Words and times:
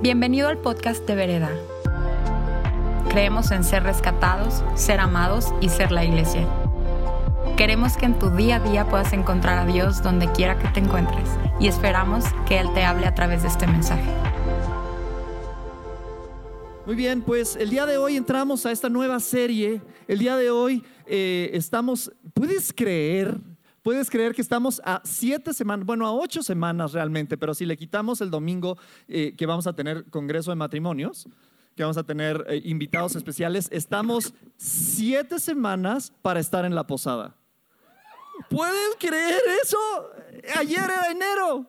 Bienvenido 0.00 0.46
al 0.46 0.58
podcast 0.58 1.04
de 1.08 1.16
Vereda. 1.16 1.50
Creemos 3.08 3.50
en 3.50 3.64
ser 3.64 3.82
rescatados, 3.82 4.62
ser 4.76 5.00
amados 5.00 5.52
y 5.60 5.70
ser 5.70 5.90
la 5.90 6.04
iglesia. 6.04 6.46
Queremos 7.56 7.96
que 7.96 8.06
en 8.06 8.16
tu 8.16 8.30
día 8.30 8.56
a 8.56 8.60
día 8.60 8.88
puedas 8.88 9.12
encontrar 9.12 9.58
a 9.58 9.66
Dios 9.66 10.00
donde 10.00 10.30
quiera 10.30 10.56
que 10.56 10.68
te 10.68 10.78
encuentres 10.78 11.28
y 11.58 11.66
esperamos 11.66 12.26
que 12.46 12.60
Él 12.60 12.72
te 12.74 12.84
hable 12.84 13.06
a 13.08 13.14
través 13.16 13.42
de 13.42 13.48
este 13.48 13.66
mensaje. 13.66 14.08
Muy 16.86 16.94
bien, 16.94 17.20
pues 17.20 17.56
el 17.56 17.68
día 17.68 17.84
de 17.84 17.98
hoy 17.98 18.16
entramos 18.16 18.66
a 18.66 18.70
esta 18.70 18.88
nueva 18.88 19.18
serie. 19.18 19.82
El 20.06 20.20
día 20.20 20.36
de 20.36 20.48
hoy 20.50 20.84
eh, 21.06 21.50
estamos, 21.54 22.12
¿puedes 22.34 22.72
creer? 22.72 23.36
Puedes 23.88 24.10
creer 24.10 24.34
que 24.34 24.42
estamos 24.42 24.82
a 24.84 25.00
siete 25.02 25.54
semanas, 25.54 25.86
bueno, 25.86 26.06
a 26.06 26.12
ocho 26.12 26.42
semanas 26.42 26.92
realmente, 26.92 27.38
pero 27.38 27.54
si 27.54 27.64
le 27.64 27.74
quitamos 27.74 28.20
el 28.20 28.30
domingo 28.30 28.76
eh, 29.08 29.34
que 29.34 29.46
vamos 29.46 29.66
a 29.66 29.72
tener 29.72 30.04
Congreso 30.10 30.50
de 30.50 30.56
Matrimonios, 30.56 31.26
que 31.74 31.84
vamos 31.84 31.96
a 31.96 32.04
tener 32.04 32.44
eh, 32.50 32.60
invitados 32.66 33.16
especiales, 33.16 33.66
estamos 33.72 34.34
siete 34.58 35.38
semanas 35.38 36.12
para 36.20 36.38
estar 36.38 36.66
en 36.66 36.74
la 36.74 36.86
posada. 36.86 37.34
¿Puedes 38.50 38.96
creer 38.98 39.40
eso? 39.62 39.78
Ayer 40.58 40.84
era 40.84 41.10
enero. 41.10 41.64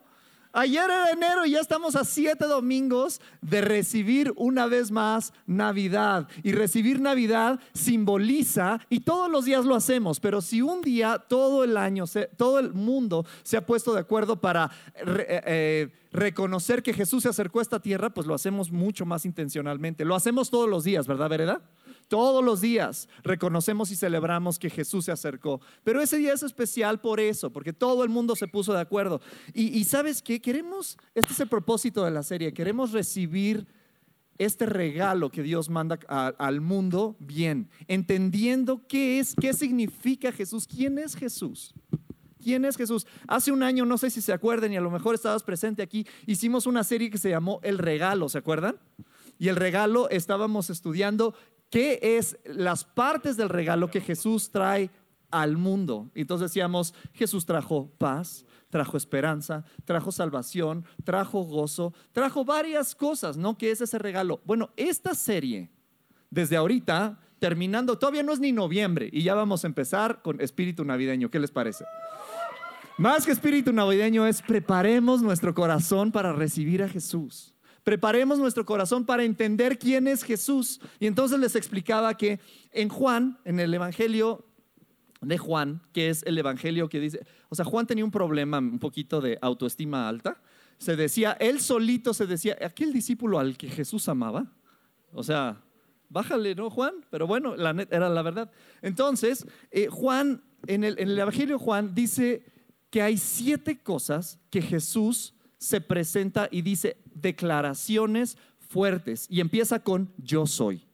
Ayer 0.52 0.84
era 0.84 1.10
enero 1.10 1.46
y 1.46 1.52
ya 1.52 1.60
estamos 1.60 1.94
a 1.94 2.04
siete 2.04 2.46
domingos 2.46 3.20
de 3.40 3.60
recibir 3.60 4.32
una 4.36 4.66
vez 4.66 4.90
más 4.90 5.32
Navidad. 5.46 6.28
Y 6.42 6.52
recibir 6.52 7.00
Navidad 7.00 7.60
simboliza, 7.72 8.80
y 8.88 9.00
todos 9.00 9.30
los 9.30 9.44
días 9.44 9.64
lo 9.64 9.76
hacemos, 9.76 10.18
pero 10.18 10.40
si 10.40 10.60
un 10.60 10.82
día 10.82 11.22
todo 11.28 11.62
el 11.62 11.76
año, 11.76 12.04
todo 12.36 12.58
el 12.58 12.72
mundo 12.72 13.24
se 13.44 13.56
ha 13.56 13.64
puesto 13.64 13.94
de 13.94 14.00
acuerdo 14.00 14.40
para 14.40 14.70
eh, 14.96 15.42
eh, 15.46 15.88
reconocer 16.12 16.82
que 16.82 16.94
Jesús 16.94 17.22
se 17.22 17.28
acercó 17.28 17.60
a 17.60 17.62
esta 17.62 17.80
tierra, 17.80 18.10
pues 18.10 18.26
lo 18.26 18.34
hacemos 18.34 18.72
mucho 18.72 19.06
más 19.06 19.24
intencionalmente. 19.24 20.04
Lo 20.04 20.16
hacemos 20.16 20.50
todos 20.50 20.68
los 20.68 20.82
días, 20.82 21.06
¿verdad, 21.06 21.28
Vereda? 21.28 21.60
Todos 22.10 22.44
los 22.44 22.60
días 22.60 23.08
reconocemos 23.22 23.92
y 23.92 23.94
celebramos 23.94 24.58
que 24.58 24.68
Jesús 24.68 25.04
se 25.04 25.12
acercó. 25.12 25.60
Pero 25.84 26.02
ese 26.02 26.16
día 26.16 26.32
es 26.32 26.42
especial 26.42 27.00
por 27.00 27.20
eso, 27.20 27.52
porque 27.52 27.72
todo 27.72 28.02
el 28.02 28.10
mundo 28.10 28.34
se 28.34 28.48
puso 28.48 28.72
de 28.72 28.80
acuerdo. 28.80 29.20
Y, 29.54 29.84
sabes 29.84 30.20
qué, 30.20 30.42
queremos, 30.42 30.98
este 31.14 31.32
es 31.32 31.38
el 31.38 31.46
propósito 31.46 32.04
de 32.04 32.10
la 32.10 32.24
serie, 32.24 32.52
queremos 32.52 32.90
recibir 32.90 33.64
este 34.38 34.66
regalo 34.66 35.30
que 35.30 35.44
Dios 35.44 35.70
manda 35.70 36.00
al 36.08 36.60
mundo 36.60 37.14
bien, 37.20 37.70
entendiendo 37.86 38.84
qué 38.88 39.20
es, 39.20 39.36
qué 39.40 39.52
significa 39.52 40.32
Jesús, 40.32 40.66
quién 40.66 40.98
es 40.98 41.14
Jesús. 41.14 41.74
¿Quién 42.42 42.64
es 42.64 42.76
Jesús? 42.76 43.06
Hace 43.28 43.52
un 43.52 43.62
año, 43.62 43.84
no 43.84 43.98
sé 43.98 44.10
si 44.10 44.20
se 44.20 44.32
acuerdan 44.32 44.72
y 44.72 44.76
a 44.76 44.80
lo 44.80 44.90
mejor 44.90 45.14
estabas 45.14 45.44
presente 45.44 45.82
aquí, 45.82 46.06
hicimos 46.26 46.66
una 46.66 46.82
serie 46.82 47.10
que 47.10 47.18
se 47.18 47.28
llamó 47.28 47.60
El 47.62 47.78
Regalo, 47.78 48.30
¿se 48.30 48.38
acuerdan? 48.38 48.80
Y 49.40 49.48
el 49.48 49.56
regalo 49.56 50.10
estábamos 50.10 50.68
estudiando 50.68 51.34
¿Qué 51.70 52.00
es 52.02 52.36
las 52.44 52.84
partes 52.84 53.36
del 53.36 53.48
regalo 53.48 53.90
que 53.90 54.00
Jesús 54.00 54.50
trae 54.50 54.90
al 55.30 55.56
mundo? 55.56 56.10
Entonces 56.14 56.50
decíamos, 56.50 56.94
Jesús 57.12 57.46
trajo 57.46 57.88
paz, 57.96 58.44
trajo 58.70 58.96
esperanza, 58.96 59.64
trajo 59.84 60.10
salvación, 60.10 60.84
trajo 61.04 61.44
gozo, 61.44 61.94
trajo 62.12 62.44
varias 62.44 62.96
cosas, 62.96 63.36
¿no? 63.36 63.56
¿Qué 63.56 63.70
es 63.70 63.80
ese 63.80 63.98
regalo? 63.98 64.40
Bueno, 64.44 64.70
esta 64.76 65.14
serie, 65.14 65.70
desde 66.28 66.56
ahorita, 66.56 67.20
terminando, 67.38 67.96
todavía 67.98 68.24
no 68.24 68.32
es 68.32 68.40
ni 68.40 68.50
noviembre 68.50 69.08
y 69.12 69.22
ya 69.22 69.34
vamos 69.34 69.62
a 69.62 69.68
empezar 69.68 70.22
con 70.22 70.40
espíritu 70.40 70.84
navideño. 70.84 71.30
¿Qué 71.30 71.38
les 71.38 71.52
parece? 71.52 71.84
Más 72.98 73.24
que 73.24 73.32
espíritu 73.32 73.72
navideño 73.72 74.26
es 74.26 74.42
preparemos 74.42 75.22
nuestro 75.22 75.54
corazón 75.54 76.10
para 76.10 76.32
recibir 76.32 76.82
a 76.82 76.88
Jesús. 76.88 77.49
Preparemos 77.84 78.38
nuestro 78.38 78.64
corazón 78.64 79.04
para 79.04 79.24
entender 79.24 79.78
quién 79.78 80.06
es 80.06 80.22
Jesús. 80.22 80.80
Y 80.98 81.06
entonces 81.06 81.38
les 81.38 81.56
explicaba 81.56 82.16
que 82.16 82.40
en 82.72 82.88
Juan, 82.88 83.38
en 83.44 83.60
el 83.60 83.72
Evangelio 83.72 84.46
de 85.20 85.38
Juan, 85.38 85.82
que 85.92 86.10
es 86.10 86.22
el 86.24 86.38
Evangelio 86.38 86.88
que 86.88 87.00
dice, 87.00 87.20
o 87.48 87.54
sea, 87.54 87.64
Juan 87.64 87.86
tenía 87.86 88.04
un 88.04 88.10
problema 88.10 88.58
un 88.58 88.78
poquito 88.78 89.20
de 89.20 89.38
autoestima 89.40 90.08
alta. 90.08 90.40
Se 90.78 90.96
decía, 90.96 91.36
él 91.40 91.60
solito 91.60 92.14
se 92.14 92.26
decía, 92.26 92.56
aquel 92.64 92.92
discípulo 92.92 93.38
al 93.38 93.56
que 93.56 93.68
Jesús 93.68 94.08
amaba. 94.08 94.46
O 95.12 95.22
sea, 95.22 95.60
bájale, 96.08 96.54
¿no, 96.54 96.70
Juan? 96.70 96.94
Pero 97.10 97.26
bueno, 97.26 97.56
la 97.56 97.70
era 97.90 98.08
la 98.08 98.22
verdad. 98.22 98.50
Entonces, 98.80 99.46
eh, 99.70 99.88
Juan, 99.88 100.42
en 100.66 100.84
el, 100.84 100.98
en 100.98 101.08
el 101.08 101.18
Evangelio 101.18 101.58
de 101.58 101.64
Juan 101.64 101.94
dice 101.94 102.44
que 102.90 103.02
hay 103.02 103.16
siete 103.18 103.82
cosas 103.82 104.38
que 104.50 104.62
Jesús 104.62 105.34
se 105.60 105.82
presenta 105.82 106.48
y 106.50 106.62
dice 106.62 106.96
declaraciones 107.14 108.38
fuertes 108.58 109.26
y 109.28 109.40
empieza 109.40 109.80
con 109.80 110.10
yo 110.16 110.46
soy. 110.46 110.86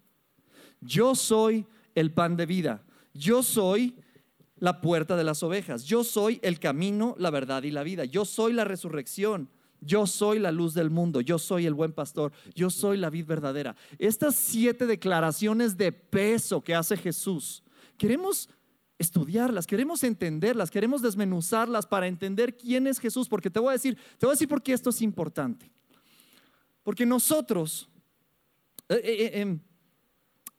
Yo 0.81 1.15
soy 1.15 1.67
el 1.95 2.13
pan 2.13 2.37
de 2.37 2.47
vida. 2.47 2.83
Yo 3.15 3.43
soy 3.43 3.95
la 4.59 4.81
puerta 4.81 5.17
de 5.17 5.23
las 5.23 5.43
ovejas. 5.43 5.85
Yo 5.85 6.03
soy 6.03 6.41
el 6.43 6.59
camino, 6.59 7.15
la 7.19 7.31
verdad 7.31 7.63
y 7.63 7.71
la 7.71 7.85
vida. 7.85 8.05
Yo 8.05 8.25
soy 8.25 8.53
la 8.53 8.65
resurrección. 8.65 9.49
Yo 9.81 10.07
soy 10.07 10.41
la 10.41 10.51
luz 10.51 10.75
del 10.75 10.91
mundo. 10.91 11.21
Yo 11.21 11.39
soy 11.39 11.67
el 11.67 11.75
buen 11.75 11.93
pastor. 11.93 12.33
Yo 12.55 12.69
soy 12.69 12.97
la 12.97 13.09
vid 13.09 13.25
verdadera. 13.25 13.77
Estas 13.99 14.35
siete 14.35 14.85
declaraciones 14.85 15.77
de 15.77 15.93
peso 15.93 16.61
que 16.61 16.75
hace 16.75 16.97
Jesús, 16.97 17.63
queremos 17.97 18.49
estudiarlas, 18.99 19.67
queremos 19.67 20.03
entenderlas, 20.05 20.71
queremos 20.71 21.03
desmenuzarlas 21.03 21.87
para 21.87 22.07
entender 22.07 22.57
quién 22.57 22.87
es 22.87 22.99
Jesús, 22.99 23.29
porque 23.29 23.51
te 23.51 23.61
voy 23.61 23.71
a 23.71 23.73
decir, 23.73 23.97
te 24.19 24.27
voy 24.27 24.33
a 24.33 24.35
decir 24.35 24.49
por 24.49 24.63
qué 24.63 24.73
esto 24.73 24.91
es 24.91 25.03
importante. 25.03 25.71
Porque 26.83 27.05
nosotros, 27.05 27.89
eh, 28.89 29.01
eh, 29.03 29.25
eh, 29.25 29.41
em, 29.41 29.61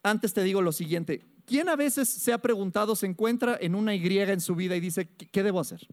antes 0.04 0.34
te 0.34 0.44
digo 0.44 0.62
lo 0.62 0.72
siguiente, 0.72 1.26
¿quién 1.46 1.70
a 1.70 1.76
veces 1.76 2.10
se 2.10 2.34
ha 2.34 2.38
preguntado, 2.38 2.96
se 2.96 3.06
encuentra 3.06 3.58
en 3.60 3.76
una 3.76 3.96
Y 3.96 4.20
en 4.20 4.42
su 4.42 4.56
vida 4.56 4.76
y 4.76 4.80
dice, 4.80 5.08
¿qué 5.08 5.44
debo 5.44 5.60
hacer? 5.60 5.88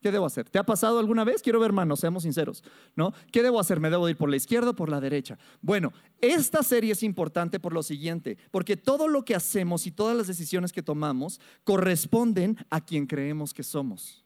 ¿Qué 0.00 0.12
debo 0.12 0.26
hacer? 0.26 0.48
¿Te 0.48 0.58
ha 0.58 0.62
pasado 0.64 0.98
alguna 0.98 1.24
vez? 1.24 1.42
Quiero 1.42 1.58
ver 1.58 1.72
manos, 1.72 2.00
seamos 2.00 2.24
sinceros, 2.24 2.62
¿no? 2.94 3.12
¿Qué 3.32 3.42
debo 3.42 3.58
hacer? 3.58 3.80
¿Me 3.80 3.90
debo 3.90 4.08
ir 4.08 4.16
por 4.16 4.28
la 4.28 4.36
izquierda 4.36 4.70
o 4.70 4.76
por 4.76 4.90
la 4.90 5.00
derecha? 5.00 5.38
Bueno, 5.62 5.92
esta 6.20 6.62
serie 6.62 6.92
es 6.92 7.02
importante 7.02 7.58
por 7.58 7.72
lo 7.72 7.82
siguiente, 7.82 8.36
porque 8.50 8.76
todo 8.76 9.08
lo 9.08 9.24
que 9.24 9.34
hacemos 9.34 9.86
y 9.86 9.90
todas 9.90 10.16
las 10.16 10.26
decisiones 10.26 10.72
que 10.72 10.82
tomamos 10.82 11.40
corresponden 11.64 12.56
a 12.70 12.84
quien 12.84 13.06
creemos 13.06 13.54
que 13.54 13.62
somos. 13.62 14.22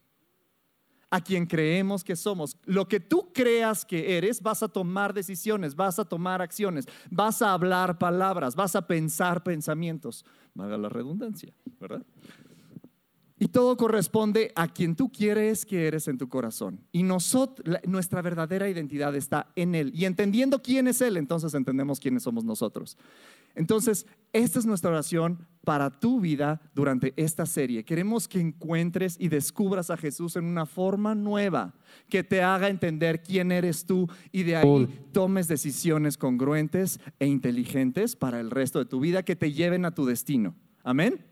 A 1.09 1.21
quien 1.21 1.47
creemos 1.47 2.05
que 2.05 2.15
somos. 2.15 2.57
Lo 2.67 2.87
que 2.87 3.01
tú 3.01 3.33
creas 3.33 3.85
que 3.85 4.17
eres, 4.17 4.43
vas 4.43 4.63
a 4.63 4.69
tomar 4.69 5.15
decisiones, 5.15 5.75
vas 5.75 5.99
a 5.99 6.05
tomar 6.05 6.43
acciones, 6.43 6.87
vas 7.11 7.43
a 7.43 7.53
hablar 7.53 7.99
palabras, 7.99 8.55
vas 8.55 8.77
a 8.77 8.87
pensar 8.87 9.43
pensamientos. 9.43 10.25
Vaga 10.55 10.77
la 10.77 10.89
redundancia, 10.89 11.53
¿verdad? 11.81 12.05
Y 13.43 13.49
todo 13.49 13.75
corresponde 13.79 14.53
a 14.55 14.69
quien 14.69 14.95
tú 14.95 15.11
quieres 15.11 15.65
que 15.65 15.87
eres 15.87 16.09
en 16.09 16.19
tu 16.19 16.29
corazón. 16.29 16.79
Y 16.93 17.03
nosotros, 17.03 17.79
nuestra 17.87 18.21
verdadera 18.21 18.69
identidad 18.69 19.17
está 19.17 19.51
en 19.57 19.75
Él. 19.75 19.93
Y 19.95 20.05
entendiendo 20.05 20.61
quién 20.61 20.87
es 20.87 21.01
Él, 21.01 21.17
entonces 21.17 21.55
entendemos 21.55 21.99
quiénes 21.99 22.23
somos 22.23 22.45
nosotros. 22.45 22.99
Entonces, 23.55 24.07
esta 24.35 24.59
es 24.59 24.67
nuestra 24.67 24.91
oración 24.91 25.47
para 25.65 25.89
tu 25.89 26.21
vida 26.21 26.61
durante 26.75 27.15
esta 27.17 27.47
serie. 27.47 27.83
Queremos 27.83 28.29
que 28.29 28.41
encuentres 28.41 29.17
y 29.19 29.29
descubras 29.29 29.89
a 29.89 29.97
Jesús 29.97 30.37
en 30.37 30.45
una 30.45 30.67
forma 30.67 31.15
nueva, 31.15 31.73
que 32.11 32.23
te 32.23 32.43
haga 32.43 32.69
entender 32.69 33.23
quién 33.23 33.53
eres 33.53 33.87
tú 33.87 34.07
y 34.33 34.43
de 34.43 34.57
ahí 34.57 35.09
tomes 35.13 35.49
decisiones 35.49 36.19
congruentes 36.19 37.01
e 37.19 37.27
inteligentes 37.27 38.17
para 38.17 38.39
el 38.39 38.51
resto 38.51 38.81
de 38.81 38.85
tu 38.85 39.01
vida 39.01 39.23
que 39.23 39.35
te 39.35 39.51
lleven 39.51 39.87
a 39.87 39.95
tu 39.95 40.05
destino. 40.05 40.55
Amén. 40.85 41.30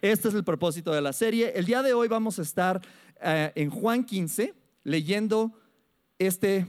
Este 0.00 0.28
es 0.28 0.34
el 0.34 0.44
propósito 0.44 0.92
de 0.92 1.00
la 1.00 1.12
serie. 1.12 1.52
El 1.54 1.64
día 1.64 1.82
de 1.82 1.94
hoy 1.94 2.08
vamos 2.08 2.38
a 2.38 2.42
estar 2.42 2.80
eh, 3.20 3.52
en 3.54 3.70
Juan 3.70 4.04
15 4.04 4.54
leyendo 4.82 5.52
este 6.18 6.66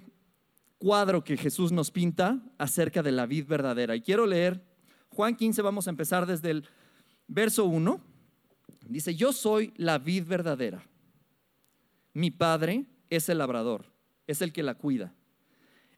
cuadro 0.77 1.23
que 1.23 1.37
Jesús 1.37 1.71
nos 1.71 1.91
pinta 1.91 2.41
acerca 2.57 3.03
de 3.03 3.11
la 3.11 3.25
vid 3.25 3.45
verdadera. 3.47 3.95
Y 3.95 4.01
quiero 4.01 4.25
leer 4.25 4.63
Juan 5.09 5.35
15, 5.35 5.61
vamos 5.61 5.87
a 5.87 5.89
empezar 5.89 6.25
desde 6.25 6.51
el 6.51 6.67
verso 7.27 7.65
1. 7.65 8.01
Dice, 8.87 9.15
yo 9.15 9.31
soy 9.31 9.73
la 9.77 9.97
vid 9.97 10.25
verdadera. 10.25 10.83
Mi 12.13 12.31
padre 12.31 12.85
es 13.09 13.29
el 13.29 13.37
labrador, 13.37 13.85
es 14.27 14.41
el 14.41 14.51
que 14.51 14.63
la 14.63 14.75
cuida. 14.75 15.13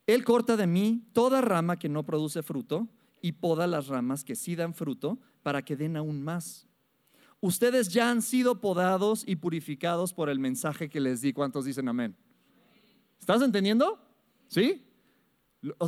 Él 0.06 0.24
corta 0.24 0.56
de 0.56 0.68
mí 0.68 1.03
toda 1.13 1.41
rama 1.41 1.77
que 1.77 1.89
no 1.89 2.03
produce 2.03 2.44
fruto 2.44 2.88
y 3.21 3.33
poda 3.33 3.68
las 3.68 3.88
ramas 3.88 4.24
que 4.24 4.36
sí 4.36 4.56
dan 4.56 4.74
fruto 4.74 5.19
para 5.44 5.63
que 5.63 5.75
den 5.75 5.97
aún 5.97 6.24
más. 6.24 6.66
Ustedes 7.39 7.89
ya 7.89 8.10
han 8.10 8.22
sido 8.22 8.62
podados 8.62 9.24
y 9.28 9.36
purificados 9.36 10.13
por 10.13 10.30
el 10.30 10.39
mensaje 10.39 10.89
que 10.89 11.00
les 11.00 11.22
di. 11.22 11.34
¿Cuántos 11.34 11.66
dicen 11.66 11.88
amén? 11.88 12.16
¿Estás 13.19 13.42
entendiendo? 13.42 14.00
¿Sí? 14.48 14.84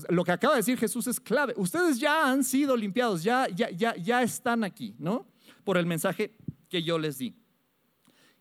Lo 0.10 0.24
que 0.24 0.32
acaba 0.32 0.56
de 0.56 0.60
decir 0.60 0.78
Jesús 0.78 1.08
es 1.08 1.20
clave. 1.20 1.54
Ustedes 1.58 2.00
ya 2.00 2.30
han 2.30 2.44
sido 2.44 2.76
limpiados, 2.76 3.24
ya, 3.24 3.48
ya, 3.50 3.70
ya, 3.72 3.96
ya 3.96 4.22
están 4.22 4.64
aquí, 4.64 4.96
¿no? 5.00 5.28
Por 5.64 5.78
el 5.78 5.86
mensaje 5.86 6.36
que 6.68 6.84
yo 6.84 7.00
les 7.00 7.18
di. 7.18 7.36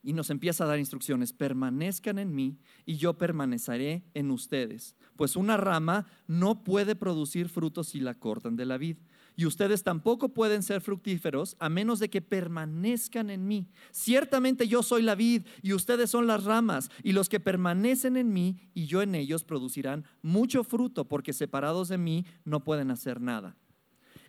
y 0.03 0.13
nos 0.13 0.31
empieza 0.31 0.65
a 0.65 0.67
dar 0.67 0.79
instrucciones, 0.79 1.33
permanezcan 1.33 2.19
en 2.19 2.35
mí 2.35 2.59
y 2.87 2.97
yo 2.97 3.19
permaneceré 3.19 4.05
en 4.15 4.31
ustedes, 4.31 4.97
pues 5.17 5.37
una 5.37 5.57
rama 5.57 6.07
no 6.27 6.63
puede 6.63 6.95
producir 6.95 7.49
frutos 7.49 7.89
si 7.89 8.01
la 8.01 8.15
cortan 8.15 8.57
de 8.57 8.67
la 8.67 8.79
vid. 8.79 8.97
Y 9.39 9.47
ustedes 9.47 9.85
tampoco 9.85 10.31
pueden 10.31 10.65
ser 10.65 10.81
fructíferos 10.81 11.55
a 11.61 11.69
menos 11.69 12.01
de 12.01 12.11
que 12.11 12.21
permanezcan 12.21 13.31
en 13.31 13.47
mí. 13.47 13.69
Ciertamente 13.93 14.67
yo 14.67 14.83
soy 14.83 15.01
la 15.01 15.15
vid 15.15 15.47
y 15.63 15.75
ustedes 15.75 16.11
son 16.11 16.27
las 16.27 16.43
ramas, 16.43 16.91
y 17.05 17.13
los 17.13 17.29
que 17.29 17.39
permanecen 17.39 18.17
en 18.17 18.33
mí 18.33 18.59
y 18.75 18.87
yo 18.87 19.01
en 19.01 19.15
ellos 19.15 19.45
producirán 19.45 20.05
mucho 20.23 20.65
fruto, 20.65 21.05
porque 21.05 21.33
separados 21.33 21.89
de 21.89 21.99
mí 21.99 22.27
no 22.45 22.65
pueden 22.65 22.91
hacer 22.91 23.21
nada. 23.21 23.57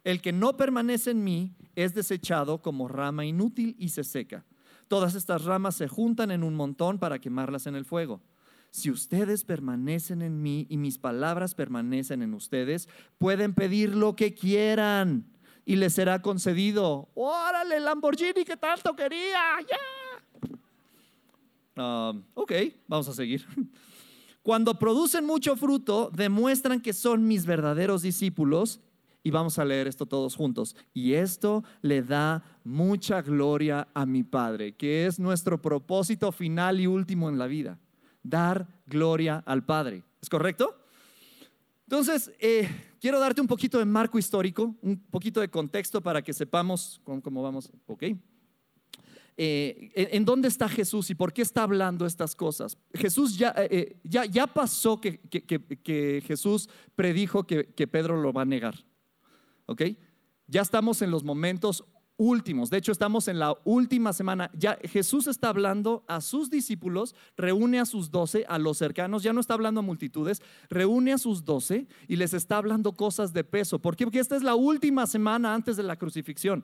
El 0.03 0.21
que 0.21 0.31
no 0.31 0.55
permanece 0.57 1.09
en 1.09 1.23
mí 1.23 1.55
es 1.73 1.95
desechado 1.95 2.61
como 2.61 2.87
rama 2.87 3.25
inútil 3.25 3.75
y 3.79 3.89
se 3.89 4.03
seca. 4.03 4.45
Todas 4.87 5.15
estas 5.15 5.43
ramas 5.43 5.73
se 5.73 5.87
juntan 5.87 6.29
en 6.29 6.43
un 6.43 6.53
montón 6.53 6.99
para 6.99 7.17
quemarlas 7.17 7.65
en 7.65 7.73
el 7.73 7.83
fuego. 7.83 8.21
Si 8.71 8.91
ustedes 8.91 9.43
permanecen 9.43 10.21
en 10.21 10.41
mí 10.41 10.67
y 10.69 10.77
mis 10.77 10.97
palabras 10.97 11.55
permanecen 11.55 12.21
en 12.21 12.33
ustedes, 12.33 12.87
pueden 13.17 13.53
pedir 13.53 13.95
lo 13.95 14.15
que 14.15 14.33
quieran 14.33 15.25
y 15.65 15.75
les 15.75 15.93
será 15.93 16.21
concedido. 16.21 17.09
¡Órale, 17.15 17.79
Lamborghini 17.79 18.43
que 18.45 18.57
tanto 18.57 18.95
quería! 18.95 19.59
¡Ya! 19.61 20.49
Ah, 21.75 22.13
ok, 22.33 22.51
vamos 22.87 23.07
a 23.07 23.13
seguir. 23.13 23.45
Cuando 24.43 24.79
producen 24.79 25.25
mucho 25.25 25.55
fruto, 25.55 26.09
demuestran 26.13 26.81
que 26.81 26.93
son 26.93 27.27
mis 27.27 27.45
verdaderos 27.45 28.01
discípulos 28.01 28.79
y 29.23 29.31
vamos 29.31 29.59
a 29.59 29.65
leer 29.65 29.87
esto 29.87 30.05
todos 30.05 30.35
juntos. 30.35 30.75
Y 30.93 31.13
esto 31.13 31.63
le 31.81 32.01
da 32.01 32.43
mucha 32.63 33.21
gloria 33.21 33.87
a 33.93 34.05
mi 34.05 34.23
Padre, 34.23 34.75
que 34.75 35.05
es 35.05 35.19
nuestro 35.19 35.61
propósito 35.61 36.31
final 36.31 36.79
y 36.79 36.87
último 36.87 37.29
en 37.29 37.37
la 37.37 37.47
vida. 37.47 37.79
Dar 38.29 38.67
gloria 38.85 39.43
al 39.45 39.65
Padre. 39.65 40.03
¿Es 40.21 40.29
correcto? 40.29 40.75
Entonces, 41.83 42.31
eh, 42.39 42.69
quiero 43.01 43.19
darte 43.19 43.41
un 43.41 43.47
poquito 43.47 43.79
de 43.79 43.85
marco 43.85 44.19
histórico, 44.19 44.75
un 44.81 44.99
poquito 45.09 45.41
de 45.41 45.49
contexto 45.49 46.01
para 46.01 46.21
que 46.21 46.33
sepamos 46.33 47.01
cómo, 47.03 47.41
vamos. 47.41 47.71
¿Ok? 47.87 48.03
Eh, 49.41 49.91
en 49.95 50.25
dónde 50.25 50.49
está 50.49 50.67
Jesús 50.67 51.09
y 51.09 51.15
por 51.15 51.31
qué 51.33 51.41
está 51.41 51.63
hablando 51.63 52.05
estas 52.05 52.35
cosas. 52.35 52.77
Jesús 52.93 53.37
ya, 53.37 53.55
eh, 53.57 53.95
ya, 54.03 54.25
ya 54.25 54.45
pasó 54.45 54.99
que, 54.99 55.19
que, 55.19 56.23
Jesús 56.27 56.69
predijo 56.93 57.47
que, 57.47 57.63
Pedro 57.87 58.21
lo 58.21 58.33
va 58.33 58.43
a 58.43 58.45
negar. 58.45 58.75
¿ok? 59.65 59.83
Ya 60.47 60.61
estamos 60.61 61.01
en 61.01 61.09
los 61.09 61.23
momentos 61.23 61.85
últimos. 62.19 62.69
De 62.69 62.77
hecho, 62.77 62.91
estamos 62.91 63.27
en 63.27 63.39
la 63.39 63.55
última 63.63 64.13
semana. 64.13 64.51
Ya 64.53 64.77
Jesús 64.83 65.25
está 65.25 65.49
hablando 65.49 66.03
a 66.07 66.21
sus 66.21 66.51
discípulos, 66.51 67.15
reúne 67.35 67.79
a 67.79 67.85
sus 67.85 68.11
doce, 68.11 68.45
a 68.47 68.59
los 68.59 68.77
cercanos, 68.77 69.23
ya 69.23 69.33
no 69.33 69.39
está 69.41 69.55
hablando 69.55 69.79
a 69.79 69.83
multitudes, 69.83 70.43
reúne 70.69 71.13
a 71.13 71.17
sus 71.17 71.43
doce 71.43 71.87
y 72.07 72.17
les 72.17 72.35
está 72.35 72.57
hablando 72.57 72.93
cosas 72.93 73.33
de 73.33 73.43
peso. 73.43 73.79
¿Por 73.79 73.95
qué? 73.95 74.05
Porque 74.05 74.19
esta 74.19 74.35
es 74.35 74.43
la 74.43 74.53
última 74.53 75.07
semana 75.07 75.55
antes 75.55 75.75
de 75.75 75.83
la 75.83 75.95
crucifixión. 75.95 76.63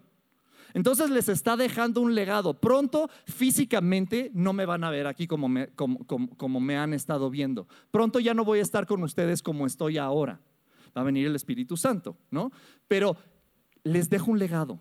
Entonces 0.75 1.09
les 1.09 1.29
está 1.29 1.57
dejando 1.57 2.01
un 2.01 2.13
legado. 2.13 2.59
Pronto 2.59 3.09
físicamente 3.25 4.29
no 4.33 4.53
me 4.53 4.65
van 4.65 4.83
a 4.83 4.89
ver 4.91 5.07
aquí 5.07 5.25
como 5.25 5.47
me, 5.47 5.69
como 5.69 6.59
me 6.59 6.77
han 6.77 6.93
estado 6.93 7.29
viendo. 7.29 7.67
Pronto 7.89 8.19
ya 8.19 8.33
no 8.33 8.43
voy 8.45 8.59
a 8.59 8.63
estar 8.63 8.85
con 8.85 9.01
ustedes 9.01 9.41
como 9.41 9.65
estoy 9.65 9.97
ahora 9.97 10.41
va 10.95 11.01
a 11.01 11.05
venir 11.05 11.27
el 11.27 11.35
Espíritu 11.35 11.77
Santo, 11.77 12.17
¿no? 12.31 12.51
Pero 12.87 13.17
les 13.83 14.09
dejo 14.09 14.31
un 14.31 14.39
legado. 14.39 14.79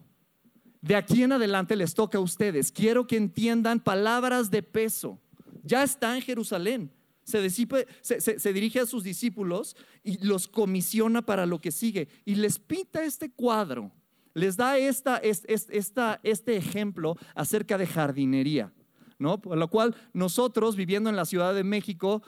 De 0.84 0.96
aquí 0.96 1.22
en 1.22 1.32
adelante 1.32 1.76
les 1.76 1.94
toca 1.94 2.18
a 2.18 2.20
ustedes. 2.20 2.70
Quiero 2.70 3.06
que 3.06 3.16
entiendan 3.16 3.80
palabras 3.80 4.50
de 4.50 4.62
peso. 4.62 5.18
Ya 5.62 5.82
está 5.82 6.14
en 6.14 6.20
Jerusalén. 6.20 6.90
Se, 7.22 7.48
se, 7.48 8.52
dirige 8.52 8.80
a 8.80 8.84
sus 8.84 9.02
discípulos 9.02 9.78
y 10.02 10.22
los 10.22 10.46
comisiona 10.46 11.22
para 11.22 11.46
lo 11.46 11.58
que 11.58 11.72
sigue. 11.72 12.08
Y 12.26 12.34
les 12.34 12.58
pinta 12.58 13.02
este 13.02 13.30
cuadro. 13.30 13.92
Les 14.34 14.58
da 14.58 14.76
esta, 14.76 15.16
esta, 15.16 16.20
este 16.22 16.54
ejemplo 16.54 17.16
acerca 17.34 17.78
de 17.78 17.86
jardinería. 17.86 18.70
Por 19.18 19.56
lo 19.56 19.68
cual 19.68 19.94
nosotros 20.12 20.76
viviendo 20.76 21.08
en 21.08 21.16
la 21.16 21.24
Ciudad 21.24 21.54
de 21.54 21.64
México 21.64 22.22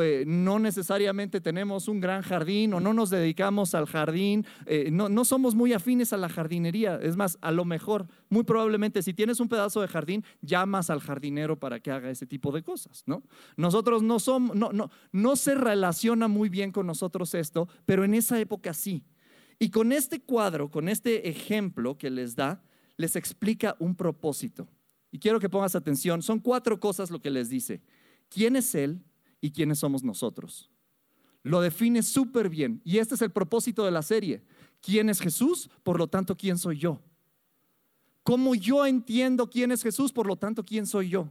eh, 0.00 0.24
no 0.26 0.58
necesariamente 0.58 1.40
tenemos 1.40 1.88
un 1.88 2.00
gran 2.00 2.22
jardín 2.22 2.74
o 2.74 2.80
no 2.80 2.92
nos 2.92 3.10
dedicamos 3.10 3.74
al 3.74 3.86
jardín, 3.86 4.44
eh, 4.66 4.90
no, 4.90 5.24
somos 5.24 5.54
muy 5.54 5.72
afines 5.72 6.12
a 6.12 6.16
la 6.16 6.28
jardinería. 6.28 6.98
Es 7.00 7.16
más, 7.16 7.38
a 7.40 7.50
lo 7.52 7.64
mejor, 7.64 8.06
muy 8.28 8.44
probablemente 8.44 9.02
si 9.02 9.14
tienes 9.14 9.40
un 9.40 9.48
pedazo 9.48 9.80
de 9.80 9.88
jardín, 9.88 10.24
llamas 10.40 10.90
al 10.90 11.00
jardinero 11.00 11.58
para 11.58 11.80
que 11.80 11.90
haga 11.90 12.10
ese 12.10 12.26
tipo 12.26 12.52
de 12.52 12.62
cosas, 12.62 13.04
¿no? 13.06 13.22
Nosotros 13.56 14.02
no 14.02 14.18
somos, 14.18 14.56
no, 14.56 14.72
no, 14.72 14.90
no 15.12 15.36
se 15.36 15.54
relaciona 15.54 16.28
muy 16.28 16.48
bien 16.48 16.72
con 16.72 16.86
nosotros 16.86 17.34
esto, 17.34 17.68
pero 17.86 18.04
en 18.04 18.14
esa 18.14 18.38
época 18.38 18.74
sí. 18.74 19.04
Y 19.58 19.70
con 19.70 19.92
este 19.92 20.20
cuadro, 20.20 20.70
con 20.70 20.88
este 20.88 21.28
ejemplo 21.28 21.96
que 21.96 22.10
les 22.10 22.34
da, 22.34 22.62
les 22.96 23.16
explica 23.16 23.76
un 23.78 23.94
propósito. 23.94 24.68
Y 25.12 25.18
quiero 25.18 25.38
que 25.38 25.50
pongas 25.50 25.76
atención. 25.76 26.22
Son 26.22 26.40
cuatro 26.40 26.80
cosas 26.80 27.10
lo 27.10 27.20
que 27.20 27.30
les 27.30 27.50
dice. 27.50 27.82
¿Quién 28.30 28.56
es 28.56 28.74
Él 28.74 29.04
y 29.40 29.52
quiénes 29.52 29.78
somos 29.78 30.02
nosotros? 30.02 30.70
Lo 31.42 31.60
define 31.60 32.02
súper 32.02 32.48
bien. 32.48 32.80
Y 32.82 32.98
este 32.98 33.14
es 33.14 33.22
el 33.22 33.30
propósito 33.30 33.84
de 33.84 33.90
la 33.90 34.02
serie. 34.02 34.42
¿Quién 34.80 35.10
es 35.10 35.20
Jesús? 35.20 35.70
Por 35.82 35.98
lo 35.98 36.08
tanto, 36.08 36.36
¿quién 36.36 36.56
soy 36.56 36.78
yo? 36.78 37.00
¿Cómo 38.22 38.54
yo 38.54 38.86
entiendo 38.86 39.50
quién 39.50 39.70
es 39.70 39.82
Jesús? 39.82 40.12
Por 40.12 40.26
lo 40.26 40.36
tanto, 40.36 40.64
¿quién 40.64 40.86
soy 40.86 41.10
yo? 41.10 41.28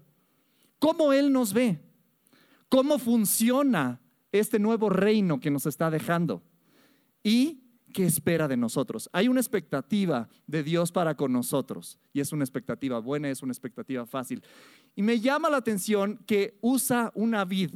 ¿Cómo 0.77 1.11
Él 1.11 1.31
nos 1.31 1.51
ve? 1.51 1.79
¿Cómo 2.69 2.99
funciona 2.99 3.99
este 4.31 4.59
nuevo 4.59 4.89
reino 4.89 5.39
que 5.39 5.49
nos 5.49 5.65
está 5.65 5.89
dejando? 5.89 6.43
Y 7.23 7.60
¿qué 7.91 8.05
espera 8.05 8.47
de 8.47 8.57
nosotros? 8.57 9.09
Hay 9.13 9.27
una 9.27 9.39
expectativa 9.39 10.27
de 10.47 10.63
Dios 10.63 10.91
para 10.91 11.15
con 11.15 11.31
nosotros 11.31 11.99
y 12.13 12.19
es 12.19 12.31
una 12.31 12.43
expectativa 12.43 12.99
buena, 12.99 13.29
es 13.29 13.43
una 13.43 13.51
expectativa 13.51 14.05
fácil. 14.05 14.43
Y 14.95 15.01
me 15.01 15.19
llama 15.19 15.49
la 15.49 15.57
atención 15.57 16.19
que 16.25 16.57
usa 16.61 17.11
una 17.15 17.45
vid. 17.45 17.71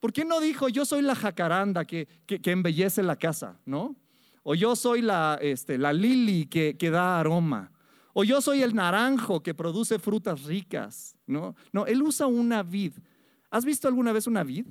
¿Por 0.00 0.12
qué 0.12 0.24
no 0.24 0.40
dijo 0.40 0.68
yo 0.68 0.84
soy 0.84 1.02
la 1.02 1.14
jacaranda 1.14 1.84
que, 1.84 2.08
embellece 2.26 3.02
la 3.02 3.16
casa, 3.16 3.60
no? 3.66 3.96
O 4.42 4.54
yo 4.54 4.74
soy 4.74 5.02
la, 5.02 5.38
este, 5.40 5.76
la 5.76 5.92
lili 5.92 6.46
que, 6.46 6.76
que 6.78 6.90
da 6.90 7.20
aroma. 7.20 7.70
O 8.12 8.24
yo 8.24 8.40
soy 8.40 8.62
el 8.62 8.74
naranjo 8.74 9.42
que 9.42 9.54
produce 9.54 9.98
frutas 9.98 10.44
ricas, 10.44 11.16
¿no? 11.26 11.54
No, 11.72 11.86
él 11.86 12.02
usa 12.02 12.26
una 12.26 12.62
vid. 12.62 12.94
¿Has 13.50 13.64
visto 13.64 13.86
alguna 13.86 14.12
vez 14.12 14.26
una 14.26 14.42
vid? 14.42 14.66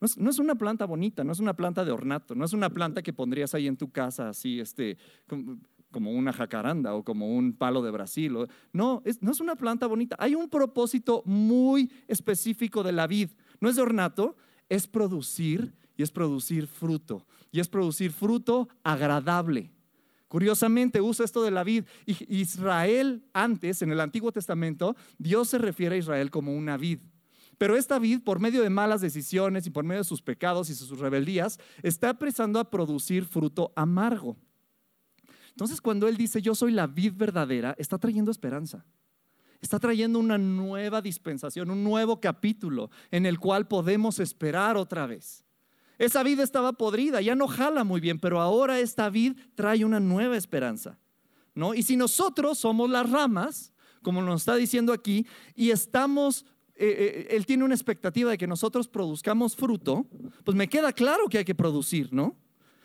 No 0.00 0.30
es, 0.30 0.38
una 0.38 0.54
planta 0.54 0.84
bonita, 0.84 1.24
no 1.24 1.32
es 1.32 1.40
una 1.40 1.54
planta 1.54 1.84
de 1.84 1.90
ornato, 1.90 2.34
no 2.34 2.44
es 2.44 2.52
una 2.52 2.70
planta 2.70 3.02
que 3.02 3.12
pondrías 3.12 3.54
ahí 3.54 3.66
en 3.66 3.76
tu 3.76 3.90
casa 3.90 4.28
así, 4.28 4.60
este, 4.60 4.96
como, 5.26 6.12
una 6.12 6.32
jacaranda 6.32 6.94
o 6.94 7.02
como 7.02 7.36
un 7.36 7.52
palo 7.52 7.82
de 7.82 7.90
Brasil. 7.90 8.32
no, 8.72 9.02
no 9.20 9.30
es 9.32 9.40
una 9.40 9.56
planta 9.56 9.86
bonita. 9.86 10.16
Hay 10.18 10.34
un 10.34 10.48
propósito 10.48 11.22
muy 11.24 11.90
específico 12.06 12.82
de 12.82 12.92
la 12.92 13.06
vid. 13.06 13.30
No 13.60 13.68
es 13.68 13.76
de 13.76 13.82
ornato, 13.82 14.36
es 14.68 14.86
producir 14.86 15.74
y 15.96 16.02
es 16.02 16.10
producir 16.10 16.66
fruto. 16.66 17.26
Y 17.50 17.60
es 17.60 17.68
producir 17.68 18.12
fruto 18.12 18.68
agradable. 18.84 19.72
Curiosamente 20.28 21.00
usa 21.00 21.24
esto 21.24 21.42
de 21.42 21.50
la 21.50 21.64
vid. 21.64 21.84
Israel 22.06 23.24
antes, 23.32 23.82
en 23.82 23.90
el 23.90 24.00
Antiguo 24.00 24.30
Testamento, 24.30 24.94
Dios 25.16 25.48
se 25.48 25.58
refiere 25.58 25.96
a 25.96 25.98
Israel 25.98 26.30
como 26.30 26.54
una 26.54 26.76
vid. 26.76 27.00
Pero 27.58 27.76
esta 27.76 27.98
vid, 27.98 28.22
por 28.22 28.38
medio 28.38 28.62
de 28.62 28.70
malas 28.70 29.00
decisiones 29.00 29.66
y 29.66 29.70
por 29.70 29.84
medio 29.84 30.00
de 30.00 30.08
sus 30.08 30.22
pecados 30.22 30.70
y 30.70 30.74
sus 30.74 30.98
rebeldías, 30.98 31.58
está 31.82 32.10
empezando 32.10 32.60
a 32.60 32.70
producir 32.70 33.24
fruto 33.24 33.72
amargo. 33.74 34.36
Entonces, 35.50 35.80
cuando 35.80 36.06
Él 36.06 36.16
dice, 36.16 36.40
yo 36.40 36.54
soy 36.54 36.70
la 36.70 36.86
vid 36.86 37.14
verdadera, 37.16 37.74
está 37.78 37.98
trayendo 37.98 38.30
esperanza. 38.30 38.86
Está 39.60 39.80
trayendo 39.80 40.20
una 40.20 40.38
nueva 40.38 41.02
dispensación, 41.02 41.70
un 41.72 41.82
nuevo 41.82 42.20
capítulo 42.20 42.90
en 43.10 43.26
el 43.26 43.40
cual 43.40 43.66
podemos 43.66 44.20
esperar 44.20 44.76
otra 44.76 45.06
vez. 45.06 45.44
Esa 45.98 46.22
vid 46.22 46.38
estaba 46.38 46.74
podrida, 46.74 47.20
ya 47.20 47.34
no 47.34 47.48
jala 47.48 47.82
muy 47.82 48.00
bien, 48.00 48.20
pero 48.20 48.40
ahora 48.40 48.78
esta 48.78 49.10
vid 49.10 49.36
trae 49.56 49.84
una 49.84 49.98
nueva 49.98 50.36
esperanza. 50.36 50.96
¿no? 51.56 51.74
Y 51.74 51.82
si 51.82 51.96
nosotros 51.96 52.58
somos 52.58 52.88
las 52.88 53.10
ramas, 53.10 53.72
como 54.00 54.22
nos 54.22 54.42
está 54.42 54.54
diciendo 54.54 54.92
aquí, 54.92 55.26
y 55.56 55.70
estamos 55.70 56.46
eh, 56.80 57.26
eh, 57.30 57.36
él 57.36 57.44
tiene 57.44 57.64
una 57.64 57.74
expectativa 57.74 58.30
de 58.30 58.38
que 58.38 58.46
nosotros 58.46 58.86
produzcamos 58.86 59.56
fruto, 59.56 60.06
pues 60.44 60.56
me 60.56 60.68
queda 60.68 60.92
claro 60.92 61.28
que 61.28 61.38
hay 61.38 61.44
que 61.44 61.54
producir, 61.54 62.12
¿no? 62.12 62.36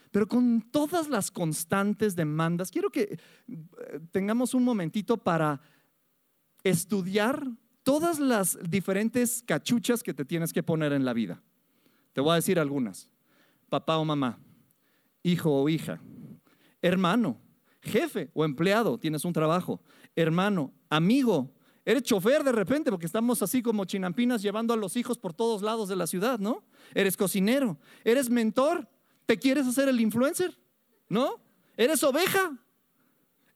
Pero 0.10 0.28
con 0.28 0.62
todas 0.72 1.10
las 1.10 1.30
constantes 1.30 2.16
demandas, 2.16 2.72
quiero 2.72 2.90
que 2.90 3.20
eh, 3.48 4.00
tengamos 4.12 4.56
un 4.56 4.64
momentito 4.64 5.18
para 5.18 5.62
estudiar 6.64 7.48
todas 7.84 8.20
las 8.20 8.58
diferentes 8.68 9.44
cachuchas 9.46 10.02
que 10.02 10.16
te 10.16 10.26
tienes 10.26 10.54
que 10.54 10.64
poner 10.64 10.92
en 10.92 11.06
la 11.06 11.14
vida. 11.14 11.44
Te 12.14 12.22
voy 12.22 12.32
a 12.32 12.36
decir 12.36 12.60
algunas. 12.60 13.12
Papá 13.70 13.98
o 13.98 14.06
mamá, 14.06 14.40
hijo 15.22 15.52
o 15.52 15.70
hija, 15.70 16.02
hermano, 16.82 17.40
jefe 17.82 18.32
o 18.34 18.44
empleado, 18.44 18.98
tienes 18.98 19.24
un 19.24 19.34
trabajo, 19.34 19.82
hermano, 20.16 20.74
amigo, 20.90 21.52
Eres 21.86 22.04
chofer 22.04 22.44
de 22.44 22.52
repente, 22.52 22.90
porque 22.90 23.06
estamos 23.06 23.42
así 23.42 23.62
como 23.62 23.84
chinampinas 23.86 24.42
llevando 24.42 24.74
a 24.74 24.78
los 24.78 24.96
hijos 24.96 25.18
por 25.18 25.34
todos 25.34 25.62
lados 25.62 25.90
de 25.90 25.98
la 25.98 26.08
ciudad, 26.08 26.40
¿no? 26.40 26.64
Eres 26.94 27.18
cocinero, 27.18 27.78
eres 28.06 28.30
mentor, 28.30 28.88
¿te 29.26 29.38
quieres 29.38 29.68
hacer 29.68 29.90
el 29.90 30.00
influencer? 30.00 30.58
¿No? 31.10 31.42
Eres 31.76 32.02
oveja. 32.04 32.58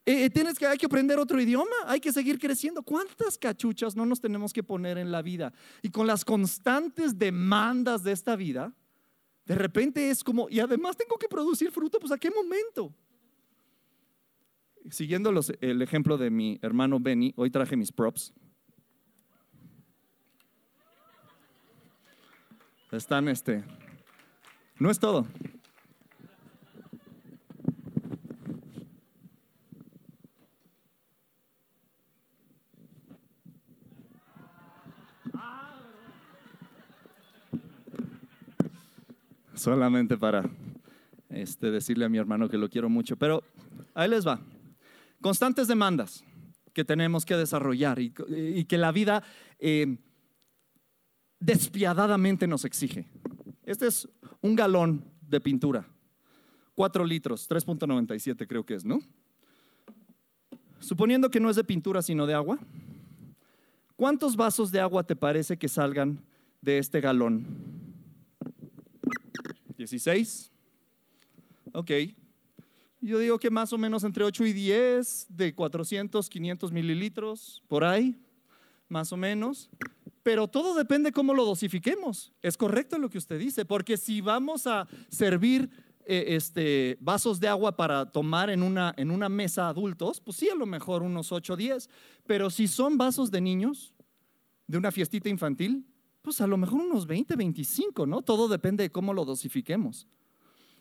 Eh, 0.06 0.26
eh, 0.26 0.30
tienes 0.30 0.58
que, 0.58 0.66
hay 0.66 0.78
que 0.78 0.86
aprender 0.86 1.20
otro 1.20 1.40
idioma, 1.40 1.76
hay 1.86 2.00
que 2.00 2.12
seguir 2.12 2.38
creciendo. 2.38 2.82
¿Cuántas 2.82 3.38
cachuchas 3.38 3.96
no 3.96 4.06
nos 4.06 4.20
tenemos 4.20 4.52
que 4.52 4.64
poner 4.64 4.98
en 4.98 5.12
la 5.12 5.22
vida? 5.22 5.54
Y 5.82 5.90
con 5.90 6.06
las 6.08 6.26
constantes 6.26 7.18
demandas 7.18 8.04
de 8.04 8.12
esta 8.12 8.36
vida, 8.36 8.74
de 9.46 9.56
repente 9.56 10.10
es 10.10 10.24
como, 10.24 10.48
y 10.50 10.60
además 10.60 10.98
tengo 10.98 11.18
que 11.18 11.30
producir 11.30 11.72
fruto, 11.72 12.00
pues 12.00 12.12
¿a 12.12 12.18
qué 12.18 12.30
momento? 12.30 12.94
Siguiendo 14.90 15.34
el 15.60 15.82
ejemplo 15.82 16.18
de 16.18 16.30
mi 16.30 16.60
hermano 16.62 17.00
Benny, 17.00 17.34
hoy 17.36 17.50
traje 17.50 17.76
mis 17.76 17.92
props. 17.92 18.34
Están 22.92 23.28
este. 23.28 23.64
No 24.80 24.90
es 24.90 24.98
todo. 24.98 25.28
Solamente 39.54 40.18
para 40.18 40.50
este, 41.30 41.72
decirle 41.72 42.06
a 42.06 42.10
mi 42.10 42.20
hermano 42.20 42.48
que 42.48 42.58
lo 42.58 42.70
quiero 42.70 42.88
mucho. 42.88 43.18
Pero 43.18 43.44
ahí 43.94 44.10
les 44.10 44.26
va. 44.26 44.40
Constantes 45.22 45.68
demandas 45.68 46.24
que 46.74 46.86
tenemos 46.86 47.26
que 47.26 47.36
desarrollar 47.36 48.00
y, 48.00 48.12
que 48.66 48.78
la 48.78 48.92
vida 48.92 49.24
eh, 49.60 49.98
despiadadamente 51.40 52.48
nos 52.48 52.66
exige. 52.66 53.08
Este 53.64 53.88
es 53.88 54.08
un 54.42 54.56
galón 54.56 55.04
de 55.22 55.42
pintura, 55.42 55.88
4 56.76 57.04
litros, 57.04 57.50
3.97 57.50 58.48
creo 58.48 58.66
que 58.66 58.76
es, 58.76 58.86
¿no? 58.86 59.00
Suponiendo 60.80 61.32
que 61.32 61.40
no 61.40 61.50
es 61.50 61.56
de 61.56 61.64
pintura 61.64 62.02
sino 62.02 62.28
de 62.28 62.36
agua, 62.36 62.60
¿cuántos 63.96 64.36
vasos 64.36 64.72
de 64.72 64.80
agua 64.80 65.04
te 65.04 65.16
parece 65.16 65.58
que 65.58 65.68
salgan 65.68 66.22
de 66.62 66.78
este 66.78 67.02
galón? 67.02 67.48
16. 69.78 70.52
Ok, 71.74 71.92
yo 73.02 73.20
digo 73.20 73.40
que 73.40 73.50
más 73.50 73.74
o 73.74 73.78
menos 73.78 74.04
entre 74.04 74.24
8 74.24 74.46
y 74.46 74.54
10, 74.54 75.28
de 75.30 75.54
400, 75.54 76.30
500 76.30 76.72
mililitros, 76.72 77.64
por 77.68 77.84
ahí, 77.84 78.20
más 78.90 79.12
o 79.12 79.18
menos. 79.18 79.70
Pero 80.24 80.48
todo 80.48 80.76
depende 80.76 81.12
cómo 81.12 81.34
lo 81.34 81.46
dosifiquemos. 81.46 82.34
Es 82.42 82.58
correcto 82.58 82.98
lo 82.98 83.10
que 83.10 83.18
usted 83.18 83.40
dice, 83.40 83.66
porque 83.66 83.98
si 83.98 84.22
vamos 84.22 84.68
a 84.68 84.88
servir 85.10 85.70
eh, 86.06 86.36
este, 86.36 86.98
vasos 87.00 87.40
de 87.40 87.48
agua 87.48 87.76
para 87.76 88.06
tomar 88.12 88.50
en 88.50 88.64
una, 88.64 88.94
en 88.98 89.12
una 89.12 89.30
mesa 89.30 89.68
adultos, 89.68 90.20
pues 90.20 90.38
sí, 90.38 90.50
a 90.50 90.56
lo 90.56 90.66
mejor 90.66 91.04
unos 91.04 91.32
8 91.32 91.54
o 91.54 91.56
10. 91.56 91.90
Pero 92.26 92.50
si 92.50 92.68
son 92.68 92.98
vasos 92.98 93.32
de 93.32 93.42
niños, 93.42 93.94
de 94.68 94.78
una 94.78 94.92
fiestita 94.92 95.30
infantil, 95.30 95.86
pues 96.22 96.42
a 96.42 96.48
lo 96.48 96.58
mejor 96.58 96.82
unos 96.82 97.08
20, 97.08 97.36
25, 97.36 98.06
¿no? 98.06 98.22
Todo 98.22 98.50
depende 98.50 98.84
de 98.84 98.92
cómo 98.92 99.14
lo 99.14 99.24
dosifiquemos. 99.24 100.08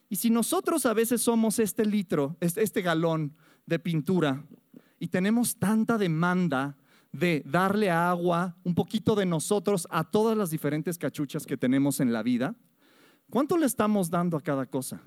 Y 0.08 0.16
si 0.16 0.30
nosotros 0.30 0.86
a 0.86 0.94
veces 0.94 1.20
somos 1.22 1.58
este 1.58 1.84
litro, 1.84 2.36
este 2.40 2.82
galón 2.82 3.34
de 3.66 3.78
pintura, 3.78 4.44
y 4.98 5.08
tenemos 5.08 5.56
tanta 5.56 5.98
demanda 5.98 6.76
de 7.12 7.42
darle 7.46 7.90
agua, 7.90 8.56
un 8.62 8.75
poquito 8.75 9.14
de 9.14 9.26
nosotros 9.26 9.86
a 9.90 10.04
todas 10.04 10.36
las 10.36 10.50
diferentes 10.50 10.98
cachuchas 10.98 11.46
que 11.46 11.56
tenemos 11.56 12.00
en 12.00 12.12
la 12.12 12.22
vida, 12.22 12.54
¿cuánto 13.30 13.56
le 13.56 13.66
estamos 13.66 14.10
dando 14.10 14.36
a 14.36 14.40
cada 14.40 14.66
cosa? 14.66 15.02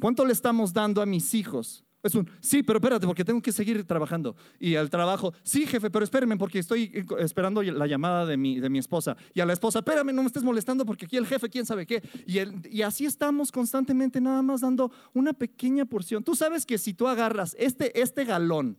¿Cuánto 0.00 0.24
le 0.24 0.32
estamos 0.32 0.72
dando 0.72 1.00
a 1.00 1.06
mis 1.06 1.34
hijos? 1.34 1.84
Es 2.02 2.16
un, 2.16 2.28
sí, 2.40 2.64
pero 2.64 2.78
espérate, 2.78 3.06
porque 3.06 3.24
tengo 3.24 3.40
que 3.40 3.52
seguir 3.52 3.84
trabajando. 3.84 4.34
Y 4.58 4.74
al 4.74 4.90
trabajo, 4.90 5.32
sí, 5.44 5.66
jefe, 5.66 5.88
pero 5.88 6.04
espérame, 6.04 6.36
porque 6.36 6.58
estoy 6.58 7.06
esperando 7.18 7.62
la 7.62 7.86
llamada 7.86 8.26
de 8.26 8.36
mi, 8.36 8.58
de 8.58 8.68
mi 8.68 8.78
esposa. 8.78 9.16
Y 9.34 9.40
a 9.40 9.46
la 9.46 9.52
esposa, 9.52 9.78
espérame, 9.78 10.12
no 10.12 10.22
me 10.22 10.26
estés 10.26 10.42
molestando, 10.42 10.84
porque 10.84 11.04
aquí 11.04 11.16
el 11.16 11.26
jefe, 11.26 11.48
quién 11.48 11.64
sabe 11.64 11.86
qué. 11.86 12.02
Y, 12.26 12.38
y 12.76 12.82
así 12.82 13.06
estamos 13.06 13.52
constantemente, 13.52 14.20
nada 14.20 14.42
más 14.42 14.62
dando 14.62 14.90
una 15.14 15.32
pequeña 15.32 15.84
porción. 15.84 16.24
Tú 16.24 16.34
sabes 16.34 16.66
que 16.66 16.76
si 16.76 16.92
tú 16.92 17.06
agarras 17.06 17.54
este, 17.58 18.00
este 18.00 18.24
galón, 18.24 18.78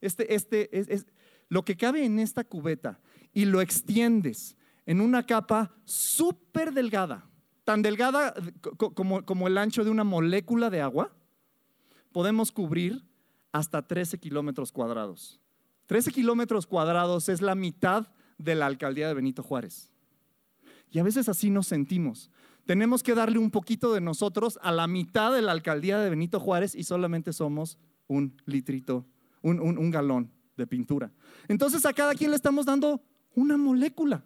este, 0.00 0.34
este, 0.34 0.76
es, 0.76 1.06
lo 1.48 1.64
que 1.64 1.76
cabe 1.76 2.04
en 2.04 2.18
esta 2.18 2.42
cubeta, 2.42 3.00
y 3.32 3.44
lo 3.44 3.60
extiendes 3.60 4.56
en 4.86 5.00
una 5.00 5.26
capa 5.26 5.74
súper 5.84 6.72
delgada, 6.72 7.28
tan 7.64 7.82
delgada 7.82 8.34
como, 8.94 9.24
como 9.24 9.46
el 9.46 9.58
ancho 9.58 9.84
de 9.84 9.90
una 9.90 10.04
molécula 10.04 10.70
de 10.70 10.80
agua, 10.80 11.12
podemos 12.14 12.52
cubrir 12.52 13.04
hasta 13.50 13.82
13 13.82 14.18
kilómetros 14.20 14.70
cuadrados. 14.70 15.40
13 15.86 16.12
kilómetros 16.12 16.64
cuadrados 16.64 17.28
es 17.28 17.42
la 17.42 17.56
mitad 17.56 18.06
de 18.38 18.54
la 18.54 18.66
alcaldía 18.66 19.08
de 19.08 19.14
Benito 19.14 19.42
Juárez. 19.42 19.90
Y 20.92 21.00
a 21.00 21.02
veces 21.02 21.28
así 21.28 21.50
nos 21.50 21.66
sentimos. 21.66 22.30
Tenemos 22.66 23.02
que 23.02 23.16
darle 23.16 23.38
un 23.38 23.50
poquito 23.50 23.92
de 23.92 24.00
nosotros 24.00 24.60
a 24.62 24.70
la 24.70 24.86
mitad 24.86 25.32
de 25.32 25.42
la 25.42 25.50
alcaldía 25.50 25.98
de 25.98 26.08
Benito 26.08 26.38
Juárez 26.38 26.76
y 26.76 26.84
solamente 26.84 27.32
somos 27.32 27.78
un 28.06 28.40
litrito, 28.46 29.04
un, 29.42 29.58
un 29.60 29.90
galón 29.90 30.30
de 30.56 30.68
pintura. 30.68 31.10
Entonces 31.48 31.84
a 31.84 31.92
cada 31.92 32.14
quien 32.14 32.30
le 32.30 32.36
estamos 32.36 32.64
dando 32.64 33.02
una 33.34 33.56
molécula. 33.56 34.24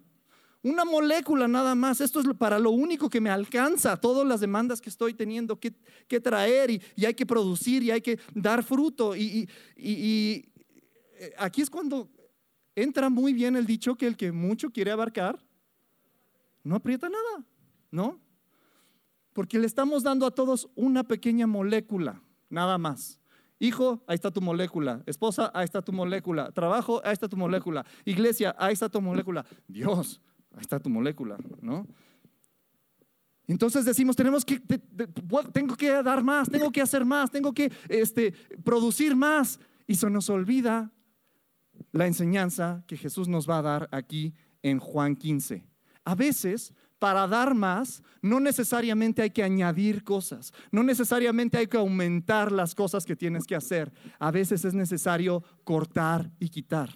Una 0.61 0.83
molécula 0.83 1.47
nada 1.47 1.73
más. 1.73 2.01
Esto 2.01 2.19
es 2.19 2.27
para 2.37 2.59
lo 2.59 2.71
único 2.71 3.09
que 3.09 3.21
me 3.21 3.29
alcanza. 3.29 3.95
Todas 3.97 4.27
las 4.27 4.41
demandas 4.41 4.81
que 4.81 4.89
estoy 4.89 5.13
teniendo 5.13 5.59
que, 5.59 5.71
traer 6.19 6.69
y, 6.69 7.05
hay 7.05 7.13
que 7.13 7.25
producir 7.25 7.83
y 7.83 7.91
hay 7.91 8.01
que 8.01 8.19
dar 8.33 8.63
fruto. 8.63 9.15
Y, 9.15 9.49
y, 9.77 10.45
eh, 11.13 11.33
aquí 11.37 11.61
es 11.61 11.69
cuando 11.69 12.09
entra 12.75 13.09
muy 13.09 13.33
bien 13.33 13.55
el 13.55 13.65
dicho 13.65 13.95
que 13.95 14.07
el 14.07 14.17
que 14.17 14.31
mucho 14.31 14.69
quiere 14.69 14.91
abarcar, 14.91 15.39
no 16.63 16.75
aprieta 16.75 17.09
nada, 17.09 17.45
¿no? 17.91 18.19
Porque 19.33 19.59
le 19.59 19.67
estamos 19.67 20.03
dando 20.03 20.25
a 20.25 20.31
todos 20.31 20.69
una 20.75 21.03
pequeña 21.03 21.47
molécula, 21.47 22.21
nada 22.49 22.77
más. 22.77 23.19
Hijo, 23.59 24.01
ahí 24.07 24.15
está 24.15 24.31
tu 24.31 24.41
molécula. 24.41 25.03
Esposa, 25.05 25.51
ahí 25.53 25.65
está 25.65 25.81
tu 25.81 25.91
molécula. 25.91 26.51
Trabajo, 26.51 27.01
ahí 27.03 27.13
está 27.13 27.27
tu 27.27 27.35
molécula. 27.35 27.85
Iglesia, 28.05 28.55
ahí 28.57 28.73
está 28.73 28.87
tu 28.87 29.01
molécula. 29.01 29.45
Dios, 29.67 30.21
Ahí 30.51 30.61
está 30.61 30.79
tu 30.79 30.89
molécula, 30.89 31.37
¿no? 31.61 31.85
Entonces 33.49 33.83
decimos, 33.83 34.15
tenemos 34.15 34.45
que, 34.45 34.59
tengo 35.51 35.75
que 35.75 36.03
dar 36.03 36.23
más, 36.23 36.49
tengo 36.49 36.71
que 36.71 36.81
hacer 36.81 37.03
más, 37.03 37.31
tengo 37.31 37.51
que 37.51 37.71
este, 37.87 38.31
producir 38.63 39.15
más. 39.15 39.59
Y 39.87 39.95
se 39.95 40.07
nos 40.07 40.29
olvida 40.29 40.91
la 41.91 42.05
enseñanza 42.05 42.83
que 42.85 42.95
Jesús 42.95 43.27
nos 43.27 43.49
va 43.49 43.57
a 43.57 43.63
dar 43.63 43.89
aquí 43.91 44.35
en 44.61 44.77
Juan 44.77 45.15
15. 45.15 45.65
A 46.05 46.13
veces, 46.13 46.75
para 46.99 47.27
dar 47.27 47.55
más, 47.55 48.03
no 48.21 48.39
necesariamente 48.39 49.23
hay 49.23 49.31
que 49.31 49.43
añadir 49.43 50.03
cosas, 50.03 50.53
no 50.71 50.83
necesariamente 50.83 51.57
hay 51.57 51.65
que 51.65 51.77
aumentar 51.77 52.51
las 52.51 52.75
cosas 52.75 53.03
que 53.03 53.15
tienes 53.15 53.47
que 53.47 53.55
hacer. 53.55 53.91
A 54.19 54.29
veces 54.29 54.63
es 54.63 54.75
necesario 54.75 55.43
cortar 55.63 56.29
y 56.39 56.49
quitar. 56.49 56.91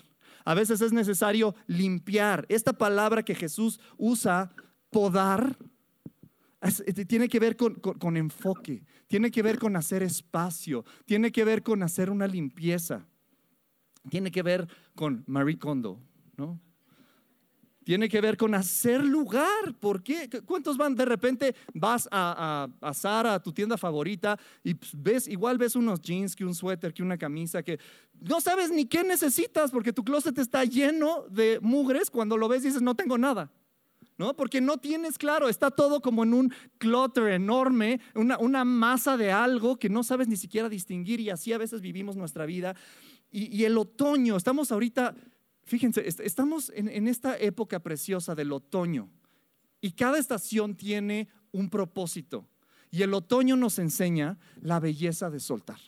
A 0.45 0.53
veces 0.53 0.81
es 0.81 0.93
necesario 0.93 1.55
limpiar. 1.67 2.45
Esta 2.49 2.73
palabra 2.73 3.23
que 3.23 3.35
Jesús 3.35 3.79
usa, 3.97 4.51
podar, 4.89 5.57
eh, 6.61 7.05
tiene 7.05 7.27
que 7.27 7.39
ver 7.39 7.57
con, 7.57 8.17
enfoque, 8.17 8.85
tiene 9.07 9.31
que 9.31 9.41
ver 9.41 9.59
con 9.59 9.75
hacer 9.75 10.03
espacio, 10.03 10.85
tiene 11.05 11.31
que 11.31 11.43
ver 11.43 11.63
con 11.63 11.83
hacer 11.83 12.09
una 12.09 12.27
limpieza, 12.27 13.05
tiene 14.09 14.31
que 14.31 14.43
ver 14.43 14.67
con 14.95 15.23
Marie 15.27 15.59
Kondo, 15.59 16.01
¿no? 16.37 16.61
Tiene 17.83 18.07
que 18.07 18.21
ver 18.21 18.37
con 18.37 18.55
hacer 18.55 19.03
lugar. 19.03 19.73
¿Por 19.79 20.01
qué? 20.01 20.29
¿Cuántos 20.45 20.77
van 20.77 20.95
de 20.95 21.05
repente 21.05 21.55
vas 21.73 22.07
a, 22.11 22.69
a, 22.81 22.89
a 22.89 22.93
Zara, 22.93 23.33
a 23.33 23.41
tu 23.41 23.51
tienda 23.51 23.77
favorita, 23.77 24.39
y 24.63 24.73
pues, 24.73 24.91
ves, 24.95 25.27
igual 25.27 25.57
ves 25.57 25.75
unos 25.75 26.01
jeans, 26.01 26.35
que 26.35 26.45
un 26.45 26.55
suéter, 26.55 26.93
que 26.93 27.03
una 27.03 27.17
camisa, 27.17 27.61
que 27.61 27.79
no 28.19 28.39
sabes 28.41 28.71
ni 28.71 28.85
qué 28.85 29.03
necesitas 29.03 29.71
porque 29.71 29.93
tu 29.93 30.03
closet 30.03 30.37
está 30.37 30.63
lleno 30.63 31.25
de 31.29 31.59
mugres. 31.61 32.09
Cuando 32.09 32.37
lo 32.37 32.47
ves 32.47 32.63
dices, 32.63 32.81
no 32.81 32.95
tengo 32.95 33.17
nada. 33.17 33.51
¿No? 34.15 34.35
Porque 34.35 34.61
no 34.61 34.77
tienes 34.77 35.17
claro, 35.17 35.49
está 35.49 35.71
todo 35.71 35.99
como 35.99 36.23
en 36.23 36.35
un 36.35 36.53
clutter 36.77 37.29
enorme, 37.29 37.99
una, 38.13 38.37
una 38.37 38.63
masa 38.63 39.17
de 39.17 39.31
algo 39.31 39.77
que 39.77 39.89
no 39.89 40.03
sabes 40.03 40.27
ni 40.27 40.37
siquiera 40.37 40.69
distinguir 40.69 41.19
y 41.19 41.31
así 41.31 41.51
a 41.51 41.57
veces 41.57 41.81
vivimos 41.81 42.15
nuestra 42.15 42.45
vida. 42.45 42.75
Y, 43.31 43.53
y 43.53 43.65
el 43.65 43.75
otoño, 43.75 44.37
estamos 44.37 44.71
ahorita 44.71 45.15
Fíjense, 45.65 46.05
estamos 46.05 46.71
en, 46.75 47.07
esta 47.07 47.37
época 47.37 47.79
preciosa 47.79 48.35
del 48.35 48.51
otoño 48.51 49.09
y 49.79 49.91
cada 49.91 50.17
estación 50.17 50.75
tiene 50.75 51.29
un 51.51 51.69
propósito. 51.69 52.47
Y 52.91 53.01
el 53.01 53.13
otoño 53.13 53.55
nos 53.55 53.79
enseña 53.79 54.37
la 54.61 54.79
belleza 54.79 55.29
de 55.29 55.39
soltar. 55.39 55.79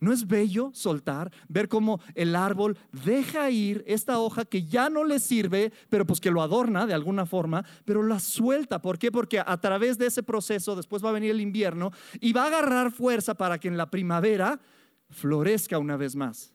¿No 0.00 0.12
es 0.12 0.26
bello 0.26 0.70
soltar, 0.74 1.32
ver 1.48 1.68
cómo 1.68 2.00
el 2.14 2.36
árbol 2.36 2.76
deja 3.04 3.48
ir 3.50 3.82
esta 3.86 4.18
hoja 4.18 4.44
que 4.44 4.64
ya 4.64 4.90
no 4.90 5.04
le 5.04 5.18
sirve, 5.18 5.72
pero 5.88 6.04
pues 6.04 6.20
que 6.20 6.30
lo 6.30 6.42
adorna 6.42 6.86
de 6.86 6.92
alguna 6.92 7.24
forma, 7.24 7.64
pero 7.84 8.02
la 8.02 8.18
suelta? 8.18 8.82
¿Por 8.82 8.98
qué? 8.98 9.10
Porque 9.10 9.40
a 9.40 9.56
través 9.60 9.96
de 9.96 10.06
ese 10.06 10.22
proceso 10.22 10.76
después 10.76 11.02
va 11.02 11.08
a 11.08 11.12
venir 11.12 11.30
el 11.30 11.40
invierno 11.40 11.90
y 12.20 12.32
va 12.32 12.44
a 12.44 12.48
agarrar 12.48 12.92
fuerza 12.92 13.34
para 13.34 13.58
que 13.58 13.68
en 13.68 13.78
la 13.78 13.90
primavera 13.90 14.60
florezca 15.08 15.78
una 15.78 15.96
vez 15.96 16.16
más. 16.16 16.53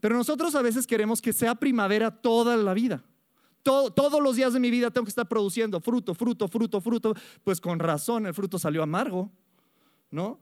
Pero 0.00 0.16
nosotros 0.16 0.54
a 0.54 0.62
veces 0.62 0.86
queremos 0.86 1.20
que 1.20 1.32
sea 1.32 1.54
primavera 1.54 2.10
toda 2.10 2.56
la 2.56 2.74
vida. 2.74 3.04
todos 3.62 4.22
los 4.22 4.36
días 4.36 4.54
de 4.54 4.60
mi 4.60 4.70
vida 4.70 4.90
tengo 4.90 5.04
que 5.04 5.10
estar 5.10 5.28
produciendo 5.28 5.80
fruto, 5.80 6.14
fruto, 6.14 6.48
fruto, 6.48 6.80
fruto. 6.80 7.14
Pues 7.44 7.60
con 7.60 7.78
razón 7.78 8.26
el 8.26 8.34
fruto 8.34 8.58
salió 8.58 8.82
amargo, 8.82 9.30
¿no? 10.10 10.40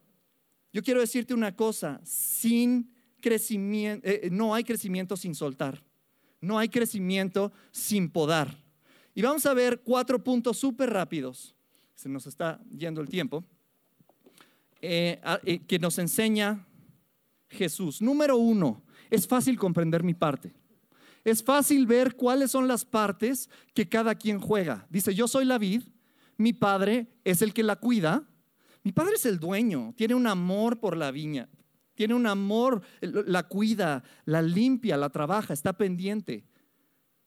Yo 0.73 0.83
quiero 0.83 1.01
decirte 1.01 1.35
una 1.35 1.57
cosa, 1.57 2.01
sin 2.05 2.93
crecimiento, 3.21 4.07
eh, 4.07 4.21
eh, 4.25 4.31
no 4.31 4.55
hay 4.55 4.65
crecimiento 4.65 5.17
sin 5.17 5.35
soltar, 5.35 5.83
no 6.41 6.59
hay 6.59 6.69
crecimiento 6.69 7.53
sin 7.73 8.11
podar. 8.11 8.57
Y 9.15 9.23
vamos 9.23 9.47
a 9.47 9.55
ver 9.55 9.81
cuatro 9.81 10.23
puntos 10.23 10.59
súper 10.59 10.91
rápidos, 10.91 11.55
se 11.95 12.09
nos 12.09 12.27
está 12.27 12.61
yendo 12.71 13.01
el 13.01 13.09
tiempo, 13.09 13.45
eh, 14.81 15.21
que 15.67 15.79
nos 15.79 15.99
enseña 15.99 16.65
Jesús. 17.49 18.01
Número 18.01 18.37
uno, 18.37 18.83
es 19.11 19.27
fácil 19.27 19.59
comprender 19.59 20.03
mi 20.03 20.15
parte. 20.15 20.55
Es 21.25 21.43
fácil 21.43 21.87
ver 21.87 22.17
cuáles 22.17 22.51
son 22.51 22.69
las 22.69 22.85
partes 22.85 23.51
que 23.75 23.89
cada 23.89 24.15
quien 24.15 24.41
juega. 24.41 24.87
Dice, 24.91 25.15
yo 25.15 25.29
soy 25.29 25.45
la 25.45 25.59
vid, 25.59 25.83
mi 26.37 26.53
padre 26.53 27.09
es 27.25 27.43
el 27.43 27.53
que 27.53 27.63
la 27.63 27.77
cuida, 27.77 28.29
mi 28.83 28.93
padre 28.93 29.15
es 29.17 29.27
el 29.27 29.39
dueño, 29.39 29.93
tiene 29.97 30.15
un 30.15 30.27
amor 30.27 30.81
por 30.81 30.97
la 30.97 31.11
viña, 31.11 31.49
tiene 31.95 32.15
un 32.15 32.27
amor, 32.27 32.83
la 33.01 33.43
cuida, 33.49 34.05
la 34.25 34.41
limpia, 34.41 34.97
la 34.97 35.11
trabaja, 35.11 35.53
está 35.53 35.73
pendiente. 35.73 36.47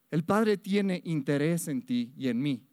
El 0.09 0.23
Padre 0.23 0.57
tiene 0.57 1.01
interés 1.03 1.67
en 1.67 1.85
ti 1.85 2.13
y 2.17 2.29
en 2.29 2.41
mí. 2.41 2.65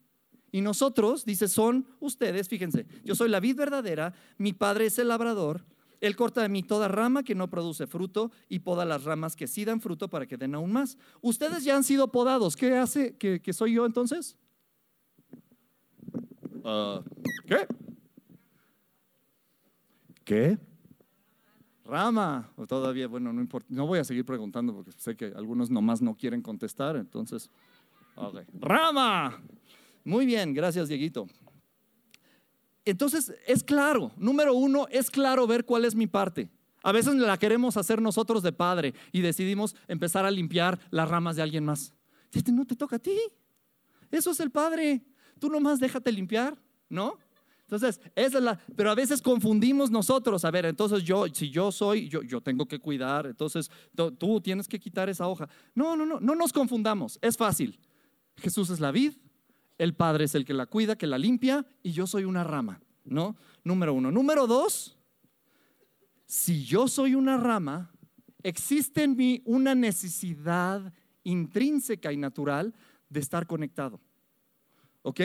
Y 0.53 0.61
nosotros, 0.61 1.25
dice, 1.25 1.49
son 1.49 1.89
ustedes, 1.99 2.49
fíjense, 2.49 2.87
yo 3.05 3.17
soy 3.17 3.29
la 3.29 3.41
vid 3.41 3.57
verdadera, 3.57 4.15
mi 4.39 4.53
Padre 4.53 4.87
es 4.87 4.99
el 5.01 5.09
labrador, 5.09 5.67
Él 6.01 6.17
corta 6.17 6.43
de 6.43 6.49
mí 6.49 6.63
toda 6.63 6.89
rama 6.89 7.23
que 7.23 7.35
no 7.35 7.49
produce 7.49 7.87
fruto 7.87 8.31
y 8.49 8.61
poda 8.61 8.85
las 8.85 9.05
ramas 9.05 9.35
que 9.35 9.47
sí 9.47 9.65
dan 9.65 9.81
fruto 9.81 10.09
para 10.09 10.27
que 10.27 10.37
den 10.37 10.55
aún 10.55 10.73
más. 10.73 10.97
Ustedes 11.21 11.65
ya 11.65 11.77
han 11.77 11.85
sido 11.85 12.13
podados, 12.13 12.57
¿qué 12.57 12.77
hace 12.77 13.17
que, 13.17 13.53
soy 13.53 13.75
yo 13.75 13.87
entonces? 13.87 14.37
Ah, 16.65 17.03
¿Qué? 17.47 17.67
¿Qué? 20.25 20.59
Rama. 21.85 22.53
O 22.57 22.67
todavía, 22.67 23.09
bueno, 23.09 23.33
no 23.33 23.41
importa. 23.41 23.67
No 23.71 23.87
voy 23.87 23.99
a 23.99 24.05
seguir 24.05 24.25
preguntando 24.27 24.75
porque 24.75 24.93
sé 24.93 25.17
que 25.17 25.33
algunos 25.35 25.71
nomás 25.71 26.03
no 26.03 26.15
quieren 26.15 26.43
contestar. 26.43 26.97
Entonces, 26.97 27.51
Rama. 28.61 29.41
Muy 30.05 30.27
bien, 30.27 30.53
gracias, 30.53 30.89
Dieguito. 30.89 31.27
Entonces, 32.91 33.33
es 33.47 33.63
claro. 33.63 34.13
Número 34.17 34.55
uno, 34.55 34.87
es 34.91 35.11
claro 35.11 35.47
ver 35.47 35.65
cuál 35.65 35.85
es 35.85 35.95
mi 35.95 36.07
parte. 36.07 36.49
A 36.83 36.93
veces 36.93 37.15
la 37.15 37.37
queremos 37.39 37.77
hacer 37.77 38.01
nosotros 38.01 38.43
de 38.43 38.53
padre 38.53 38.95
y 39.13 39.21
decidimos 39.21 39.75
empezar 39.89 40.25
a 40.25 40.31
limpiar 40.31 40.79
las 40.91 41.09
ramas 41.09 41.37
de 41.37 41.43
alguien 41.43 41.65
más. 41.65 41.93
No 42.53 42.65
te 42.65 42.77
toca 42.77 42.97
a 42.97 42.99
ti. 42.99 43.19
Eso 44.11 44.31
es 44.31 44.41
el 44.41 44.51
padre. 44.51 45.05
Tú 45.39 45.51
nomás 45.51 45.81
déjate 45.81 46.13
limpiar, 46.13 46.57
¿no? 46.89 47.19
Entonces, 47.63 48.01
esa 48.15 48.39
es 48.39 48.45
la, 48.45 48.59
pero 48.77 48.91
a 48.91 48.95
veces 48.95 49.21
confundimos 49.21 49.91
nosotros, 49.91 50.43
a 50.47 50.51
ver, 50.51 50.65
entonces 50.65 51.03
yo, 51.03 51.27
si 51.27 51.51
yo 51.51 51.71
soy, 51.71 52.09
yo, 52.09 52.23
yo 52.23 52.41
tengo 52.41 52.67
que 52.67 52.79
cuidar, 52.79 53.27
entonces 53.27 53.71
tú 54.17 54.41
tienes 54.41 54.67
que 54.67 54.81
quitar 54.81 55.11
esa 55.11 55.29
hoja. 55.29 55.51
No, 55.75 55.95
no, 55.95 56.07
no, 56.07 56.19
no 56.19 56.35
nos 56.35 56.51
confundamos, 56.51 57.19
es 57.21 57.37
fácil. 57.37 57.79
Jesús 58.39 58.71
es 58.71 58.81
la 58.81 58.91
vid, 58.91 59.13
el 59.79 59.95
Padre 59.95 60.25
es 60.25 60.35
el 60.35 60.45
que 60.45 60.55
la 60.55 60.67
cuida, 60.67 60.99
que 60.99 61.07
la 61.07 61.19
limpia, 61.19 61.65
y 61.83 61.93
yo 61.93 62.07
soy 62.07 62.25
una 62.25 62.45
rama, 62.45 62.81
¿no? 63.05 63.37
Número 63.65 63.95
uno. 63.95 64.11
Número 64.11 64.47
dos, 64.47 64.99
si 66.27 66.65
yo 66.65 66.89
soy 66.89 67.15
una 67.15 67.37
rama, 67.39 67.91
existe 68.43 69.05
en 69.05 69.17
mí 69.17 69.43
una 69.45 69.75
necesidad 69.75 70.93
intrínseca 71.25 72.13
y 72.13 72.17
natural 72.17 72.75
de 73.09 73.21
estar 73.21 73.47
conectado. 73.47 74.01
¿Ok? 75.03 75.21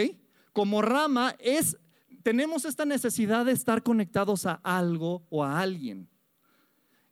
Como 0.53 0.81
rama 0.81 1.35
es 1.39 1.77
tenemos 2.23 2.63
esta 2.65 2.85
necesidad 2.85 3.45
de 3.45 3.51
estar 3.51 3.83
conectados 3.83 4.45
a 4.45 4.53
algo 4.63 5.27
o 5.29 5.43
a 5.43 5.59
alguien. 5.59 6.09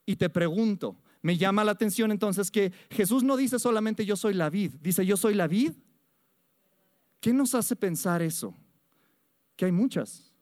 Y 0.06 0.16
te 0.16 0.30
pregunto, 0.30 0.98
me 1.22 1.38
llama 1.38 1.64
la 1.64 1.74
atención 1.74 2.12
entonces 2.12 2.50
que 2.50 2.72
Jesús 2.90 3.24
no 3.24 3.38
dice 3.38 3.60
solamente 3.60 4.06
yo 4.06 4.16
soy 4.16 4.34
la 4.34 4.50
vid, 4.50 4.72
dice 4.82 5.06
yo 5.06 5.18
soy 5.18 5.36
la 5.36 5.48
vid. 5.48 5.74
¿Qué 7.22 7.32
nos 7.32 7.56
hace 7.56 7.76
pensar 7.76 8.22
eso? 8.22 8.54
Que 9.56 9.66
hay 9.66 9.72
muchas. 9.72 10.34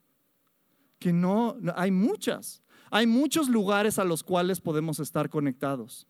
Que 0.97 1.13
no, 1.13 1.55
hay 1.75 1.91
muchas. 1.91 2.63
Hay 2.89 3.05
muchos 3.05 3.49
lugares 3.49 3.99
a 3.99 4.05
los 4.05 4.23
cuales 4.23 4.59
podemos 4.59 4.99
estar 4.99 5.29
conectados. 5.29 6.07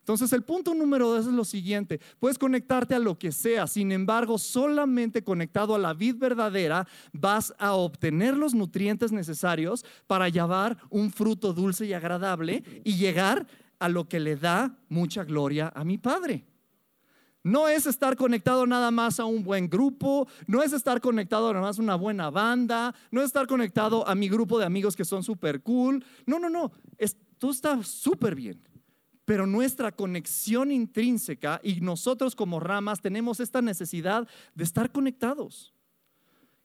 Entonces 0.00 0.32
el 0.32 0.42
punto 0.42 0.74
número 0.74 1.10
dos 1.10 1.26
es 1.26 1.32
lo 1.34 1.44
siguiente, 1.44 2.00
puedes 2.18 2.38
conectarte 2.38 2.94
a 2.94 2.98
lo 2.98 3.18
que 3.18 3.30
sea, 3.30 3.66
sin 3.66 3.92
embargo 3.92 4.38
solamente 4.38 5.22
conectado 5.22 5.74
a 5.74 5.78
la 5.78 5.92
vid 5.92 6.16
verdadera 6.16 6.88
vas 7.12 7.52
a 7.58 7.74
obtener 7.74 8.34
los 8.34 8.54
nutrientes 8.54 9.12
necesarios 9.12 9.84
para 10.06 10.30
llevar 10.30 10.78
un 10.88 11.12
fruto 11.12 11.52
dulce 11.52 11.84
y 11.84 11.92
agradable 11.92 12.62
y 12.84 12.96
llegar 12.96 13.46
a 13.78 13.90
lo 13.90 14.08
que 14.08 14.18
le 14.18 14.36
da 14.36 14.78
mucha 14.88 15.24
gloria 15.24 15.70
a 15.74 15.84
mi 15.84 15.98
Padre. 15.98 16.46
No 17.48 17.66
es 17.66 17.86
estar 17.86 18.14
conectado 18.16 18.66
nada 18.66 18.90
más 18.90 19.18
a 19.18 19.24
un 19.24 19.42
buen 19.42 19.70
grupo, 19.70 20.28
no 20.46 20.62
es 20.62 20.74
estar 20.74 21.00
conectado 21.00 21.50
nada 21.52 21.64
más 21.64 21.78
a 21.78 21.82
una 21.82 21.94
buena 21.94 22.28
banda, 22.28 22.94
no 23.10 23.20
es 23.20 23.28
estar 23.28 23.46
conectado 23.46 24.06
a 24.06 24.14
mi 24.14 24.28
grupo 24.28 24.58
de 24.58 24.66
amigos 24.66 24.94
que 24.94 25.04
son 25.04 25.24
súper 25.24 25.62
cool. 25.62 26.04
No, 26.26 26.38
no, 26.38 26.50
no, 26.50 26.70
es, 26.98 27.16
tú 27.38 27.50
estás 27.50 27.88
súper 27.88 28.34
bien 28.34 28.62
pero 29.24 29.46
nuestra 29.46 29.92
conexión 29.92 30.72
intrínseca 30.72 31.60
y 31.62 31.82
nosotros 31.82 32.34
como 32.34 32.60
ramas 32.60 33.02
tenemos 33.02 33.40
esta 33.40 33.60
necesidad 33.60 34.26
de 34.54 34.64
estar 34.64 34.90
conectados. 34.90 35.74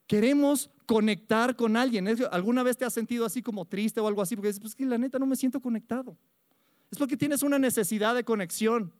Queremos 0.06 0.70
conectar 0.86 1.56
con 1.56 1.76
alguien. 1.76 2.08
¿Alguna 2.30 2.62
vez 2.62 2.78
te 2.78 2.86
has 2.86 2.94
sentido 2.94 3.26
así 3.26 3.42
como 3.42 3.66
triste 3.66 4.00
o 4.00 4.08
algo 4.08 4.22
así? 4.22 4.34
Porque 4.34 4.48
dices, 4.48 4.62
pues 4.62 4.74
que 4.74 4.86
la 4.86 4.96
neta 4.96 5.18
no 5.18 5.26
me 5.26 5.36
siento 5.36 5.60
conectado. 5.60 6.16
Es 6.90 6.96
porque 6.96 7.18
tienes 7.18 7.42
una 7.42 7.58
necesidad 7.58 8.14
de 8.14 8.24
conexión. 8.24 8.94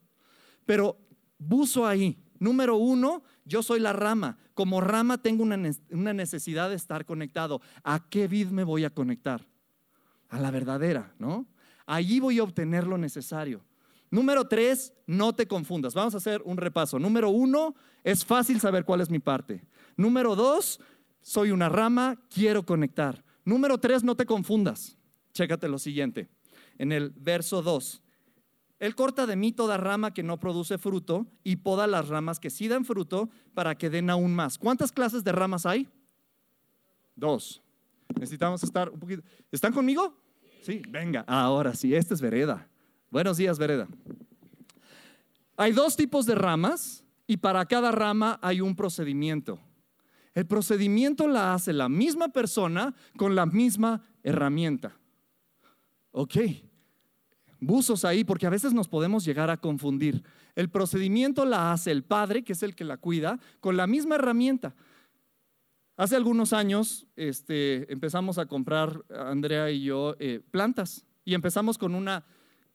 Pero 0.67 0.99
buzo 1.37 1.85
ahí. 1.85 2.17
Número 2.39 2.75
uno, 2.75 3.23
yo 3.45 3.63
soy 3.63 3.79
la 3.79 3.93
rama. 3.93 4.37
Como 4.53 4.81
rama 4.81 5.17
tengo 5.17 5.43
una, 5.43 5.57
una 5.91 6.13
necesidad 6.13 6.69
de 6.69 6.75
estar 6.75 7.05
conectado. 7.05 7.61
¿A 7.83 8.07
qué 8.09 8.27
vid 8.27 8.47
me 8.47 8.63
voy 8.63 8.85
a 8.85 8.89
conectar? 8.89 9.47
A 10.29 10.39
la 10.39 10.51
verdadera, 10.51 11.13
¿no? 11.19 11.45
Allí 11.85 12.19
voy 12.19 12.39
a 12.39 12.43
obtener 12.43 12.87
lo 12.87 12.97
necesario. 12.97 13.63
Número 14.09 14.47
tres, 14.47 14.93
no 15.07 15.33
te 15.33 15.47
confundas. 15.47 15.93
Vamos 15.93 16.13
a 16.13 16.17
hacer 16.17 16.41
un 16.45 16.57
repaso. 16.57 16.99
Número 16.99 17.29
uno, 17.29 17.75
es 18.03 18.23
fácil 18.23 18.59
saber 18.59 18.85
cuál 18.85 19.01
es 19.01 19.09
mi 19.09 19.19
parte. 19.19 19.63
Número 19.97 20.35
dos, 20.35 20.79
soy 21.21 21.51
una 21.51 21.69
rama, 21.69 22.21
quiero 22.29 22.65
conectar. 22.65 23.23
Número 23.43 23.77
tres, 23.77 24.03
no 24.03 24.15
te 24.15 24.25
confundas. 24.25 24.97
Chécate 25.33 25.67
lo 25.67 25.79
siguiente. 25.79 26.29
En 26.77 26.91
el 26.91 27.09
verso 27.11 27.61
2, 27.61 28.01
Él 28.85 28.95
corta 28.95 29.25
de 29.25 29.35
mí 29.35 29.51
toda 29.51 29.77
rama 29.77 30.13
que 30.13 30.21
no 30.21 30.39
produce 30.39 30.77
fruto 30.77 31.25
y 31.43 31.55
poda 31.55 31.87
las 31.87 32.07
ramas 32.07 32.39
que 32.39 32.51
sí 32.51 32.67
dan 32.67 32.85
fruto 32.85 33.29
para 33.55 33.75
que 33.75 33.89
den 33.89 34.11
aún 34.11 34.35
más. 34.35 34.59
¿Cuántas 34.59 34.91
clases 34.91 35.23
de 35.23 35.31
ramas 35.31 35.65
hay? 35.65 35.89
Dos. 37.15 37.63
Necesitamos 38.15 38.63
estar 38.63 38.89
un 38.89 38.99
poquito. 38.99 39.23
¿Están 39.51 39.73
conmigo? 39.73 40.15
Sí, 40.61 40.83
venga, 40.87 41.25
ahora 41.27 41.73
sí, 41.73 41.95
esta 41.95 42.13
es 42.13 42.21
vereda. 42.21 42.69
Buenos 43.09 43.37
días, 43.37 43.57
vereda. 43.57 43.87
Hay 45.57 45.71
dos 45.71 45.95
tipos 45.95 46.27
de 46.27 46.35
ramas 46.35 47.03
y 47.25 47.37
para 47.37 47.65
cada 47.65 47.91
rama 47.91 48.37
hay 48.41 48.61
un 48.61 48.75
procedimiento. 48.75 49.59
El 50.35 50.45
procedimiento 50.45 51.27
la 51.27 51.55
hace 51.55 51.73
la 51.73 51.89
misma 51.89 52.27
persona 52.27 52.93
con 53.17 53.33
la 53.33 53.47
misma 53.47 54.05
herramienta. 54.21 54.95
Ok, 56.11 56.37
buzos 57.65 58.05
ahí 58.05 58.23
porque 58.23 58.47
a 58.47 58.49
veces 58.49 58.73
nos 58.73 58.87
podemos 58.87 59.25
llegar 59.25 59.49
a 59.49 59.57
confundir. 59.57 60.23
El 60.55 60.69
procedimiento 60.69 61.45
la 61.45 61.71
hace 61.71 61.91
el 61.91 62.03
padre, 62.03 62.43
que 62.43 62.53
es 62.53 62.63
el 62.63 62.75
que 62.75 62.83
la 62.83 62.97
cuida, 62.97 63.39
con 63.59 63.77
la 63.77 63.87
misma 63.87 64.15
herramienta. 64.15 64.75
Hace 65.97 66.15
algunos 66.15 66.51
años 66.51 67.05
este, 67.15 67.91
empezamos 67.91 68.37
a 68.37 68.47
comprar, 68.47 69.03
Andrea 69.09 69.71
y 69.71 69.83
yo, 69.83 70.15
eh, 70.19 70.41
plantas 70.51 71.05
y 71.23 71.33
empezamos 71.33 71.77
con 71.77 71.95
una, 71.95 72.25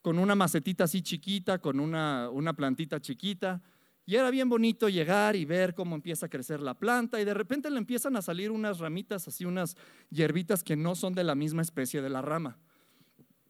con 0.01 0.19
una 0.19 0.35
macetita 0.35 0.85
así 0.85 1.03
chiquita, 1.03 1.59
con 1.59 1.81
una, 1.81 2.31
una 2.31 2.55
plantita 2.55 3.01
chiquita. 3.01 3.63
Y 4.07 4.17
era 4.17 4.31
bien 4.31 4.49
bonito 4.49 4.89
llegar 4.89 5.37
y 5.37 5.45
ver 5.45 5.75
cómo 5.75 5.95
empieza 5.95 6.27
a 6.27 6.29
crecer 6.31 6.61
la 6.61 6.75
planta 6.75 7.21
y 7.21 7.25
de 7.25 7.35
repente 7.35 7.71
le 7.71 7.79
empiezan 7.79 8.17
a 8.17 8.23
salir 8.23 8.51
unas 8.51 8.79
ramitas, 8.79 9.29
así 9.29 9.45
unas 9.45 9.77
hierbitas 10.09 10.65
que 10.65 10.75
no 10.75 10.95
son 10.95 11.15
de 11.15 11.23
la 11.23 11.35
misma 11.35 11.63
especie 11.63 12.03
de 12.03 12.09
la 12.09 12.23
rama. 12.23 12.59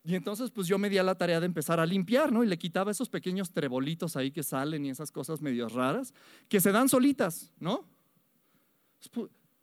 Y 0.03 0.15
entonces 0.15 0.51
pues 0.51 0.67
yo 0.67 0.79
me 0.79 0.89
di 0.89 0.99
a 0.99 1.03
la 1.03 1.15
tarea 1.15 1.41
de 1.41 1.47
empezar 1.47 1.79
a 1.79 1.87
limpiar, 1.87 2.33
¿no? 2.33 2.43
Y 2.43 2.47
le 2.47 2.59
quitaba 2.59 2.91
esos 2.91 3.09
pequeños 3.09 3.53
trebolitos 3.53 4.17
ahí 4.17 4.31
que 4.31 4.43
salen 4.43 4.87
y 4.87 4.91
esas 4.91 5.13
cosas 5.13 5.43
medio 5.43 5.69
raras, 5.69 6.15
que 6.49 6.61
se 6.61 6.73
dan 6.73 6.89
solitas, 6.89 7.53
¿no? 7.59 7.87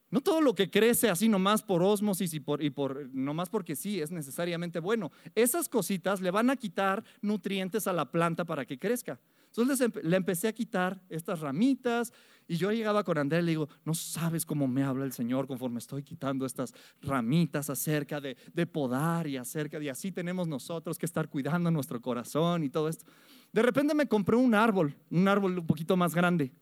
No 0.10 0.22
todo 0.22 0.40
lo 0.42 0.56
que 0.56 0.70
crece 0.70 1.10
así 1.10 1.28
nomás 1.28 1.62
por 1.64 1.84
osmosis 1.84 2.34
y 2.34 2.40
por, 2.40 2.64
y 2.64 2.70
por 2.70 3.14
nomás 3.14 3.50
porque 3.50 3.76
sí 3.76 4.00
es 4.00 4.12
necesariamente 4.12 4.80
bueno. 4.80 5.12
Esas 5.36 5.68
cositas 5.68 6.22
le 6.22 6.32
van 6.32 6.50
a 6.50 6.56
quitar 6.56 7.04
nutrientes 7.22 7.88
a 7.88 7.94
la 7.94 8.10
planta 8.10 8.46
para 8.46 8.66
que 8.66 8.78
crezca. 8.78 9.20
Entonces 9.58 9.92
le 10.04 10.18
empecé 10.18 10.48
a 10.48 10.54
quitar 10.54 11.02
estas 11.10 11.40
ramitas 11.40 12.14
y 12.48 12.58
yo 12.58 12.72
llegaba 12.72 13.04
con 13.04 13.18
Andrés 13.18 13.42
y 13.42 13.46
le 13.46 13.52
digo, 13.52 13.70
no 13.84 13.94
sabes 13.94 14.46
cómo 14.46 14.68
me 14.68 14.84
habla 14.84 15.04
el 15.04 15.12
Señor 15.12 15.48
conforme 15.48 15.80
estoy 15.80 16.04
quitando 16.04 16.46
estas 16.46 16.74
ramitas 17.02 17.70
acerca 17.70 18.22
de, 18.22 18.38
de 18.54 18.66
podar 18.68 19.28
y 19.28 19.36
acerca 19.36 19.80
de 19.80 19.90
así 19.90 20.12
tenemos 20.12 20.48
nosotros 20.48 20.98
que 20.98 21.06
estar 21.06 21.28
cuidando 21.28 21.72
nuestro 21.72 22.02
corazón 22.02 22.64
y 22.64 22.70
todo 22.70 22.88
esto. 22.88 23.06
De 23.52 23.62
repente 23.62 23.94
me 23.94 24.08
compré 24.08 24.36
un 24.36 24.54
árbol, 24.54 24.96
un 25.10 25.28
árbol 25.28 25.58
un 25.58 25.66
poquito 25.66 25.98
más 25.98 26.14
grande, 26.14 26.54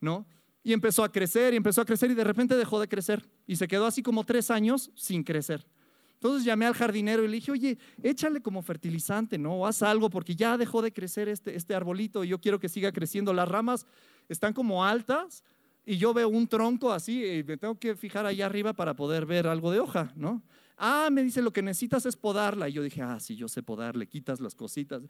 ¿no? 0.00 0.26
Y 0.62 0.72
empezó 0.72 1.04
a 1.04 1.12
crecer 1.12 1.52
y 1.52 1.56
empezó 1.56 1.80
a 1.80 1.84
crecer 1.84 2.10
y 2.10 2.14
de 2.14 2.24
repente 2.24 2.56
dejó 2.56 2.80
de 2.80 2.88
crecer 2.88 3.28
y 3.46 3.56
se 3.56 3.68
quedó 3.68 3.86
así 3.86 4.02
como 4.02 4.24
tres 4.24 4.50
años 4.50 4.90
sin 4.94 5.22
crecer. 5.22 5.66
Entonces 6.16 6.44
llamé 6.44 6.66
al 6.66 6.74
jardinero 6.74 7.24
y 7.24 7.28
le 7.28 7.34
dije, 7.34 7.52
oye, 7.52 7.78
échale 8.02 8.40
como 8.40 8.62
fertilizante, 8.62 9.36
¿no? 9.36 9.54
O 9.54 9.66
haz 9.66 9.82
algo 9.82 10.08
porque 10.08 10.34
ya 10.34 10.56
dejó 10.56 10.80
de 10.80 10.92
crecer 10.92 11.28
este, 11.28 11.54
este 11.54 11.74
arbolito 11.74 12.24
y 12.24 12.28
yo 12.28 12.40
quiero 12.40 12.58
que 12.58 12.68
siga 12.68 12.90
creciendo. 12.90 13.34
Las 13.34 13.48
ramas 13.48 13.86
están 14.28 14.54
como 14.54 14.84
altas 14.84 15.44
y 15.84 15.98
yo 15.98 16.14
veo 16.14 16.28
un 16.28 16.48
tronco 16.48 16.90
así 16.90 17.24
y 17.24 17.44
me 17.44 17.58
tengo 17.58 17.78
que 17.78 17.94
fijar 17.94 18.24
allá 18.24 18.46
arriba 18.46 18.72
para 18.72 18.94
poder 18.94 19.26
ver 19.26 19.46
algo 19.46 19.70
de 19.70 19.78
hoja, 19.78 20.12
¿no? 20.16 20.42
Ah, 20.78 21.08
me 21.12 21.22
dice, 21.22 21.42
lo 21.42 21.52
que 21.52 21.62
necesitas 21.62 22.06
es 22.06 22.16
podarla. 22.16 22.68
Y 22.68 22.72
yo 22.72 22.82
dije, 22.82 23.02
ah, 23.02 23.20
sí, 23.20 23.36
yo 23.36 23.46
sé 23.46 23.62
podar, 23.62 23.94
le 23.94 24.08
quitas 24.08 24.40
las 24.40 24.54
cositas. 24.54 25.02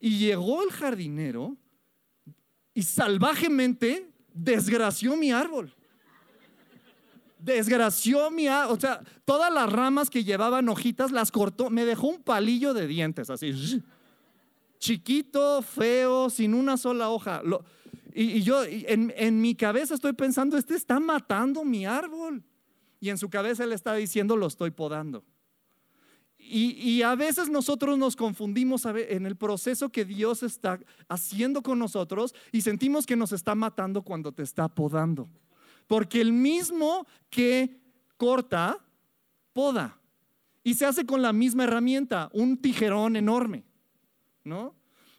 Y 0.00 0.18
llegó 0.18 0.62
el 0.62 0.70
jardinero 0.70 1.56
y 2.74 2.82
salvajemente 2.82 4.10
desgració 4.32 5.16
mi 5.16 5.32
árbol. 5.32 5.75
Desgració 7.46 8.28
mi. 8.32 8.48
O 8.48 8.78
sea, 8.78 9.00
todas 9.24 9.54
las 9.54 9.72
ramas 9.72 10.10
que 10.10 10.24
llevaban 10.24 10.68
hojitas 10.68 11.12
las 11.12 11.30
cortó. 11.30 11.70
Me 11.70 11.84
dejó 11.84 12.08
un 12.08 12.20
palillo 12.20 12.74
de 12.74 12.88
dientes 12.88 13.30
así. 13.30 13.80
Chiquito, 14.80 15.62
feo, 15.62 16.28
sin 16.28 16.54
una 16.54 16.76
sola 16.76 17.08
hoja. 17.08 17.42
y, 18.12 18.42
yo 18.42 18.64
en, 18.64 19.40
mi 19.40 19.54
cabeza 19.54 19.94
estoy 19.94 20.12
pensando, 20.12 20.56
este 20.58 20.74
está 20.74 20.98
matando 20.98 21.64
mi 21.64 21.86
árbol. 21.86 22.42
Y 22.98 23.10
en 23.10 23.18
su 23.18 23.30
cabeza 23.30 23.62
él 23.62 23.72
está 23.72 23.94
diciendo, 23.94 24.36
lo 24.36 24.48
estoy 24.48 24.72
podando. 24.72 25.22
Y, 26.38 27.02
a 27.02 27.14
veces 27.14 27.48
nosotros 27.48 27.96
nos 27.96 28.16
confundimos 28.16 28.86
en 28.86 29.24
el 29.24 29.36
proceso 29.36 29.90
que 29.90 30.04
Dios 30.04 30.42
está 30.42 30.80
haciendo 31.08 31.62
con 31.62 31.78
nosotros 31.78 32.34
y 32.50 32.62
sentimos 32.62 33.06
que 33.06 33.14
nos 33.14 33.30
está 33.30 33.54
matando 33.54 34.02
cuando 34.02 34.32
te 34.32 34.42
está 34.42 34.68
podando. 34.68 35.28
Porque 35.86 36.20
el 36.20 36.32
mismo 36.32 37.06
que 37.30 37.80
corta, 38.16 38.78
poda. 39.52 39.98
Y 40.62 40.74
se 40.74 40.86
hace 40.86 41.06
con 41.06 41.22
la 41.22 41.32
misma 41.32 41.64
herramienta, 41.64 42.28
un 42.32 42.56
tijerón 42.56 43.16
enorme. 43.16 43.64
¿No? 44.44 44.74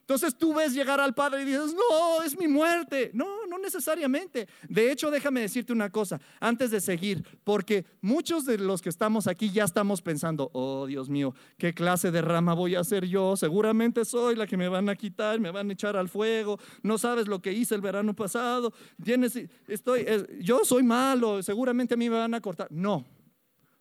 Entonces 0.08 0.38
tú 0.38 0.54
ves 0.54 0.74
llegar 0.74 1.02
al 1.02 1.13
Padre 1.13 1.41
y 1.41 1.46
dices, 1.46 1.74
no, 1.74 2.24
es 2.24 2.39
mi 2.39 2.48
muerte. 2.48 3.12
No, 3.13 3.46
no 3.46 3.58
necesariamente. 3.60 4.48
De 4.70 4.89
hecho, 4.89 5.12
déjame 5.12 5.41
decirte 5.41 5.74
una 5.74 5.89
cosa 5.89 6.22
antes 6.39 6.72
de 6.72 6.80
seguir, 6.80 7.26
porque 7.43 7.86
muchos 8.00 8.46
de 8.46 8.58
los 8.58 8.82
que 8.82 8.88
estamos 8.88 9.28
aquí 9.28 9.52
ya 9.52 9.65
estamos 9.65 10.02
pensando, 10.02 10.50
oh 10.54 10.86
Dios 10.86 11.10
mío, 11.10 11.36
¿qué 11.58 11.74
clase 11.74 12.10
de 12.10 12.22
rama 12.22 12.54
voy 12.54 12.76
a 12.76 12.80
hacer 12.80 13.06
yo? 13.06 13.36
Seguramente 13.36 14.06
soy 14.06 14.38
la 14.38 14.48
que 14.48 14.56
me 14.56 14.70
van 14.70 14.88
a 14.88 14.96
quitar, 14.96 15.41
me 15.41 15.52
van 15.52 15.70
a 15.70 15.74
echar 15.74 15.98
al 15.98 16.08
fuego. 16.08 16.58
No 16.84 16.98
sabes 16.98 17.28
lo 17.28 17.41
que 17.41 17.52
hice 17.52 17.76
el 17.76 17.82
verano 17.82 18.15
pasado. 18.15 18.72
Tienes, 19.04 19.38
estoy, 19.67 20.06
yo 20.39 20.63
soy 20.63 20.84
malo, 20.84 21.43
seguramente 21.43 21.96
a 21.96 21.98
mí 21.98 22.10
me 22.10 22.15
van 22.15 22.34
a 22.34 22.39
cortar. 22.39 22.70
No, 22.72 23.06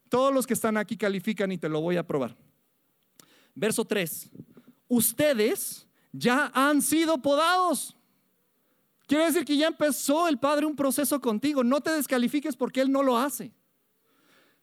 todos 0.08 0.34
los 0.34 0.44
que 0.44 0.54
están 0.54 0.76
aquí 0.76 0.96
califican 0.96 1.52
y 1.52 1.58
te 1.58 1.68
lo 1.68 1.80
voy 1.80 1.98
a 1.98 2.04
probar. 2.04 2.36
Verso 3.54 3.84
3. 3.84 4.28
Ustedes 4.88 5.85
ya 6.18 6.50
han 6.54 6.82
sido 6.82 7.18
podados. 7.18 7.94
Quiere 9.06 9.26
decir 9.26 9.44
que 9.44 9.56
ya 9.56 9.68
empezó 9.68 10.26
el 10.28 10.38
Padre 10.38 10.66
un 10.66 10.74
proceso 10.74 11.20
contigo. 11.20 11.62
No 11.62 11.80
te 11.80 11.90
descalifiques 11.90 12.56
porque 12.56 12.80
Él 12.80 12.90
no 12.90 13.02
lo 13.02 13.16
hace. 13.16 13.52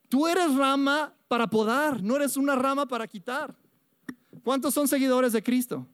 Tú 0.09 0.27
eres 0.27 0.53
rama 0.55 1.13
para 1.27 1.47
podar, 1.47 2.03
no 2.03 2.15
eres 2.15 2.37
una 2.37 2.55
rama 2.55 2.85
para 2.85 3.07
quitar. 3.07 3.55
¿Cuántos 4.43 4.73
son 4.73 4.87
seguidores 4.87 5.31
de 5.31 5.41
Cristo? 5.41 5.87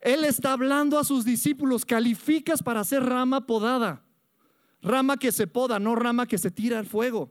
Él 0.00 0.24
está 0.24 0.52
hablando 0.52 0.98
a 0.98 1.04
sus 1.04 1.24
discípulos, 1.24 1.84
calificas 1.84 2.62
para 2.62 2.84
ser 2.84 3.04
rama 3.04 3.46
podada. 3.46 4.02
Rama 4.80 5.18
que 5.18 5.30
se 5.30 5.46
poda, 5.46 5.78
no 5.78 5.94
rama 5.94 6.26
que 6.26 6.38
se 6.38 6.50
tira 6.50 6.78
al 6.78 6.86
fuego. 6.86 7.30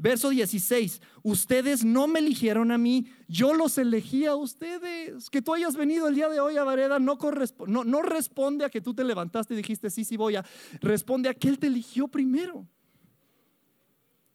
Verso 0.00 0.30
16, 0.30 1.02
ustedes 1.24 1.84
no 1.84 2.06
me 2.06 2.20
eligieron 2.20 2.70
a 2.70 2.78
mí, 2.78 3.08
yo 3.26 3.52
los 3.52 3.78
elegí 3.78 4.26
a 4.26 4.36
ustedes. 4.36 5.28
Que 5.28 5.42
tú 5.42 5.52
hayas 5.52 5.74
venido 5.74 6.06
el 6.06 6.14
día 6.14 6.28
de 6.28 6.38
hoy 6.38 6.56
a 6.56 6.62
Vareda 6.62 7.00
no, 7.00 7.18
no, 7.66 7.82
no 7.82 8.02
responde 8.02 8.64
a 8.64 8.70
que 8.70 8.80
tú 8.80 8.94
te 8.94 9.02
levantaste 9.02 9.54
y 9.54 9.56
dijiste, 9.56 9.90
sí, 9.90 10.04
sí 10.04 10.16
voy 10.16 10.36
a, 10.36 10.44
responde 10.80 11.28
a 11.28 11.34
que 11.34 11.48
Él 11.48 11.58
te 11.58 11.66
eligió 11.66 12.06
primero. 12.06 12.64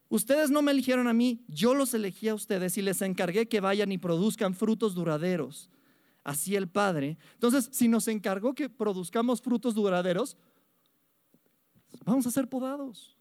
Ustedes 0.10 0.52
no 0.52 0.62
me 0.62 0.74
eligieron 0.74 1.08
a 1.08 1.14
mí, 1.14 1.46
yo 1.48 1.74
los 1.74 1.94
elegí 1.94 2.28
a 2.28 2.36
ustedes 2.36 2.78
y 2.78 2.82
les 2.82 3.02
encargué 3.02 3.48
que 3.48 3.62
vayan 3.62 3.92
y 3.94 3.98
produzcan 3.98 4.54
frutos 4.54 4.94
duraderos. 4.94 5.70
Así 6.26 6.58
el 6.58 6.68
Padre. 6.68 7.18
Entonces, 7.36 7.70
si 7.72 7.88
nos 7.88 8.10
encargó 8.10 8.54
que 8.54 8.70
produzcamos 8.70 9.42
frutos 9.42 9.76
duraderos, 9.76 10.36
vamos 12.04 12.28
a 12.28 12.32
ser 12.32 12.50
podados. 12.50 13.18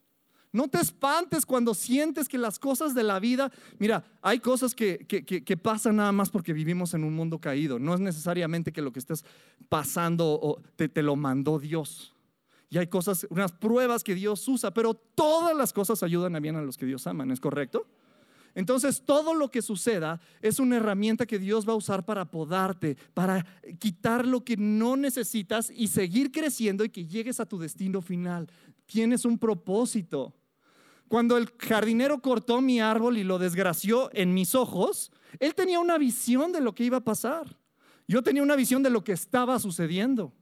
No 0.53 0.69
te 0.69 0.79
espantes 0.79 1.47
cuando 1.47 1.73
sientes 1.73 2.29
que 2.29 2.37
las 2.37 2.59
cosas 2.59 2.95
de 2.95 3.03
la 3.03 3.19
vida, 3.19 3.51
mira, 3.79 4.05
hay 4.21 4.39
cosas 4.39 4.75
que, 4.75 4.99
que, 5.07 5.57
pasan 5.57 5.97
nada 5.97 6.13
más 6.13 6.29
porque 6.29 6.53
vivimos 6.53 6.93
en 6.93 7.05
un 7.05 7.15
mundo 7.15 7.39
caído. 7.39 7.79
No 7.79 7.95
es 7.95 8.01
necesariamente 8.01 8.71
que 8.71 8.83
lo 8.83 8.93
que 8.93 8.99
estés 8.99 9.25
pasando 9.71 10.63
te, 10.77 10.91
te 10.91 11.03
lo 11.03 11.17
mandó 11.17 11.59
Dios. 11.59 12.15
Y 12.69 12.77
hay 12.77 12.87
cosas, 12.87 13.27
unas 13.31 13.53
pruebas 13.53 14.05
que 14.05 14.15
Dios 14.15 14.47
usa, 14.47 14.73
pero 14.73 14.93
todas 14.93 15.57
las 15.57 15.73
cosas 15.73 16.03
ayudan 16.03 16.37
a 16.37 16.41
bien 16.41 16.57
a 16.57 16.63
los 16.63 16.77
que 16.77 16.87
Dios 16.87 17.07
aman, 17.07 17.31
¿es 17.31 17.41
correcto? 17.41 17.87
Entonces 18.55 19.03
todo 19.05 19.35
lo 19.35 19.51
que 19.51 19.63
suceda 19.63 20.21
es 20.43 20.59
una 20.59 20.77
herramienta 20.77 21.27
que 21.27 21.39
Dios 21.39 21.67
va 21.67 21.73
a 21.73 21.77
usar 21.77 22.05
para 22.05 22.31
podarte, 22.31 22.97
para 23.15 23.47
quitar 23.79 24.27
lo 24.27 24.45
que 24.45 24.57
no 24.57 24.97
necesitas 24.97 25.71
y 25.75 25.89
seguir 25.89 26.31
creciendo 26.31 26.85
y 26.85 26.91
que 26.91 27.07
llegues 27.07 27.41
a 27.41 27.47
tu 27.47 27.59
destino 27.59 28.03
final. 28.03 28.49
Tienes 28.87 29.25
un 29.25 29.39
propósito. 29.39 30.35
Cuando 31.13 31.37
el 31.37 31.51
jardinero 31.59 32.23
cortó 32.23 32.63
mi 32.63 32.81
árbol 32.81 33.19
y 33.19 33.23
lo 33.23 33.39
desgració 33.39 34.09
en 34.15 34.33
mis 34.33 34.55
ojos, 34.55 35.13
él 35.41 35.55
tenía 35.55 35.79
una 35.79 35.99
visión 35.99 36.53
de 36.53 36.63
lo 36.63 36.75
que 36.75 36.85
iba 36.85 36.97
a 36.97 37.05
pasar. 37.05 37.55
Yo 38.09 38.23
tenía 38.23 38.43
una 38.43 38.57
visión 38.57 38.83
de 38.83 38.89
lo 38.89 39.05
que 39.05 39.13
estaba 39.13 39.59
sucediendo. 39.59 40.33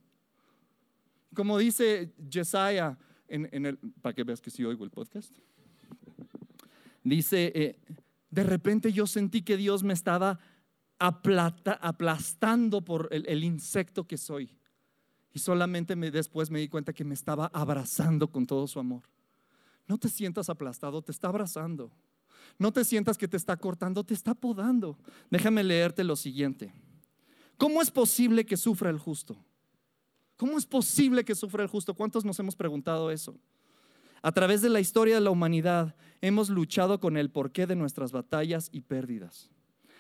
Como 1.35 1.59
dice 1.59 2.13
Jesiah, 2.31 2.97
en, 3.27 3.67
el, 3.67 3.79
para 4.01 4.15
que 4.15 4.23
veas 4.23 4.41
que 4.41 4.51
sí 4.51 4.65
oigo 4.65 4.85
el 4.85 4.93
podcast, 4.93 5.37
dice, 7.03 7.51
eh, 7.53 7.81
de 8.31 8.45
repente 8.45 8.93
yo 8.93 9.09
sentí 9.09 9.43
que 9.43 9.57
Dios 9.57 9.83
me 9.83 9.93
estaba 9.93 10.39
aplastando 11.01 12.85
por 12.85 13.09
el, 13.11 13.43
insecto 13.43 14.07
que 14.07 14.17
soy. 14.17 14.57
Y 15.33 15.41
solamente 15.41 15.97
después 15.97 16.49
me 16.49 16.61
di 16.61 16.69
cuenta 16.69 16.93
que 16.93 17.03
me 17.03 17.15
estaba 17.15 17.47
abrazando 17.47 18.31
con 18.31 18.47
todo 18.47 18.69
su 18.69 18.79
amor. 18.79 19.03
No 19.87 19.99
te 19.99 20.09
sientas 20.09 20.49
aplastado, 20.49 21.03
te 21.03 21.13
está 21.13 21.29
abrazando. 21.29 21.91
No 22.59 22.73
te 22.73 22.85
sientas 22.85 23.19
que 23.19 23.29
te 23.29 23.37
está 23.37 23.57
cortando, 23.57 24.05
te 24.05 24.15
está 24.15 24.35
podando. 24.35 24.99
Déjame 25.31 25.65
leerte 25.65 26.05
lo 26.05 26.17
siguiente. 26.17 26.73
¿Cómo 27.57 27.83
es 27.83 27.91
posible 27.91 28.47
que 28.47 28.57
sufra 28.57 28.91
el 28.91 28.99
justo? 28.99 29.37
¿Cómo 30.37 30.57
es 30.57 30.65
posible 30.65 31.25
que 31.25 31.35
sufra 31.35 31.63
el 31.63 31.69
justo? 31.69 31.95
¿Cuántos 31.95 32.25
nos 32.25 32.39
hemos 32.39 32.57
preguntado 32.57 33.11
eso? 33.11 33.39
A 34.23 34.33
través 34.33 34.63
de 34.63 34.71
la 34.71 34.81
historia 34.81 35.15
de 35.15 35.21
la 35.21 35.31
humanidad 35.31 35.95
hemos 36.21 36.51
luchado 36.51 37.01
con 37.01 37.17
el 37.17 37.31
porqué 37.31 37.67
de 37.67 37.77
nuestras 37.77 38.13
batallas 38.13 38.69
y 38.73 38.83
pérdidas. 38.83 39.51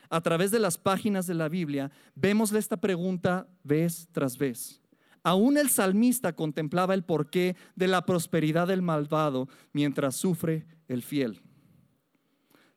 A 0.08 0.20
través 0.20 0.50
de 0.50 0.58
las 0.58 0.76
páginas 0.76 1.26
de 1.26 1.34
la 1.34 1.48
Biblia 1.48 1.90
vemos 2.14 2.52
esta 2.52 2.78
pregunta 2.78 3.48
vez 3.62 4.08
tras 4.12 4.36
vez. 4.36 4.79
Aún 5.22 5.58
el 5.58 5.68
salmista 5.68 6.34
contemplaba 6.34 6.94
el 6.94 7.04
porqué 7.04 7.56
de 7.76 7.88
la 7.88 8.06
prosperidad 8.06 8.68
del 8.68 8.82
malvado 8.82 9.48
mientras 9.72 10.16
sufre 10.16 10.66
el 10.88 11.02
fiel. 11.02 11.42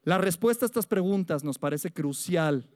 La 0.04 0.18
respuesta 0.18 0.66
a 0.66 0.68
estas 0.68 0.86
preguntas 0.86 1.44
nos 1.44 1.58
parece 1.58 1.92
crucial 1.92 2.70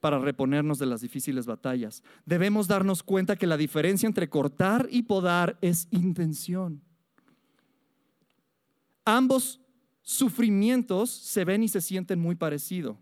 para 0.00 0.18
reponernos 0.18 0.78
de 0.78 0.86
las 0.86 1.00
difíciles 1.00 1.46
batallas. 1.46 2.02
Debemos 2.26 2.68
darnos 2.68 3.02
cuenta 3.02 3.36
que 3.36 3.46
la 3.46 3.56
diferencia 3.56 4.06
entre 4.06 4.28
cortar 4.28 4.86
y 4.90 5.02
podar 5.02 5.58
es 5.60 5.88
intención. 5.90 6.82
Ambos 9.04 9.60
sufrimientos 10.02 11.10
se 11.10 11.44
ven 11.44 11.62
y 11.62 11.68
se 11.68 11.80
sienten 11.80 12.18
muy 12.18 12.34
parecidos 12.34 12.96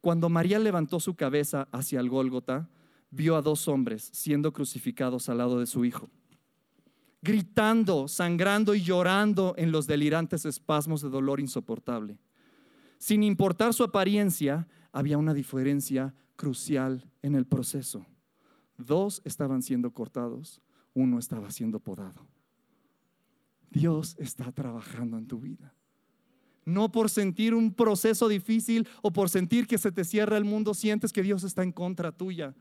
Cuando 0.00 0.28
María 0.28 0.58
levantó 0.58 1.00
su 1.00 1.14
cabeza 1.14 1.68
hacia 1.72 2.00
el 2.00 2.10
Gólgota, 2.10 2.68
vio 3.14 3.36
a 3.36 3.42
dos 3.42 3.68
hombres 3.68 4.10
siendo 4.12 4.52
crucificados 4.52 5.28
al 5.28 5.38
lado 5.38 5.60
de 5.60 5.66
su 5.66 5.84
hijo, 5.84 6.10
gritando, 7.22 8.08
sangrando 8.08 8.74
y 8.74 8.82
llorando 8.82 9.54
en 9.56 9.72
los 9.72 9.86
delirantes 9.86 10.44
espasmos 10.44 11.00
de 11.00 11.08
dolor 11.08 11.40
insoportable. 11.40 12.18
Sin 12.98 13.22
importar 13.22 13.72
su 13.72 13.84
apariencia, 13.84 14.66
había 14.92 15.18
una 15.18 15.34
diferencia 15.34 16.14
crucial 16.36 17.08
en 17.22 17.34
el 17.34 17.46
proceso. 17.46 18.06
Dos 18.76 19.22
estaban 19.24 19.62
siendo 19.62 19.92
cortados, 19.92 20.60
uno 20.94 21.18
estaba 21.18 21.50
siendo 21.50 21.80
podado. 21.80 22.26
Dios 23.70 24.16
está 24.18 24.52
trabajando 24.52 25.18
en 25.18 25.26
tu 25.26 25.40
vida. 25.40 25.74
No 26.64 26.90
por 26.90 27.10
sentir 27.10 27.54
un 27.54 27.74
proceso 27.74 28.28
difícil 28.28 28.88
o 29.02 29.12
por 29.12 29.28
sentir 29.28 29.66
que 29.66 29.78
se 29.78 29.92
te 29.92 30.04
cierra 30.04 30.36
el 30.38 30.44
mundo, 30.44 30.72
sientes 30.74 31.12
que 31.12 31.22
Dios 31.22 31.44
está 31.44 31.62
en 31.62 31.72
contra 31.72 32.12
tuya. 32.12 32.54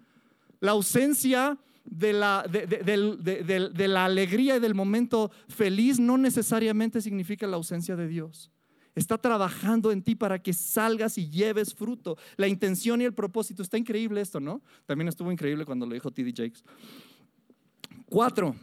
La 0.63 0.71
ausencia 0.71 1.58
de 1.84 2.13
la, 2.13 2.45
de, 2.47 3.88
la 3.89 4.06
alegría 4.06 4.56
y 4.56 4.60
del 4.62 4.73
momento 4.73 5.30
feliz 5.49 5.99
no 5.99 6.17
necesariamente 6.17 7.02
significa 7.02 7.45
la 7.47 7.58
ausencia 7.58 7.97
de 7.97 8.08
Dios. 8.08 8.49
Está 8.95 9.17
trabajando 9.17 9.91
en 9.91 10.02
ti 10.02 10.15
para 10.15 10.41
que 10.41 10.54
salgas 10.54 11.17
y 11.17 11.30
lleves 11.30 11.73
fruto. 11.76 12.17
La 12.38 12.47
intención 12.47 13.02
y 13.02 13.04
el 13.04 13.13
propósito. 13.13 13.62
Está 13.62 13.78
increíble 13.78 14.21
esto, 14.21 14.39
¿no? 14.39 14.62
También 14.86 15.10
estuvo 15.10 15.34
increíble 15.34 15.65
cuando 15.65 15.86
lo 15.86 15.95
dijo 15.95 16.12
T.D. 16.12 16.32
Jakes. 16.32 16.63
Cuatro. 18.06 18.56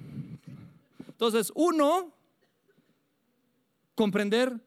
Entonces, 1.07 1.53
uno, 1.55 2.15
comprender 3.95 4.59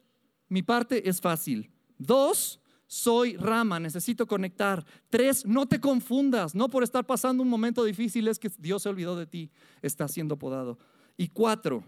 mi 0.49 0.61
parte 0.61 1.09
es 1.09 1.19
fácil. 1.19 1.71
Dos, 1.97 2.59
soy 2.93 3.35
rama, 3.37 3.79
necesito 3.79 4.27
conectar. 4.27 4.85
Tres, 5.09 5.47
no 5.47 5.65
te 5.65 5.79
confundas, 5.79 6.53
no 6.53 6.69
por 6.69 6.83
estar 6.83 7.03
pasando 7.03 7.41
un 7.41 7.49
momento 7.49 7.83
difícil 7.83 8.27
es 8.27 8.37
que 8.37 8.51
Dios 8.59 8.83
se 8.83 8.89
olvidó 8.89 9.17
de 9.17 9.25
ti, 9.25 9.49
está 9.81 10.07
siendo 10.07 10.37
podado. 10.37 10.77
Y 11.17 11.29
cuatro, 11.29 11.83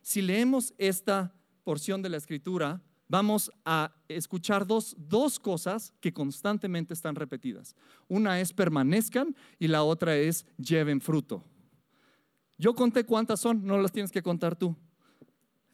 si 0.00 0.22
leemos 0.22 0.72
esta 0.78 1.34
porción 1.62 2.00
de 2.00 2.08
la 2.08 2.16
escritura, 2.16 2.80
vamos 3.06 3.52
a 3.66 3.94
escuchar 4.08 4.66
dos, 4.66 4.96
dos 4.98 5.38
cosas 5.38 5.92
que 6.00 6.14
constantemente 6.14 6.94
están 6.94 7.16
repetidas. 7.16 7.76
Una 8.08 8.40
es 8.40 8.54
permanezcan 8.54 9.36
y 9.58 9.68
la 9.68 9.82
otra 9.82 10.16
es 10.16 10.46
lleven 10.56 11.02
fruto. 11.02 11.44
Yo 12.56 12.74
conté 12.74 13.04
cuántas 13.04 13.40
son, 13.40 13.66
no 13.66 13.76
las 13.76 13.92
tienes 13.92 14.10
que 14.10 14.22
contar 14.22 14.56
tú. 14.56 14.74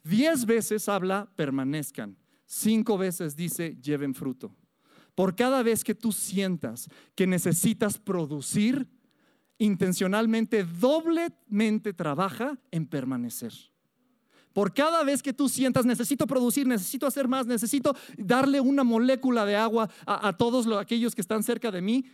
Diez 0.03 0.45
veces 0.45 0.89
habla 0.89 1.31
permanezcan. 1.37 2.17
Cinco 2.47 2.97
veces 2.97 3.35
dice 3.35 3.77
lleven 3.83 4.15
fruto. 4.15 4.55
Por 5.13 5.35
cada 5.35 5.61
vez 5.63 5.83
que 5.83 5.93
tú 5.93 6.11
sientas 6.11 6.89
que 7.13 7.27
necesitas 7.27 7.97
producir, 7.97 8.87
intencionalmente, 9.57 10.63
doblemente 10.63 11.93
trabaja 11.93 12.57
en 12.71 12.87
permanecer. 12.87 13.53
Por 14.53 14.73
cada 14.73 15.03
vez 15.03 15.21
que 15.21 15.33
tú 15.33 15.49
sientas, 15.49 15.85
necesito 15.85 16.25
producir, 16.25 16.65
necesito 16.65 17.05
hacer 17.05 17.27
más, 17.27 17.45
necesito 17.45 17.95
darle 18.17 18.61
una 18.61 18.83
molécula 18.83 19.45
de 19.45 19.55
agua 19.55 19.89
a, 20.05 20.35
todos 20.35 20.65
aquellos 20.77 21.13
que 21.13 21.21
están 21.21 21.43
cerca 21.43 21.69
de 21.69 21.81
mí, 21.81 22.05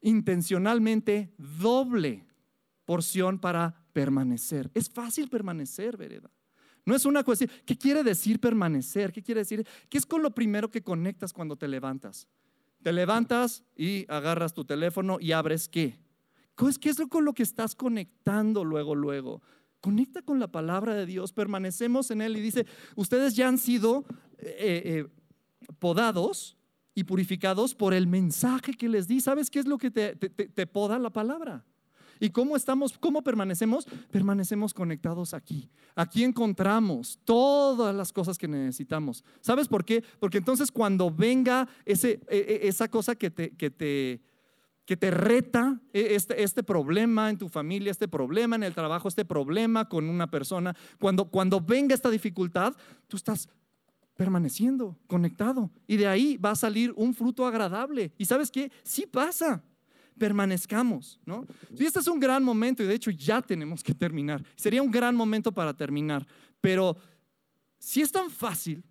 intencionalmente 0.00 1.34
doble 1.36 2.26
porción 2.84 3.38
para 3.38 3.86
permanecer. 3.92 4.70
Es 4.74 4.88
fácil 4.88 5.28
permanecer, 5.28 5.96
vereda. 5.96 6.30
No 6.86 6.94
es 6.94 7.04
una 7.04 7.24
cuestión. 7.24 7.50
¿Qué 7.66 7.76
quiere 7.76 8.04
decir 8.04 8.40
permanecer? 8.40 9.12
¿Qué 9.12 9.22
quiere 9.22 9.40
decir? 9.40 9.66
¿Qué 9.88 9.98
es 9.98 10.06
con 10.06 10.22
lo 10.22 10.30
primero 10.30 10.70
que 10.70 10.82
conectas 10.82 11.32
cuando 11.32 11.56
te 11.56 11.66
levantas? 11.66 12.28
Te 12.82 12.92
levantas 12.92 13.64
y 13.76 14.06
agarras 14.08 14.54
tu 14.54 14.64
teléfono 14.64 15.18
y 15.20 15.32
abres 15.32 15.68
qué? 15.68 15.98
¿Qué 16.80 16.88
es 16.88 16.96
con 17.10 17.24
lo 17.24 17.34
que 17.34 17.42
estás 17.42 17.74
conectando 17.74 18.64
luego, 18.64 18.94
luego? 18.94 19.42
Conecta 19.80 20.22
con 20.22 20.38
la 20.38 20.46
palabra 20.46 20.94
de 20.94 21.06
Dios, 21.06 21.32
permanecemos 21.32 22.10
en 22.12 22.22
Él 22.22 22.36
y 22.36 22.40
dice, 22.40 22.66
ustedes 22.94 23.34
ya 23.34 23.48
han 23.48 23.58
sido 23.58 24.04
eh, 24.38 24.82
eh, 24.84 25.06
podados 25.80 26.56
y 26.94 27.02
purificados 27.04 27.74
por 27.74 27.94
el 27.94 28.06
mensaje 28.06 28.72
que 28.74 28.88
les 28.88 29.08
di. 29.08 29.20
¿Sabes 29.20 29.50
qué 29.50 29.58
es 29.58 29.66
lo 29.66 29.76
que 29.76 29.90
te 29.90 30.66
poda 30.66 31.00
la 31.00 31.10
palabra? 31.10 31.64
¿Y 32.20 32.30
cómo 32.30 32.56
estamos, 32.56 32.96
cómo 32.98 33.22
permanecemos? 33.22 33.86
Permanecemos 34.10 34.72
conectados 34.72 35.34
aquí. 35.34 35.70
Aquí 35.94 36.24
encontramos 36.24 37.18
todas 37.24 37.94
las 37.94 38.12
cosas 38.12 38.38
que 38.38 38.48
necesitamos. 38.48 39.24
¿Sabes 39.40 39.68
por 39.68 39.84
qué? 39.84 40.02
Porque 40.18 40.38
entonces 40.38 40.70
cuando 40.70 41.10
venga 41.10 41.68
ese, 41.84 42.20
e, 42.28 42.60
e, 42.62 42.68
esa 42.68 42.88
cosa 42.88 43.14
que 43.14 43.30
te, 43.30 43.50
que 43.50 43.70
te, 43.70 44.20
que 44.84 44.96
te 44.96 45.10
reta, 45.10 45.80
e, 45.92 46.14
este, 46.14 46.42
este 46.42 46.62
problema 46.62 47.30
en 47.30 47.38
tu 47.38 47.48
familia, 47.48 47.90
este 47.90 48.08
problema 48.08 48.56
en 48.56 48.62
el 48.62 48.74
trabajo, 48.74 49.08
este 49.08 49.24
problema 49.24 49.88
con 49.88 50.08
una 50.08 50.30
persona, 50.30 50.76
cuando, 50.98 51.26
cuando 51.26 51.60
venga 51.60 51.94
esta 51.94 52.10
dificultad, 52.10 52.74
tú 53.08 53.16
estás 53.16 53.48
permaneciendo, 54.16 54.96
conectado. 55.06 55.70
Y 55.86 55.96
de 55.96 56.06
ahí 56.06 56.36
va 56.38 56.52
a 56.52 56.56
salir 56.56 56.92
un 56.96 57.14
fruto 57.14 57.46
agradable. 57.46 58.12
¿Y 58.16 58.24
sabes 58.24 58.50
qué? 58.50 58.72
Sí 58.82 59.06
pasa 59.06 59.62
permanezcamos, 60.18 61.20
¿no? 61.24 61.46
Y 61.78 61.84
este 61.84 62.00
es 62.00 62.06
un 62.08 62.20
gran 62.20 62.42
momento 62.42 62.82
y 62.82 62.86
de 62.86 62.94
hecho 62.94 63.10
ya 63.10 63.42
tenemos 63.42 63.82
que 63.82 63.94
terminar. 63.94 64.42
Sería 64.56 64.82
un 64.82 64.90
gran 64.90 65.14
momento 65.14 65.52
para 65.52 65.74
terminar, 65.74 66.26
pero 66.60 66.96
si 67.78 68.00
es 68.00 68.10
tan 68.10 68.30
fácil, 68.30 68.82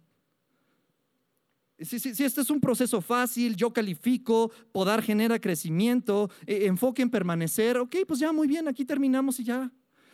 si, 1.80 1.96
este 2.24 2.42
es 2.42 2.50
un 2.50 2.62
proceso 2.62 3.02
fácil, 3.02 3.56
yo 3.56 3.74
califico, 3.74 4.52
podar 4.72 5.02
genera 5.02 5.40
crecimiento, 5.40 6.30
e, 6.46 6.66
enfoque 6.68 7.02
en 7.02 7.10
permanecer, 7.10 7.78
ok, 7.78 7.98
pues 8.08 8.20
ya 8.20 8.32
muy 8.32 8.48
bien, 8.48 8.68
aquí 8.68 8.86
terminamos 8.86 9.40
y 9.40 9.44
ya. 9.44 9.72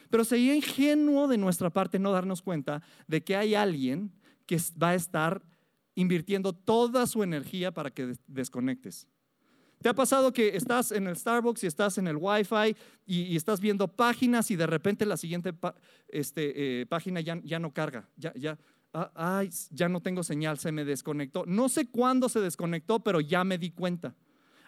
Pero 0.09 0.25
sería 0.25 0.55
ingenuo 0.55 1.27
de 1.27 1.37
nuestra 1.37 1.69
parte 1.69 1.99
no 1.99 2.11
darnos 2.11 2.41
cuenta 2.41 2.81
de 3.07 3.23
que 3.23 3.35
hay 3.35 3.55
alguien 3.55 4.11
que 4.45 4.57
va 4.81 4.89
a 4.89 4.95
estar 4.95 5.43
invirtiendo 5.95 6.53
toda 6.53 7.05
su 7.05 7.23
energía 7.23 7.71
para 7.71 7.91
que 7.91 8.15
desconectes. 8.27 9.07
¿Te 9.81 9.89
ha 9.89 9.95
pasado 9.95 10.31
que 10.31 10.55
estás 10.55 10.91
en 10.91 11.07
el 11.07 11.17
Starbucks 11.17 11.63
y 11.63 11.67
estás 11.67 11.97
en 11.97 12.07
el 12.07 12.15
Wi-Fi 12.17 12.75
y, 13.07 13.35
estás 13.35 13.59
viendo 13.59 13.87
páginas 13.87 14.51
y 14.51 14.55
de 14.55 14.67
repente 14.67 15.07
la 15.07 15.17
siguiente 15.17 15.53
este, 16.07 16.81
eh, 16.81 16.85
página 16.85 17.19
ya, 17.19 17.59
no 17.59 17.73
carga? 17.73 18.07
Ya, 18.15 18.31
ya, 18.35 18.59
ah, 18.93 19.11
ay, 19.15 19.49
ya 19.71 19.89
no 19.89 19.99
tengo 19.99 20.21
señal, 20.21 20.59
se 20.59 20.71
me 20.71 20.85
desconectó. 20.85 21.45
No 21.47 21.67
sé 21.67 21.87
cuándo 21.87 22.29
se 22.29 22.39
desconectó, 22.39 22.99
pero 22.99 23.21
ya 23.21 23.43
me 23.43 23.57
di 23.57 23.71
cuenta. 23.71 24.15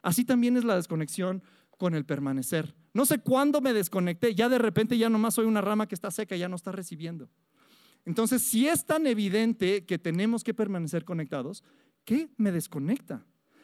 Así 0.01 0.25
también 0.25 0.57
es 0.57 0.63
la 0.63 0.75
desconexión 0.75 1.43
con 1.77 1.93
el 1.93 2.05
permanecer. 2.05 2.73
No 2.93 3.05
sé 3.05 3.19
cuándo 3.19 3.61
me 3.61 3.71
desconecté, 3.71 4.33
ya 4.33 4.49
de 4.49 4.57
repente 4.57 4.97
ya 4.97 5.09
nomás 5.09 5.35
soy 5.35 5.45
una 5.45 5.61
rama 5.61 5.87
que 5.87 5.95
está 5.95 6.09
seca, 6.09 6.35
ya 6.35 6.49
no 6.49 6.55
está 6.55 6.71
recibiendo. 6.71 7.29
Entonces, 8.05 8.41
si 8.41 8.67
es 8.67 8.83
tan 8.85 9.05
evidente 9.05 9.85
que 9.85 9.99
tenemos 9.99 10.43
que 10.43 10.55
permanecer 10.55 11.05
conectados, 11.05 11.63
¿qué 12.03 12.29
me 12.37 12.51
desconecta? 12.51 13.23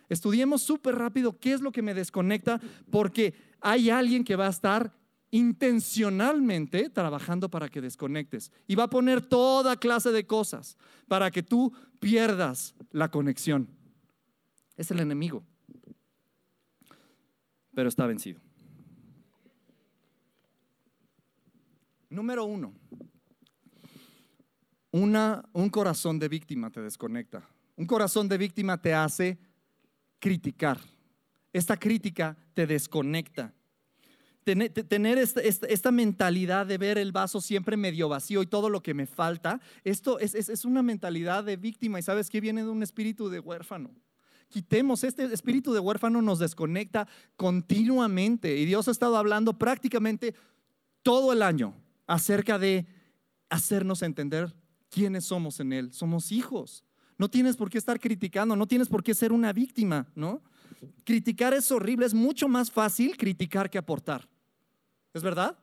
Estudiemos 0.09 0.63
súper 0.63 0.95
rápido 0.95 1.39
qué 1.39 1.53
es 1.53 1.61
lo 1.61 1.71
que 1.71 1.83
me 1.83 1.93
desconecta, 1.93 2.59
porque 2.89 3.35
hay 3.61 3.89
alguien 3.89 4.23
que 4.23 4.35
va 4.35 4.47
a 4.47 4.51
estar 4.51 4.91
intencionalmente 5.31 6.89
trabajando 6.89 7.49
para 7.49 7.69
que 7.69 7.81
desconectes 7.81 8.51
y 8.67 8.75
va 8.75 8.85
a 8.85 8.89
poner 8.89 9.21
toda 9.21 9.77
clase 9.77 10.11
de 10.11 10.25
cosas 10.25 10.75
para 11.07 11.29
que 11.29 11.43
tú 11.43 11.71
pierdas 11.99 12.73
la 12.91 13.09
conexión. 13.09 13.69
Es 14.75 14.89
el 14.91 14.99
enemigo, 14.99 15.43
pero 17.75 17.89
está 17.89 18.07
vencido. 18.07 18.41
Número 22.09 22.45
uno, 22.45 22.73
una, 24.91 25.47
un 25.53 25.69
corazón 25.69 26.17
de 26.17 26.27
víctima 26.27 26.71
te 26.71 26.81
desconecta. 26.81 27.47
Un 27.75 27.85
corazón 27.85 28.27
de 28.27 28.37
víctima 28.39 28.81
te 28.81 28.95
hace 28.95 29.37
criticar. 30.19 30.79
Esta 31.51 31.77
crítica 31.77 32.37
te 32.53 32.67
desconecta. 32.67 33.53
Tener 34.43 35.17
esta, 35.19 35.91
mentalidad 35.91 36.65
de 36.65 36.77
ver 36.77 36.97
el 36.97 37.11
vaso 37.11 37.39
siempre 37.39 37.77
medio 37.77 38.09
vacío 38.09 38.41
y 38.41 38.47
todo 38.47 38.69
lo 38.69 38.81
que 38.81 38.95
me 38.95 39.05
falta, 39.05 39.61
esto 39.83 40.17
es, 40.19 40.65
una 40.65 40.81
mentalidad 40.81 41.43
de 41.43 41.55
víctima 41.55 41.99
y 41.99 42.03
sabes 42.03 42.29
que 42.29 42.41
viene 42.41 42.63
de 42.63 42.69
un 42.69 42.81
espíritu 42.81 43.29
de 43.29 43.39
huérfano. 43.39 43.91
Quitemos, 44.47 45.03
este 45.03 45.25
espíritu 45.25 45.71
de 45.71 45.79
huérfano 45.79 46.23
nos 46.23 46.39
desconecta 46.39 47.07
continuamente 47.35 48.57
y 48.57 48.65
Dios 48.65 48.87
ha 48.87 48.91
estado 48.91 49.17
hablando 49.17 49.59
prácticamente 49.59 50.33
todo 51.03 51.31
el 51.31 51.43
año 51.43 51.75
acerca 52.07 52.57
de 52.57 52.87
hacernos 53.49 54.01
entender 54.01 54.55
quiénes 54.89 55.25
somos 55.25 55.59
en 55.59 55.73
Él. 55.73 55.93
Somos 55.93 56.31
hijos. 56.31 56.83
No 57.19 57.29
tienes 57.29 57.57
por 57.57 57.69
qué 57.69 57.77
estar 57.77 57.99
criticando, 57.99 58.55
no 58.55 58.65
tienes 58.65 58.87
por 58.87 59.03
qué 59.03 59.13
ser 59.13 59.33
una 59.33 59.51
víctima, 59.51 60.07
¿no? 60.15 60.41
Criticar 61.03 61.53
es 61.53 61.69
horrible, 61.69 62.05
es 62.05 62.13
mucho 62.13 62.47
más 62.47 62.71
fácil 62.71 63.17
criticar 63.17 63.69
que 63.69 63.77
aportar. 63.77 64.27
¿Es 65.13 65.21
verdad? 65.21 65.57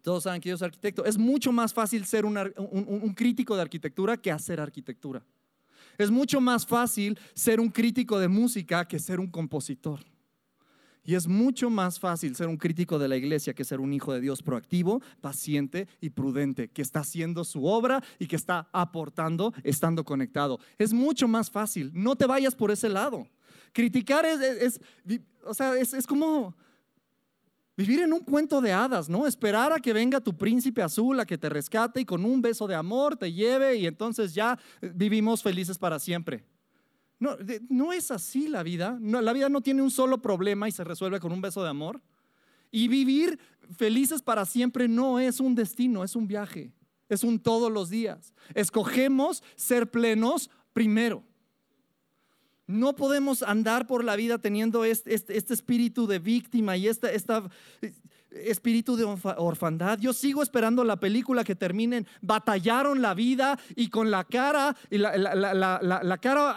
Todos 0.00 0.24
saben 0.24 0.40
que 0.40 0.48
yo 0.48 0.56
soy 0.56 0.66
arquitecto. 0.66 1.04
Es 1.04 1.18
mucho 1.18 1.52
más 1.52 1.74
fácil 1.74 2.06
ser 2.06 2.24
un, 2.24 3.14
crítico 3.14 3.54
de 3.54 3.60
arquitectura 3.60 4.16
que 4.16 4.32
hacer 4.32 4.60
arquitectura. 4.60 5.22
Es 5.98 6.10
mucho 6.10 6.40
más 6.40 6.66
fácil 6.66 7.18
ser 7.34 7.60
un 7.60 7.68
crítico 7.68 8.18
de 8.18 8.28
música 8.28 8.88
que 8.88 8.98
ser 8.98 9.20
un 9.20 9.30
compositor. 9.30 10.00
Y 11.04 11.14
es 11.14 11.26
mucho 11.26 11.68
más 11.68 11.98
fácil 11.98 12.36
ser 12.36 12.48
un 12.48 12.56
crítico 12.56 12.98
de 12.98 13.08
la 13.08 13.16
iglesia 13.16 13.54
que 13.54 13.64
ser 13.64 13.80
un 13.80 13.92
hijo 13.92 14.12
de 14.12 14.20
Dios 14.20 14.42
proactivo, 14.42 15.02
paciente 15.20 15.88
y 16.00 16.10
prudente, 16.10 16.68
que 16.68 16.82
está 16.82 17.00
haciendo 17.00 17.44
su 17.44 17.66
obra 17.66 18.02
y 18.18 18.26
que 18.26 18.36
está 18.36 18.68
aportando 18.72 19.52
estando 19.64 20.04
conectado. 20.04 20.58
Es 20.78 20.92
mucho 20.92 21.26
más 21.26 21.50
fácil. 21.50 21.90
No 21.94 22.16
te 22.16 22.26
vayas 22.26 22.54
por 22.54 22.70
ese 22.70 22.88
lado. 22.88 23.26
Criticar 23.72 24.24
es, 24.26 24.80
o 25.44 25.54
sea, 25.54 25.76
es 25.76 26.06
como 26.06 26.54
Vivir 27.74 28.00
en 28.00 28.12
un 28.12 28.20
cuento 28.20 28.60
de 28.60 28.70
hadas, 28.70 29.08
¿no? 29.08 29.26
Esperar 29.26 29.72
a 29.72 29.80
que 29.80 29.94
venga 29.94 30.20
tu 30.20 30.36
príncipe 30.36 30.82
azul 30.82 31.18
a 31.18 31.24
que 31.24 31.38
te 31.38 31.48
rescate 31.48 32.02
y 32.02 32.04
con 32.04 32.22
un 32.24 32.42
beso 32.42 32.66
de 32.66 32.74
amor 32.74 33.16
te 33.16 33.32
lleve 33.32 33.76
y 33.76 33.86
entonces 33.86 34.34
ya 34.34 34.58
vivimos 34.82 35.42
felices 35.42 35.78
para 35.78 35.98
siempre. 35.98 36.44
No, 37.22 37.36
no 37.68 37.92
es 37.92 38.10
así 38.10 38.48
la 38.48 38.64
vida. 38.64 38.98
la 39.00 39.32
vida 39.32 39.48
no 39.48 39.60
tiene 39.60 39.80
un 39.80 39.92
solo 39.92 40.20
problema 40.20 40.68
y 40.68 40.72
se 40.72 40.82
resuelve 40.82 41.20
con 41.20 41.30
un 41.30 41.40
beso 41.40 41.62
de 41.62 41.68
amor. 41.68 42.02
Y 42.72 42.88
vivir 42.88 43.38
felices 43.76 44.20
para 44.22 44.44
siempre 44.44 44.88
no 44.88 45.20
es 45.20 45.38
un 45.38 45.54
destino, 45.54 46.02
es 46.02 46.16
un 46.16 46.26
viaje. 46.26 46.72
Es 47.08 47.22
un 47.22 47.38
todos 47.38 47.70
los 47.70 47.90
días. 47.90 48.34
Escogemos 48.54 49.44
ser 49.54 49.88
plenos 49.88 50.50
primero. 50.72 51.22
No 52.66 52.96
podemos 52.96 53.44
andar 53.44 53.86
por 53.86 54.02
la 54.02 54.16
vida 54.16 54.38
teniendo 54.38 54.84
este, 54.84 55.14
este, 55.14 55.36
este 55.36 55.54
espíritu 55.54 56.08
de 56.08 56.18
víctima 56.18 56.76
y 56.76 56.88
este 56.88 57.14
espíritu 58.34 58.96
de 58.96 59.04
orfandad. 59.04 59.98
Yo 59.98 60.12
sigo 60.12 60.42
esperando 60.42 60.84
la 60.84 60.98
película 60.98 61.44
que 61.44 61.54
terminen. 61.54 62.06
Batallaron 62.20 63.02
la 63.02 63.14
vida 63.14 63.58
y 63.76 63.88
con 63.88 64.10
la 64.10 64.24
cara, 64.24 64.76
la, 64.90 66.18
cara 66.20 66.50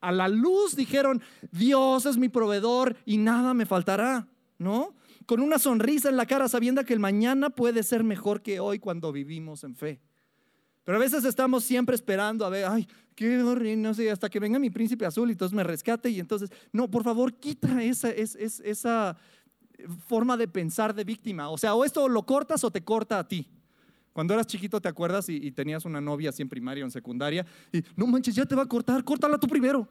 a, 0.00 0.12
la 0.12 0.28
luz 0.28 0.76
dijeron, 0.76 1.22
Dios 1.50 2.06
es 2.06 2.16
mi 2.16 2.28
proveedor 2.28 2.96
y 3.04 3.18
nada 3.18 3.54
me 3.54 3.66
faltará, 3.66 4.28
¿no? 4.58 4.94
Con 5.26 5.40
una 5.40 5.58
sonrisa 5.58 6.08
en 6.08 6.16
la 6.16 6.26
cara 6.26 6.48
sabiendo 6.48 6.84
que 6.84 6.94
el 6.94 7.00
mañana 7.00 7.50
puede 7.50 7.82
ser 7.82 8.04
mejor 8.04 8.42
que 8.42 8.60
hoy 8.60 8.78
cuando 8.78 9.12
vivimos 9.12 9.64
en 9.64 9.74
fe. 9.74 10.00
Pero 10.84 10.96
a 10.96 11.00
veces 11.00 11.24
estamos 11.26 11.64
siempre 11.64 11.94
esperando 11.94 12.46
a 12.46 12.48
ver, 12.48 12.64
ay, 12.64 12.88
qué 13.14 13.42
horrible, 13.42 13.76
no 13.76 13.92
sé, 13.92 14.10
hasta 14.10 14.30
que 14.30 14.40
venga 14.40 14.58
mi 14.58 14.70
príncipe 14.70 15.04
azul 15.04 15.28
y 15.28 15.32
entonces 15.32 15.54
me 15.54 15.62
rescate 15.62 16.08
y 16.08 16.18
entonces, 16.18 16.50
no, 16.72 16.90
por 16.90 17.04
favor, 17.04 17.34
quita 17.34 17.82
esa, 17.82 18.08
esa 18.08 19.18
forma 20.06 20.36
de 20.36 20.48
pensar 20.48 20.94
de 20.94 21.04
víctima. 21.04 21.48
O 21.50 21.58
sea, 21.58 21.74
o 21.74 21.84
esto 21.84 22.08
lo 22.08 22.24
cortas 22.24 22.64
o 22.64 22.70
te 22.70 22.82
corta 22.82 23.18
a 23.18 23.26
ti. 23.26 23.48
Cuando 24.12 24.34
eras 24.34 24.46
chiquito, 24.46 24.80
¿te 24.80 24.88
acuerdas? 24.88 25.28
Y, 25.28 25.52
tenías 25.52 25.84
una 25.84 26.00
novia 26.00 26.30
así 26.30 26.42
en 26.42 26.48
primaria 26.48 26.84
o 26.84 26.86
en 26.86 26.90
secundaria. 26.90 27.46
Y 27.72 27.82
no 27.94 28.06
manches, 28.06 28.34
ya 28.34 28.44
te 28.44 28.54
va 28.54 28.62
a 28.62 28.66
cortar, 28.66 29.04
córtala 29.04 29.38
tú 29.38 29.46
primero. 29.46 29.86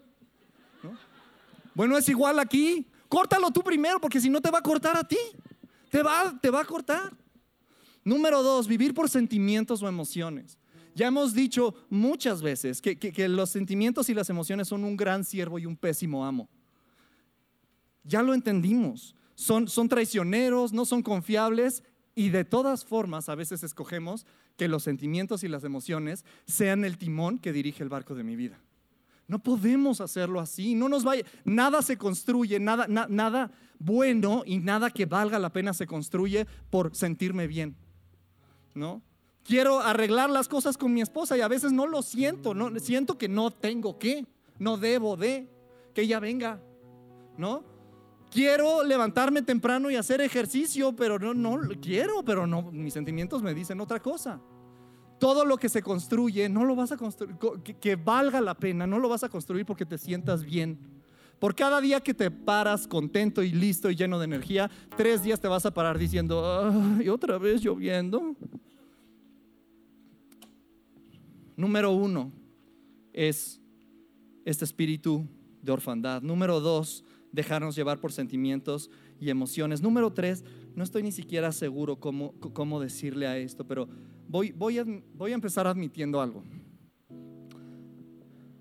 Bueno, 1.74 1.98
es 1.98 2.10
igual 2.10 2.40
aquí. 2.40 2.86
Córtalo 3.08 3.52
tú 3.52 3.64
primero, 3.64 4.02
porque 4.02 4.20
si 4.20 4.30
no 4.30 4.42
te 4.42 4.52
va 4.52 4.60
a 4.60 4.64
cortar 4.64 4.98
a 4.98 5.08
ti. 5.08 5.18
Te 5.90 6.04
va, 6.04 6.38
te 6.42 6.50
va 6.50 6.62
a 6.62 6.66
cortar. 6.66 7.16
Número 8.04 8.44
dos, 8.44 8.68
vivir 8.68 8.94
por 8.94 9.10
sentimientos 9.10 9.82
o 9.82 9.88
emociones. 9.88 10.58
Ya 10.98 11.08
hemos 11.08 11.36
dicho 11.36 11.76
muchas 11.90 12.42
veces 12.42 12.82
que, 12.82 13.30
los 13.30 13.52
sentimientos 13.52 14.10
y 14.10 14.16
las 14.16 14.32
emociones 14.32 14.68
son 14.68 14.84
un 14.84 14.98
gran 14.98 15.24
siervo 15.24 15.60
y 15.60 15.68
un 15.68 15.78
pésimo 15.78 16.26
amo. 16.26 16.50
Ya 18.04 18.24
lo 18.24 18.34
entendimos. 18.34 19.14
Son, 19.38 19.68
son 19.68 19.88
traicioneros, 19.88 20.74
no 20.74 20.86
son 20.86 21.04
confiables 21.04 21.84
y 22.16 22.30
de 22.30 22.44
todas 22.44 22.84
formas 22.84 23.30
a 23.30 23.36
veces 23.36 23.64
escogemos 23.64 24.26
que 24.58 24.68
los 24.68 24.84
sentimientos 24.84 25.44
y 25.44 25.48
las 25.48 25.64
emociones 25.64 26.26
sean 26.46 26.84
el 26.84 26.98
timón 26.98 27.38
que 27.38 27.54
dirige 27.54 27.84
el 27.84 27.90
barco 27.90 28.16
de 28.16 28.24
mi 28.24 28.36
vida. 28.36 28.60
No 29.28 29.40
podemos 29.40 30.02
hacerlo 30.02 30.40
así, 30.40 30.74
no 30.74 30.90
nos 30.90 31.04
vaya, 31.04 31.24
nada 31.46 31.82
se 31.82 31.98
construye, 31.98 32.60
nada, 32.60 32.88
nada 32.88 33.52
bueno 33.78 34.44
y 34.46 34.58
nada 34.58 34.90
que 34.90 35.06
valga 35.06 35.38
la 35.38 35.54
pena 35.54 35.74
se 35.74 35.86
construye 35.86 36.48
por 36.70 36.96
sentirme 36.96 37.46
bien, 37.46 37.76
¿no? 38.74 39.04
quiero 39.48 39.80
arreglar 39.80 40.30
las 40.30 40.48
cosas 40.48 40.78
con 40.78 40.94
mi 40.94 41.02
esposa 41.02 41.38
y 41.38 41.42
a 41.42 41.48
veces 41.48 41.72
no 41.72 41.88
lo 41.88 42.02
siento, 42.02 42.54
no, 42.54 42.78
siento 42.80 43.18
que 43.18 43.30
no 43.30 43.50
tengo 43.50 43.98
que, 43.98 44.26
no 44.60 44.78
debo 44.78 45.16
de, 45.16 45.50
que 45.94 46.02
ella 46.02 46.20
venga, 46.20 46.62
¿no? 47.38 47.64
Quiero 48.30 48.84
levantarme 48.84 49.42
temprano 49.42 49.90
y 49.90 49.96
hacer 49.96 50.22
ejercicio, 50.22 50.94
pero 50.96 51.18
no, 51.18 51.34
no 51.34 51.60
quiero, 51.82 52.24
pero 52.24 52.46
no, 52.46 52.72
mis 52.72 52.94
sentimientos 52.94 53.42
me 53.42 53.54
dicen 53.54 53.80
otra 53.80 54.02
cosa. 54.02 54.42
Todo 55.20 55.46
lo 55.46 55.58
que 55.58 55.70
se 55.70 55.82
construye, 55.82 56.50
no 56.50 56.66
lo 56.66 56.76
vas 56.76 56.92
a 56.92 56.98
construir, 56.98 57.36
que, 57.80 57.96
valga 57.96 58.42
la 58.42 58.54
pena, 58.54 58.86
no 58.86 59.00
lo 59.00 59.10
vas 59.10 59.24
a 59.24 59.30
construir 59.30 59.66
porque 59.66 59.86
te 59.86 59.98
sientas 59.98 60.44
bien. 60.44 60.78
Por 61.40 61.56
cada 61.56 61.80
día 61.80 62.02
que 62.02 62.14
te 62.14 62.30
paras 62.30 62.88
contento 62.88 63.44
y 63.44 63.52
listo 63.52 63.90
y 63.90 63.96
lleno 63.96 64.20
de 64.20 64.26
energía, 64.26 64.70
tres 64.96 65.24
días 65.24 65.40
te 65.40 65.48
vas 65.48 65.66
a 65.66 65.74
parar 65.74 65.98
diciendo, 65.98 66.72
y 67.04 67.08
otra 67.10 67.38
vez 67.38 67.62
lloviendo. 67.62 68.36
Número 71.56 71.92
uno 71.92 72.32
es 73.14 73.60
este 74.46 74.66
espíritu 74.66 75.28
de 75.62 75.72
orfandad. 75.72 76.22
Número 76.22 76.60
dos, 76.60 77.04
dejarnos 77.32 77.76
llevar 77.76 78.00
por 78.00 78.12
sentimientos 78.12 78.90
y 79.20 79.30
emociones. 79.30 79.82
Número 79.82 80.12
tres, 80.12 80.44
no 80.76 80.84
estoy 80.84 81.04
ni 81.04 81.12
siquiera 81.12 81.52
seguro 81.52 81.98
cómo, 81.98 82.34
cómo 82.54 82.80
decirle 82.80 83.28
a 83.28 83.38
esto, 83.38 83.66
pero 83.66 83.88
voy, 84.28 84.52
voy, 84.52 84.80
a, 84.80 84.86
voy 85.16 85.32
a 85.32 85.36
empezar 85.36 85.68
admitiendo 85.68 86.22
algo. 86.22 86.44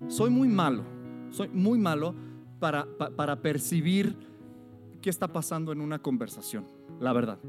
Soy 0.07 0.29
muy 0.29 0.47
malo, 0.47 0.83
soy 1.31 1.49
muy 1.49 1.79
malo 1.79 2.15
para, 2.59 2.87
para 3.15 3.41
percibir 3.41 4.15
qué 5.01 5.09
está 5.09 5.31
pasando 5.31 5.71
en 5.71 5.81
una 5.81 5.99
conversación, 5.99 6.65
la 6.99 7.13
verdad. 7.13 7.39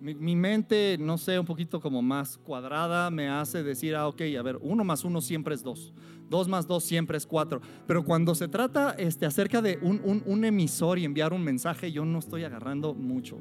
Mi, 0.00 0.36
mente, 0.36 0.96
no 1.00 1.18
sé, 1.18 1.38
un 1.38 1.46
poquito 1.46 1.80
como 1.80 2.02
más 2.02 2.38
cuadrada, 2.38 3.10
me 3.10 3.28
hace 3.28 3.62
decir, 3.62 3.96
ah, 3.96 4.06
ok, 4.06 4.22
a 4.38 4.42
ver, 4.42 4.58
uno 4.60 4.84
más 4.84 5.04
uno 5.04 5.20
siempre 5.20 5.54
es 5.54 5.62
dos. 5.62 5.92
Dos 6.30 6.46
más 6.46 6.66
dos 6.66 6.84
siempre 6.84 7.16
es 7.16 7.26
cuatro. 7.26 7.60
Pero 7.86 8.04
cuando 8.04 8.34
se 8.34 8.48
trata 8.48 8.92
este, 8.92 9.26
acerca 9.26 9.60
de 9.60 9.78
un, 9.82 10.44
emisor 10.44 10.98
y 10.98 11.04
enviar 11.04 11.32
un 11.32 11.42
mensaje, 11.42 11.90
yo 11.90 12.04
no 12.04 12.18
estoy 12.18 12.44
agarrando 12.44 12.94
mucho. 12.94 13.38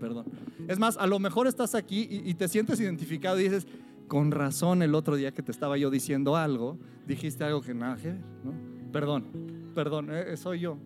Perdón. 0.00 0.26
Es 0.68 0.78
más, 0.78 0.96
a 0.96 1.06
lo 1.06 1.18
mejor 1.18 1.46
estás 1.46 1.74
aquí 1.74 2.08
y, 2.10 2.34
te 2.34 2.48
sientes 2.48 2.80
identificado 2.80 3.38
y 3.38 3.44
dices, 3.44 3.66
con 4.06 4.30
razón 4.30 4.82
el 4.82 4.94
otro 4.94 5.16
día 5.16 5.32
que 5.32 5.42
te 5.42 5.52
estaba 5.52 5.76
yo 5.76 5.90
diciendo 5.90 6.36
algo, 6.36 6.78
dijiste 7.06 7.44
algo 7.44 7.60
que 7.60 7.74
nada 7.74 7.98
¿no? 8.44 8.52
Perdón, 8.92 9.26
perdón, 9.74 10.08
eh, 10.10 10.36
soy 10.36 10.60
yo. 10.60 10.78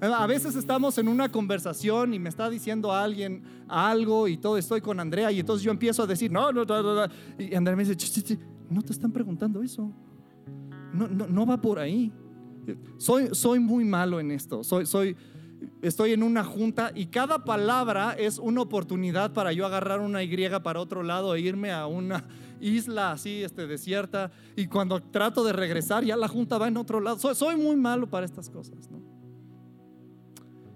A 0.00 0.26
veces 0.26 0.56
estamos 0.56 0.96
en 0.96 1.08
una 1.08 1.30
conversación 1.30 2.14
y 2.14 2.18
me 2.18 2.30
está 2.30 2.48
diciendo 2.48 2.92
alguien 2.92 3.42
algo 3.68 4.28
y 4.28 4.38
todo, 4.38 4.56
estoy 4.56 4.80
con 4.80 4.98
Andrea 4.98 5.30
y 5.30 5.40
entonces 5.40 5.62
yo 5.62 5.70
empiezo 5.70 6.02
a 6.02 6.06
decir, 6.06 6.32
no, 6.32 6.52
no, 6.52 6.64
no, 6.64 6.82
no. 6.82 7.12
Y 7.38 7.54
Andrea 7.54 7.76
me 7.76 7.84
dice, 7.84 8.38
no 8.70 8.80
te 8.80 8.92
están 8.92 9.12
preguntando 9.12 9.62
eso. 9.62 9.92
No, 10.94 11.06
no, 11.06 11.26
no 11.26 11.44
va 11.44 11.60
por 11.60 11.78
ahí. 11.78 12.10
Soy, 12.96 13.28
soy 13.32 13.60
muy 13.60 13.84
malo 13.84 14.20
en 14.20 14.30
esto. 14.30 14.64
Soy, 14.64 14.86
soy, 14.86 15.16
estoy 15.82 16.12
en 16.12 16.22
una 16.22 16.44
junta 16.44 16.92
y 16.94 17.06
cada 17.06 17.44
palabra 17.44 18.14
es 18.18 18.38
una 18.38 18.62
oportunidad 18.62 19.34
para 19.34 19.52
yo 19.52 19.66
agarrar 19.66 20.00
una 20.00 20.22
Y 20.22 20.62
para 20.62 20.80
otro 20.80 21.02
lado 21.02 21.34
e 21.34 21.40
irme 21.40 21.72
a 21.72 21.86
una 21.86 22.26
isla 22.60 23.12
así, 23.12 23.42
este, 23.42 23.66
desierta. 23.66 24.30
Y 24.56 24.66
cuando 24.66 25.02
trato 25.02 25.44
de 25.44 25.52
regresar, 25.52 26.04
ya 26.04 26.16
la 26.16 26.28
junta 26.28 26.56
va 26.56 26.68
en 26.68 26.78
otro 26.78 27.00
lado. 27.00 27.18
Soy, 27.18 27.34
soy 27.34 27.56
muy 27.56 27.76
malo 27.76 28.08
para 28.08 28.24
estas 28.24 28.48
cosas. 28.48 28.90
¿no? 28.90 29.09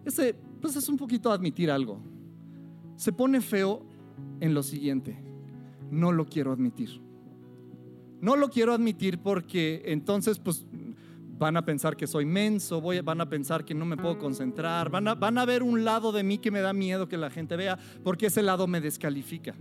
Ese, 0.05 0.35
pues 0.61 0.77
es 0.77 0.89
un 0.89 0.97
poquito 0.97 1.31
admitir 1.31 1.71
algo. 1.71 2.01
Se 2.97 3.13
pone 3.13 3.41
feo 3.41 3.87
en 4.41 4.55
lo 4.55 4.63
siguiente. 4.63 5.17
No 5.91 6.13
lo 6.13 6.27
quiero 6.27 6.53
admitir. 6.53 7.01
No 8.21 8.37
lo 8.37 8.49
quiero 8.49 8.73
admitir 8.73 9.19
porque 9.19 9.83
entonces 9.87 10.39
pues 10.39 10.67
van 11.37 11.57
a 11.57 11.65
pensar 11.65 11.97
que 11.97 12.07
soy 12.07 12.25
menso, 12.25 12.81
van 12.81 13.21
a 13.21 13.29
pensar 13.29 13.65
que 13.65 13.75
no 13.75 13.85
me 13.85 13.97
puedo 13.97 14.19
concentrar, 14.19 14.89
van 14.89 15.09
a, 15.09 15.15
van 15.15 15.37
a 15.37 15.45
ver 15.45 15.63
un 15.63 15.85
lado 15.85 16.13
de 16.13 16.23
mí 16.23 16.39
que 16.39 16.51
me 16.51 16.61
da 16.61 16.73
miedo 16.73 17.09
que 17.09 17.17
la 17.17 17.29
gente 17.29 17.57
vea 17.57 17.79
porque 18.03 18.27
ese 18.27 18.43
lado 18.43 18.67
me 18.67 18.81
descalifica 18.81 19.55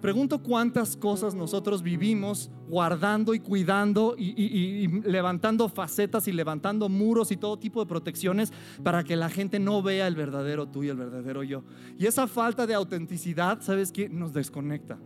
pregunto 0.00 0.42
cuántas 0.42 0.96
cosas 0.96 1.34
nosotros 1.34 1.82
vivimos 1.82 2.50
guardando 2.68 3.34
y 3.34 3.40
cuidando 3.40 4.14
y, 4.16 4.88
levantando 5.04 5.68
facetas 5.68 6.26
y 6.28 6.32
levantando 6.32 6.88
muros 6.88 7.30
y 7.30 7.36
todo 7.36 7.58
tipo 7.58 7.80
de 7.80 7.86
protecciones 7.86 8.52
para 8.82 9.04
que 9.04 9.16
la 9.16 9.28
gente 9.28 9.58
no 9.58 9.82
vea 9.82 10.06
el 10.06 10.16
verdadero 10.16 10.66
tú 10.68 10.82
y 10.82 10.88
el 10.88 10.96
verdadero 10.96 11.42
yo. 11.42 11.64
Y 11.98 12.06
esa 12.06 12.26
falta 12.26 12.66
de 12.66 12.74
autenticidad, 12.74 13.60
¿sabes 13.60 13.92
qué? 13.92 14.08
Nos 14.08 14.32
desconecta. 14.32 14.98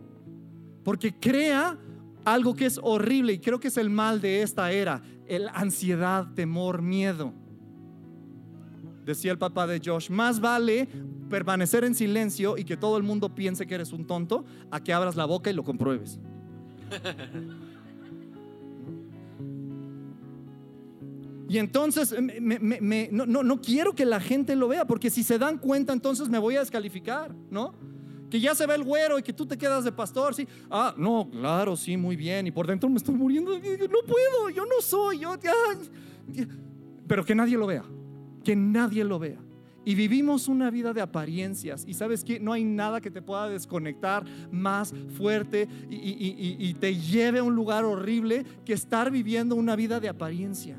Porque 0.83 1.13
crea 1.13 1.77
algo 2.23 2.55
que 2.55 2.65
es 2.65 2.79
horrible 2.81 3.33
y 3.33 3.39
creo 3.39 3.59
que 3.59 3.67
es 3.69 3.77
el 3.77 3.89
mal 3.89 4.21
de 4.21 4.41
esta 4.41 4.71
era, 4.71 5.01
el 5.27 5.49
ansiedad, 5.53 6.33
temor, 6.33 6.81
miedo. 6.81 7.33
Decía 9.07 9.31
el 9.31 9.37
papá 9.37 9.65
de 9.65 9.81
Josh, 9.83 10.09
más 10.09 10.41
vale 10.41 10.85
permanecer 11.29 11.85
en 11.85 11.95
silencio 11.95 12.57
y 12.57 12.65
que 12.65 12.75
todo 12.75 12.97
el 12.97 13.03
mundo 13.03 13.33
piense 13.33 13.65
que 13.65 13.75
eres 13.75 13.93
un 13.93 14.05
tonto 14.05 14.43
a 14.69 14.83
que 14.83 14.91
abras 14.91 15.15
la 15.15 15.23
boca 15.23 15.49
y 15.49 15.53
lo 15.53 15.63
compruebes. 15.63 16.19
Y 21.49 21.57
entonces 21.57 22.13
no, 23.09 23.25
no, 23.25 23.61
quiero 23.61 23.95
que 23.95 24.05
la 24.05 24.19
gente 24.19 24.57
lo 24.57 24.67
vea, 24.67 24.85
porque 24.85 25.09
si 25.09 25.23
se 25.23 25.39
dan 25.39 25.57
cuenta, 25.57 25.93
entonces 25.93 26.27
me 26.27 26.37
voy 26.37 26.57
a 26.57 26.59
descalificar, 26.59 27.33
¿no? 27.49 27.73
Que 28.29 28.41
ya 28.41 28.53
se 28.55 28.67
ve 28.67 28.75
el 28.75 28.83
güero 28.83 29.17
y 29.17 29.23
que 29.23 29.31
tú 29.31 29.45
te 29.45 29.57
quedas 29.57 29.85
de 29.85 29.93
pastor, 29.93 30.35
sí. 30.35 30.45
Ah, 30.69 30.93
no, 30.97 31.29
claro, 31.31 31.77
sí, 31.77 31.95
muy 31.95 32.17
bien. 32.17 32.45
Y 32.47 32.51
por 32.51 32.67
dentro 32.67 32.89
me 32.89 32.97
estoy 32.97 33.15
muriendo. 33.15 33.53
No 33.53 33.99
puedo, 34.05 34.49
yo 34.53 34.65
no 34.65 34.81
soy, 34.81 35.19
yo. 35.19 35.33
Pero 37.07 37.23
que 37.23 37.33
nadie 37.33 37.57
lo 37.57 37.67
vea, 37.67 37.85
que 38.43 38.55
nadie 38.55 39.03
lo 39.03 39.19
vea. 39.19 39.39
Y 39.87 39.95
vivimos 39.95 40.49
una 40.49 40.69
vida 40.69 40.91
de 40.91 40.99
apariencias. 40.99 41.85
Y 41.87 41.93
sabes 41.93 42.25
que 42.25 42.41
no 42.41 42.51
hay 42.51 42.65
nada 42.65 42.99
que 42.99 43.09
te 43.09 43.21
pueda 43.21 43.47
desconectar 43.47 44.25
más 44.51 44.93
fuerte 45.17 45.69
y, 45.89 46.73
te 46.73 46.95
lleve 46.95 47.39
a 47.39 47.43
un 47.43 47.55
lugar 47.55 47.85
horrible 47.85 48.45
que 48.65 48.73
estar 48.73 49.09
viviendo 49.09 49.55
una 49.55 49.77
vida 49.77 50.01
de 50.01 50.09
apariencia. 50.09 50.77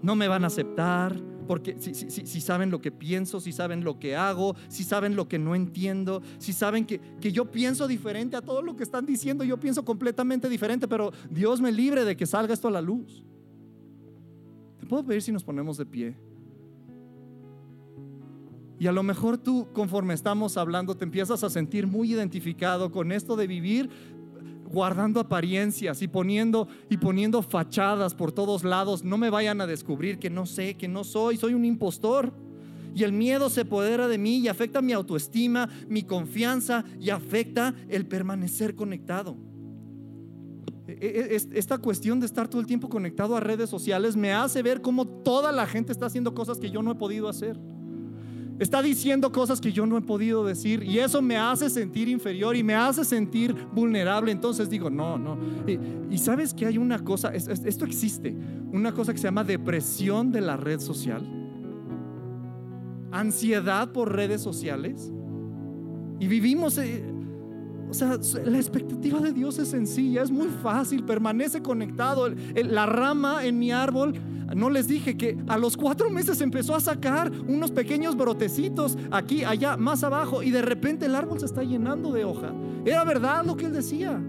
No 0.00 0.14
me 0.14 0.28
van 0.28 0.44
a 0.44 0.46
aceptar, 0.46 1.20
porque 1.48 1.76
si, 1.78 2.40
saben 2.40 2.70
lo 2.70 2.80
que 2.80 2.92
pienso, 2.92 3.40
si 3.40 3.52
saben 3.52 3.82
lo 3.82 3.98
que 3.98 4.14
hago, 4.14 4.54
si 4.68 4.84
saben 4.84 5.16
lo 5.16 5.26
que 5.26 5.38
no 5.38 5.54
entiendo, 5.54 6.22
si 6.38 6.52
saben 6.52 6.86
que, 6.86 7.00
yo 7.32 7.50
pienso 7.50 7.88
diferente 7.88 8.36
a 8.36 8.42
todo 8.42 8.62
lo 8.62 8.76
que 8.76 8.82
están 8.82 9.06
diciendo, 9.06 9.44
yo 9.44 9.58
pienso 9.58 9.84
completamente 9.84 10.48
diferente, 10.48 10.86
pero 10.86 11.12
Dios 11.30 11.60
me 11.60 11.72
libre 11.72 12.04
de 12.04 12.16
que 12.16 12.26
salga 12.26 12.54
esto 12.54 12.68
a 12.68 12.70
la 12.70 12.80
luz. 12.80 13.24
¿Te 14.84 14.90
puedo 14.90 15.02
pedir 15.02 15.22
si 15.22 15.32
nos 15.32 15.42
ponemos 15.42 15.78
de 15.78 15.86
pie? 15.86 16.14
Y 18.78 18.86
a 18.86 18.92
lo 18.92 19.02
mejor 19.02 19.38
tú, 19.38 19.66
conforme 19.72 20.12
estamos 20.12 20.58
hablando, 20.58 20.94
te 20.94 21.04
empiezas 21.04 21.42
a 21.42 21.48
sentir 21.48 21.86
muy 21.86 22.12
identificado 22.12 22.92
con 22.92 23.10
esto 23.10 23.34
de 23.34 23.46
vivir 23.46 23.88
guardando 24.66 25.20
apariencias 25.20 26.02
y 26.02 26.06
poniendo 26.06 26.68
y 26.90 26.98
poniendo 26.98 27.40
fachadas 27.40 28.14
por 28.14 28.30
todos 28.30 28.62
lados. 28.62 29.04
No 29.04 29.16
me 29.16 29.30
vayan 29.30 29.62
a 29.62 29.66
descubrir 29.66 30.18
que 30.18 30.28
no 30.28 30.44
sé, 30.44 30.74
que 30.74 30.86
no 30.86 31.02
soy, 31.02 31.38
soy 31.38 31.54
un 31.54 31.64
impostor. 31.64 32.34
Y 32.94 33.04
el 33.04 33.14
miedo 33.14 33.48
se 33.48 33.62
apodera 33.62 34.06
de 34.06 34.18
mí 34.18 34.36
y 34.36 34.48
afecta 34.48 34.82
mi 34.82 34.92
autoestima, 34.92 35.66
mi 35.88 36.02
confianza 36.02 36.84
y 37.00 37.08
afecta 37.08 37.74
el 37.88 38.04
permanecer 38.04 38.74
conectado. 38.74 39.34
E, 40.86 41.34
e, 41.34 41.58
esta 41.58 41.78
cuestión 41.78 42.20
de 42.20 42.26
estar 42.26 42.48
todo 42.48 42.60
el 42.60 42.66
tiempo 42.66 42.88
conectado 42.88 43.36
a 43.36 43.40
redes 43.40 43.70
sociales 43.70 44.16
me 44.16 44.32
hace 44.32 44.62
ver 44.62 44.82
cómo 44.82 45.06
toda 45.06 45.50
la 45.50 45.66
gente 45.66 45.92
está 45.92 46.06
haciendo 46.06 46.34
cosas 46.34 46.58
que 46.58 46.70
yo 46.70 46.82
no 46.82 46.92
he 46.92 46.94
podido 46.94 47.28
hacer. 47.28 47.58
Está 48.58 48.82
diciendo 48.82 49.32
cosas 49.32 49.60
que 49.60 49.72
yo 49.72 49.84
no 49.84 49.96
he 49.98 50.00
podido 50.00 50.44
decir 50.44 50.84
y 50.84 50.98
eso 51.00 51.20
me 51.20 51.36
hace 51.36 51.68
sentir 51.68 52.08
inferior 52.08 52.54
y 52.54 52.62
me 52.62 52.74
hace 52.74 53.04
sentir 53.04 53.54
vulnerable. 53.72 54.30
Entonces 54.30 54.70
digo, 54.70 54.90
no, 54.90 55.18
no. 55.18 55.38
Y, 56.10 56.18
sabes 56.18 56.54
que 56.54 56.66
hay 56.66 56.78
una 56.78 57.00
cosa, 57.00 57.34
esto 57.34 57.84
existe, 57.84 58.34
una 58.72 58.92
cosa 58.92 59.12
que 59.12 59.18
se 59.18 59.24
llama 59.24 59.42
depresión 59.42 60.30
de 60.30 60.40
la 60.40 60.56
red 60.56 60.78
social, 60.78 61.26
ansiedad 63.10 63.90
por 63.90 64.14
redes 64.14 64.40
sociales. 64.40 65.12
Y 66.20 66.28
vivimos, 66.28 66.78
eh, 66.78 67.04
o 67.94 68.22
sea, 68.22 68.42
la 68.44 68.58
expectativa 68.58 69.20
de 69.20 69.32
Dios 69.32 69.58
es 69.60 69.68
sencilla, 69.68 70.22
es 70.22 70.30
muy 70.30 70.48
fácil, 70.48 71.04
permanece 71.04 71.62
conectado. 71.62 72.28
La 72.54 72.86
rama 72.86 73.44
en 73.44 73.56
mi 73.58 73.70
árbol, 73.70 74.14
no 74.54 74.68
les 74.68 74.88
dije 74.88 75.16
que 75.16 75.38
a 75.46 75.56
los 75.58 75.76
cuatro 75.76 76.10
meses 76.10 76.40
empezó 76.40 76.74
a 76.74 76.80
sacar 76.80 77.30
unos 77.46 77.70
pequeños 77.70 78.16
brotecitos 78.16 78.98
aquí, 79.12 79.44
allá, 79.44 79.76
más 79.76 80.02
abajo, 80.02 80.42
y 80.42 80.50
de 80.50 80.62
repente 80.62 81.06
el 81.06 81.14
árbol 81.14 81.38
se 81.38 81.46
está 81.46 81.62
llenando 81.62 82.12
de 82.12 82.24
hoja. 82.24 82.52
Era 82.84 83.04
verdad 83.04 83.44
lo 83.44 83.56
que 83.56 83.66
él 83.66 83.72
decía. 83.72 84.20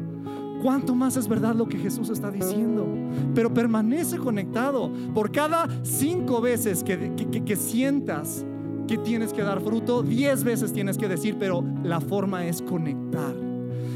¿Cuánto 0.61 0.93
más 0.93 1.18
es 1.18 1.28
verdad 1.28 1.55
lo 1.55 1.68
que 1.68 1.80
Jesús 1.80 2.09
está 2.09 2.30
diciendo? 2.30 2.88
Pero 3.34 3.51
permanece 3.51 4.18
conectado. 4.18 4.91
Por 5.13 5.32
cada 5.32 5.68
cinco 5.84 6.39
veces 6.39 6.84
que, 6.84 7.16
que 7.16 7.55
sientas 7.55 8.45
que 8.88 8.97
tienes 8.99 9.34
que 9.34 9.41
dar 9.41 9.59
fruto, 9.61 10.03
diez 10.03 10.43
veces 10.43 10.72
tienes 10.72 10.97
que 10.97 11.07
decir, 11.07 11.38
pero 11.39 11.63
la 11.84 11.99
forma 11.99 12.45
es 12.45 12.61
conectar. 12.61 13.55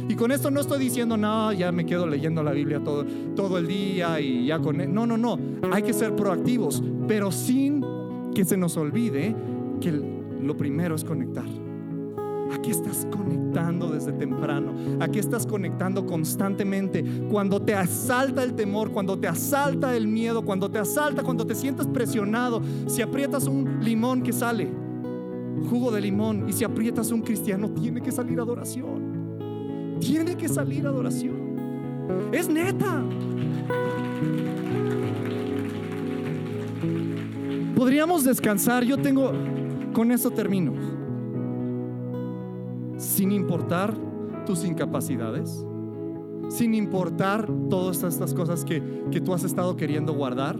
Y 0.09 0.15
con 0.15 0.31
esto 0.31 0.49
no 0.49 0.59
estoy 0.59 0.79
diciendo, 0.79 1.17
no, 1.17 1.53
ya 1.53 1.71
me 1.71 1.85
quedo 1.85 2.07
leyendo 2.07 2.41
la 2.41 2.51
Biblia 2.51 2.83
todo, 2.83 3.05
todo 3.35 3.59
el 3.59 3.67
día 3.67 4.19
y 4.19 4.47
ya 4.47 4.57
con... 4.57 4.77
No, 4.91 5.05
no, 5.05 5.17
no. 5.17 5.37
Hay 5.71 5.83
que 5.83 5.93
ser 5.93 6.15
proactivos, 6.15 6.81
pero 7.07 7.31
sin 7.31 7.85
que 8.33 8.43
se 8.43 8.57
nos 8.57 8.75
olvide 8.75 9.35
que 9.79 9.91
lo 9.91 10.57
primero 10.57 10.95
es 10.95 11.03
conectar. 11.03 11.45
Aquí 12.51 12.71
estás 12.71 13.07
conectando 13.11 13.91
desde 13.91 14.11
temprano. 14.13 14.73
Aquí 14.99 15.19
estás 15.19 15.45
conectando 15.45 16.03
constantemente. 16.07 17.05
Cuando 17.29 17.61
te 17.61 17.75
asalta 17.75 18.43
el 18.43 18.55
temor, 18.55 18.91
cuando 18.91 19.15
te 19.15 19.27
asalta 19.27 19.95
el 19.95 20.07
miedo, 20.07 20.43
cuando 20.43 20.71
te 20.71 20.79
asalta, 20.79 21.21
cuando 21.21 21.45
te 21.45 21.53
sientes 21.53 21.85
presionado, 21.85 22.63
si 22.87 23.03
aprietas 23.03 23.45
un 23.45 23.79
limón 23.83 24.23
que 24.23 24.33
sale, 24.33 24.67
jugo 25.69 25.91
de 25.91 26.01
limón, 26.01 26.49
y 26.49 26.53
si 26.53 26.63
aprietas 26.63 27.11
un 27.11 27.21
cristiano, 27.21 27.69
tiene 27.69 28.01
que 28.01 28.11
salir 28.11 28.39
adoración. 28.39 29.08
Tiene 29.99 30.35
que 30.35 30.47
salir 30.47 30.85
adoración. 30.87 32.29
Es 32.31 32.49
neta. 32.49 33.03
Podríamos 37.75 38.23
descansar. 38.23 38.83
Yo 38.83 38.97
tengo, 38.97 39.31
con 39.93 40.11
eso 40.11 40.31
termino. 40.31 40.73
Sin 42.97 43.31
importar 43.31 43.93
tus 44.45 44.65
incapacidades, 44.65 45.65
sin 46.49 46.73
importar 46.73 47.49
todas 47.69 48.03
estas 48.03 48.33
cosas 48.33 48.65
que, 48.65 48.81
que 49.11 49.21
tú 49.21 49.33
has 49.33 49.43
estado 49.43 49.77
queriendo 49.77 50.13
guardar, 50.13 50.59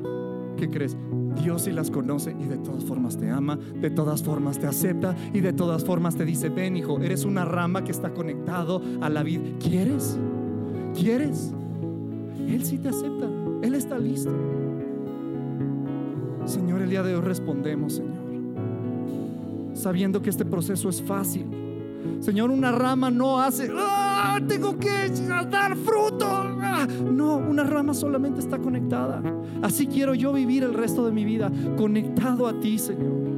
¿qué 0.55 0.69
crees? 0.69 0.95
Dios 1.35 1.63
sí 1.63 1.71
las 1.71 1.91
conoce 1.91 2.35
y 2.39 2.45
de 2.45 2.57
todas 2.57 2.83
formas 2.83 3.17
te 3.17 3.29
ama, 3.29 3.57
de 3.57 3.89
todas 3.89 4.23
formas 4.23 4.59
te 4.59 4.67
acepta 4.67 5.15
y 5.33 5.41
de 5.41 5.53
todas 5.53 5.83
formas 5.83 6.15
te 6.15 6.25
dice, 6.25 6.49
ven 6.49 6.77
hijo, 6.77 6.99
eres 6.99 7.25
una 7.25 7.45
rama 7.45 7.83
que 7.83 7.91
está 7.91 8.13
conectado 8.13 8.81
a 9.01 9.09
la 9.09 9.23
vida. 9.23 9.43
¿Quieres? 9.59 10.17
¿Quieres? 10.93 11.53
Él 12.47 12.65
sí 12.65 12.77
te 12.77 12.89
acepta, 12.89 13.27
Él 13.61 13.75
está 13.75 13.99
listo. 13.99 14.31
Señor, 16.45 16.81
el 16.81 16.89
día 16.89 17.03
de 17.03 17.15
hoy 17.15 17.21
respondemos, 17.21 17.93
Señor, 17.93 18.17
sabiendo 19.73 20.21
que 20.21 20.31
este 20.31 20.45
proceso 20.45 20.89
es 20.89 21.01
fácil. 21.01 21.45
Señor, 22.21 22.49
una 22.49 22.71
rama 22.71 23.11
no 23.11 23.39
hace, 23.39 23.69
¡Ah, 23.75 24.39
tengo 24.47 24.77
que 24.77 25.09
dar 25.49 25.75
fruto. 25.75 26.48
No, 27.11 27.37
una 27.37 27.63
rama 27.63 27.93
solamente 27.93 28.39
está 28.39 28.57
conectada. 28.57 29.21
Así 29.61 29.87
quiero 29.87 30.13
yo 30.13 30.33
vivir 30.33 30.63
el 30.63 30.73
resto 30.73 31.05
de 31.05 31.11
mi 31.11 31.25
vida, 31.25 31.51
conectado 31.77 32.47
a 32.47 32.59
ti, 32.59 32.77
Señor. 32.77 33.29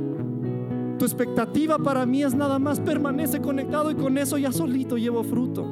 Tu 0.97 1.05
expectativa 1.05 1.79
para 1.79 2.05
mí 2.05 2.23
es 2.23 2.35
nada 2.35 2.59
más 2.59 2.79
permanece 2.79 3.41
conectado 3.41 3.89
y 3.89 3.95
con 3.95 4.17
eso 4.17 4.37
ya 4.37 4.51
solito 4.51 4.97
llevo 4.97 5.23
fruto. 5.23 5.65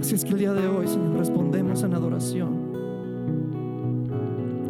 Así 0.00 0.14
es 0.14 0.24
que 0.24 0.32
el 0.32 0.38
día 0.38 0.52
de 0.52 0.66
hoy, 0.66 0.86
Señor, 0.86 1.16
respondemos 1.16 1.82
en 1.82 1.94
adoración. 1.94 2.68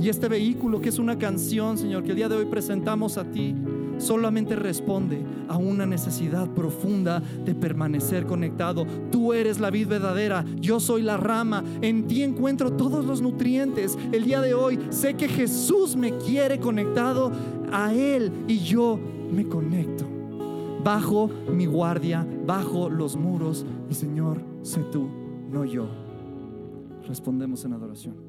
Y 0.00 0.08
este 0.08 0.28
vehículo 0.28 0.80
que 0.80 0.90
es 0.90 0.98
una 0.98 1.18
canción, 1.18 1.76
Señor, 1.76 2.02
que 2.02 2.10
el 2.10 2.16
día 2.16 2.28
de 2.28 2.36
hoy 2.36 2.44
presentamos 2.44 3.18
a 3.18 3.24
ti, 3.24 3.54
solamente 3.98 4.56
responde 4.56 5.22
a 5.48 5.56
una 5.56 5.86
necesidad 5.86 6.48
profunda 6.48 7.20
de 7.44 7.54
permanecer 7.54 8.26
conectado. 8.26 8.86
Tú 9.10 9.32
eres 9.32 9.60
la 9.60 9.70
vid 9.70 9.88
verdadera, 9.88 10.44
yo 10.60 10.80
soy 10.80 11.02
la 11.02 11.16
rama, 11.16 11.64
en 11.80 12.06
ti 12.06 12.22
encuentro 12.22 12.72
todos 12.72 13.04
los 13.04 13.20
nutrientes. 13.20 13.98
El 14.12 14.24
día 14.24 14.40
de 14.40 14.54
hoy 14.54 14.78
sé 14.90 15.14
que 15.14 15.28
Jesús 15.28 15.96
me 15.96 16.16
quiere 16.18 16.58
conectado 16.58 17.32
a 17.72 17.92
Él 17.94 18.32
y 18.46 18.58
yo 18.58 18.98
me 19.32 19.46
conecto. 19.46 20.04
Bajo 20.84 21.28
mi 21.52 21.66
guardia, 21.66 22.26
bajo 22.46 22.88
los 22.88 23.16
muros 23.16 23.66
y 23.90 23.94
Señor, 23.94 24.40
sé 24.62 24.80
tú, 24.92 25.08
no 25.50 25.64
yo. 25.64 25.88
Respondemos 27.06 27.64
en 27.64 27.72
adoración. 27.72 28.28